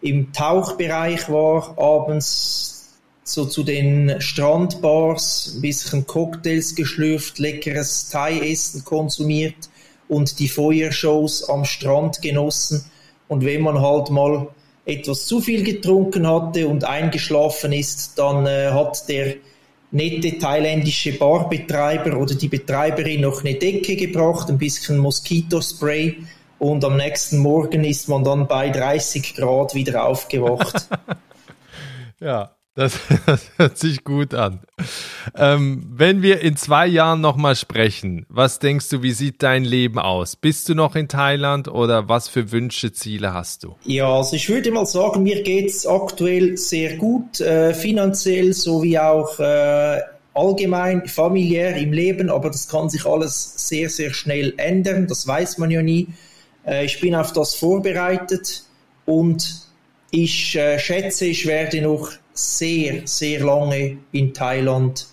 im 0.01 0.33
Tauchbereich 0.33 1.31
war, 1.31 1.79
abends 1.79 2.99
so 3.25 3.45
zu 3.45 3.63
den 3.63 4.21
Strandbars, 4.21 5.55
ein 5.55 5.61
bisschen 5.61 6.07
Cocktails 6.07 6.75
geschlürft, 6.75 7.39
leckeres 7.39 8.09
Thai-Essen 8.09 8.85
konsumiert 8.85 9.69
und 10.09 10.39
die 10.39 10.49
Feuershows 10.49 11.49
am 11.49 11.65
Strand 11.65 12.23
genossen. 12.23 12.85
Und 13.29 13.45
wenn 13.45 13.63
man 13.63 13.81
halt 13.81 14.11
mal 14.11 14.49
etwas 14.89 15.27
zu 15.27 15.41
viel 15.41 15.63
getrunken 15.63 16.27
hatte 16.27 16.67
und 16.67 16.85
eingeschlafen 16.85 17.73
ist, 17.73 18.19
dann 18.19 18.47
äh, 18.47 18.71
hat 18.71 19.09
der 19.09 19.35
nette 19.91 20.39
thailändische 20.39 21.13
Barbetreiber 21.19 22.17
oder 22.17 22.35
die 22.35 22.49
Betreiberin 22.49 23.21
noch 23.21 23.45
eine 23.45 23.55
Decke 23.55 23.97
gebracht, 23.97 24.49
ein 24.49 24.59
bisschen 24.59 24.99
Moskitospray 24.99 26.17
und 26.59 26.85
am 26.85 26.97
nächsten 26.97 27.39
Morgen 27.39 27.85
ist 27.85 28.09
man 28.09 28.25
dann 28.25 28.49
bei 28.49 28.71
30 28.71 29.35
Grad 29.35 29.75
wieder 29.75 30.05
aufgewacht. 30.05 30.89
ja, 32.21 32.58
das, 32.79 32.97
das, 33.27 33.51
hört 33.57 33.77
sich 33.77 34.05
gut 34.05 34.35
an. 34.35 34.61
Ähm, 35.37 35.85
wenn 35.91 36.23
wir 36.23 36.41
in 36.41 36.57
zwei 36.57 36.87
Jahren 36.87 37.21
nochmal 37.21 37.57
sprechen, 37.57 38.25
was 38.29 38.61
denkst 38.61 38.89
du, 38.91 39.03
wie 39.03 39.11
sieht 39.11 39.43
dein 39.43 39.65
Leben 39.65 39.99
aus? 39.99 40.37
Bist 40.37 40.69
du 40.69 40.75
noch 40.77 40.95
in 40.95 41.09
Thailand 41.09 41.67
oder 41.67 42.09
was 42.09 42.29
für 42.29 42.53
Wünsche, 42.53 42.93
Ziele 42.93 43.35
hast 43.35 43.65
du? 43.65 43.75
Ja, 43.85 44.09
also 44.09 44.37
ich 44.37 44.49
würde 44.49 44.71
mal 44.71 44.87
sagen, 44.87 45.25
mir 45.25 45.43
geht 45.43 45.71
es 45.71 45.87
aktuell 45.87 46.57
sehr 46.57 46.97
gut, 46.97 47.41
äh, 47.41 47.75
finanziell 47.75 48.53
sowie 48.53 48.99
auch 48.99 49.41
äh, 49.41 50.01
allgemein, 50.35 51.09
familiär 51.09 51.77
im 51.77 51.93
Leben, 51.93 52.31
aber 52.31 52.49
das 52.49 52.69
kann 52.69 52.89
sich 52.89 53.05
alles 53.05 53.55
sehr, 53.69 53.91
sehr 53.91 54.15
schnell 54.15 54.55
ändern, 54.57 55.09
das 55.09 55.27
weiß 55.27 55.59
man 55.59 55.73
ja 55.73 55.83
nie. 55.83 56.07
Äh, 56.65 56.85
ich 56.85 57.01
bin 57.01 57.17
auf 57.17 57.33
das 57.33 57.57
vorbereitet 57.57 58.63
und 59.05 59.67
ich 60.13 60.55
äh, 60.55 60.79
schätze, 60.79 61.27
ich 61.27 61.45
werde 61.47 61.83
noch 61.83 62.13
sehr, 62.39 63.03
sehr 63.05 63.41
lange 63.41 63.99
in 64.13 64.33
Thailand 64.33 65.09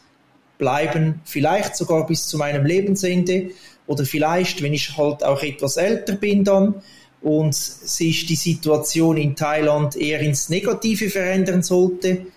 bleiben, 0.59 1.21
vielleicht 1.25 1.75
sogar 1.75 2.05
bis 2.05 2.27
zu 2.27 2.37
meinem 2.37 2.65
Lebensende. 2.65 3.51
Oder 3.87 4.05
vielleicht, 4.05 4.61
wenn 4.61 4.73
ich 4.73 4.95
halt 4.97 5.23
auch 5.23 5.41
etwas 5.41 5.77
älter 5.77 6.13
bin 6.13 6.43
dann 6.43 6.75
und 7.21 7.53
sich 7.55 8.25
die 8.25 8.35
Situation 8.35 9.17
in 9.17 9.35
Thailand 9.35 9.95
eher 9.95 10.19
ins 10.19 10.49
Negative 10.49 11.09
verändern 11.09 11.63
sollte, 11.63 12.27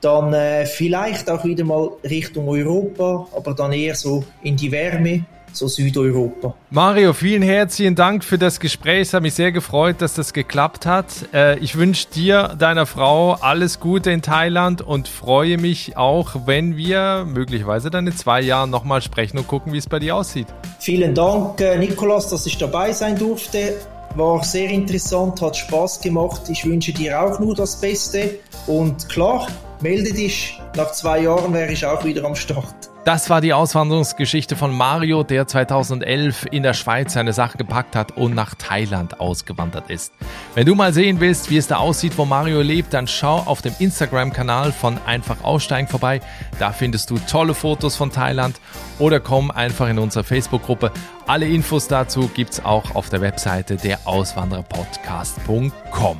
dann 0.00 0.32
äh, 0.32 0.66
vielleicht 0.66 1.28
auch 1.28 1.44
wieder 1.44 1.64
mal 1.64 1.90
Richtung 2.04 2.48
Europa, 2.48 3.28
aber 3.34 3.54
dann 3.54 3.72
eher 3.72 3.96
so 3.96 4.24
in 4.42 4.56
die 4.56 4.70
Wärme 4.70 5.24
so 5.52 5.68
Südeuropa. 5.68 6.54
Mario, 6.70 7.12
vielen 7.12 7.42
herzlichen 7.42 7.94
Dank 7.94 8.24
für 8.24 8.38
das 8.38 8.60
Gespräch. 8.60 9.08
Es 9.08 9.14
hat 9.14 9.22
mich 9.22 9.34
sehr 9.34 9.52
gefreut, 9.52 9.96
dass 10.00 10.14
das 10.14 10.32
geklappt 10.32 10.86
hat. 10.86 11.06
Äh, 11.32 11.58
ich 11.58 11.76
wünsche 11.76 12.06
dir, 12.08 12.54
deiner 12.58 12.86
Frau, 12.86 13.32
alles 13.34 13.80
Gute 13.80 14.10
in 14.10 14.22
Thailand 14.22 14.82
und 14.82 15.08
freue 15.08 15.58
mich 15.58 15.96
auch, 15.96 16.46
wenn 16.46 16.76
wir 16.76 17.26
möglicherweise 17.26 17.90
dann 17.90 18.06
in 18.06 18.16
zwei 18.16 18.40
Jahren 18.40 18.70
nochmal 18.70 19.02
sprechen 19.02 19.38
und 19.38 19.48
gucken, 19.48 19.72
wie 19.72 19.78
es 19.78 19.88
bei 19.88 19.98
dir 19.98 20.16
aussieht. 20.16 20.46
Vielen 20.80 21.14
Dank, 21.14 21.60
äh, 21.60 21.78
Nikolas, 21.78 22.28
dass 22.28 22.46
ich 22.46 22.58
dabei 22.58 22.92
sein 22.92 23.18
durfte. 23.18 23.74
War 24.14 24.42
sehr 24.42 24.70
interessant, 24.70 25.40
hat 25.42 25.56
Spaß 25.56 26.00
gemacht. 26.00 26.42
Ich 26.48 26.64
wünsche 26.64 26.92
dir 26.92 27.20
auch 27.20 27.38
nur 27.38 27.54
das 27.54 27.80
Beste. 27.80 28.38
Und 28.66 29.08
klar, 29.08 29.46
melde 29.80 30.12
dich. 30.12 30.60
Nach 30.76 30.92
zwei 30.92 31.20
Jahren 31.20 31.52
wäre 31.52 31.72
ich 31.72 31.84
auch 31.84 32.04
wieder 32.04 32.24
am 32.24 32.34
Start. 32.34 32.77
Das 33.08 33.30
war 33.30 33.40
die 33.40 33.54
Auswanderungsgeschichte 33.54 34.54
von 34.54 34.76
Mario, 34.76 35.22
der 35.22 35.46
2011 35.46 36.48
in 36.50 36.62
der 36.62 36.74
Schweiz 36.74 37.14
seine 37.14 37.32
Sachen 37.32 37.56
gepackt 37.56 37.96
hat 37.96 38.18
und 38.18 38.34
nach 38.34 38.54
Thailand 38.54 39.18
ausgewandert 39.18 39.88
ist. 39.88 40.12
Wenn 40.54 40.66
du 40.66 40.74
mal 40.74 40.92
sehen 40.92 41.18
willst, 41.18 41.48
wie 41.48 41.56
es 41.56 41.68
da 41.68 41.78
aussieht, 41.78 42.18
wo 42.18 42.26
Mario 42.26 42.60
lebt, 42.60 42.92
dann 42.92 43.08
schau 43.08 43.38
auf 43.38 43.62
dem 43.62 43.74
Instagram-Kanal 43.78 44.72
von 44.72 44.98
Einfach 45.06 45.42
Aussteigen 45.42 45.88
vorbei. 45.88 46.20
Da 46.58 46.70
findest 46.70 47.08
du 47.08 47.18
tolle 47.18 47.54
Fotos 47.54 47.96
von 47.96 48.12
Thailand 48.12 48.60
oder 48.98 49.20
komm 49.20 49.50
einfach 49.50 49.88
in 49.88 49.98
unsere 49.98 50.22
Facebook-Gruppe. 50.22 50.92
Alle 51.26 51.48
Infos 51.48 51.88
dazu 51.88 52.30
gibt's 52.34 52.62
auch 52.62 52.94
auf 52.94 53.08
der 53.08 53.22
Webseite 53.22 53.76
der 53.76 54.00
Auswandererpodcast.com. 54.04 56.18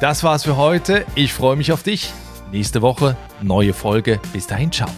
Das 0.00 0.24
war's 0.24 0.42
für 0.42 0.56
heute. 0.56 1.06
Ich 1.14 1.32
freue 1.32 1.54
mich 1.54 1.70
auf 1.70 1.84
dich. 1.84 2.12
Nächste 2.50 2.82
Woche 2.82 3.16
neue 3.42 3.72
Folge. 3.72 4.18
Bis 4.32 4.48
dahin, 4.48 4.72
ciao. 4.72 4.90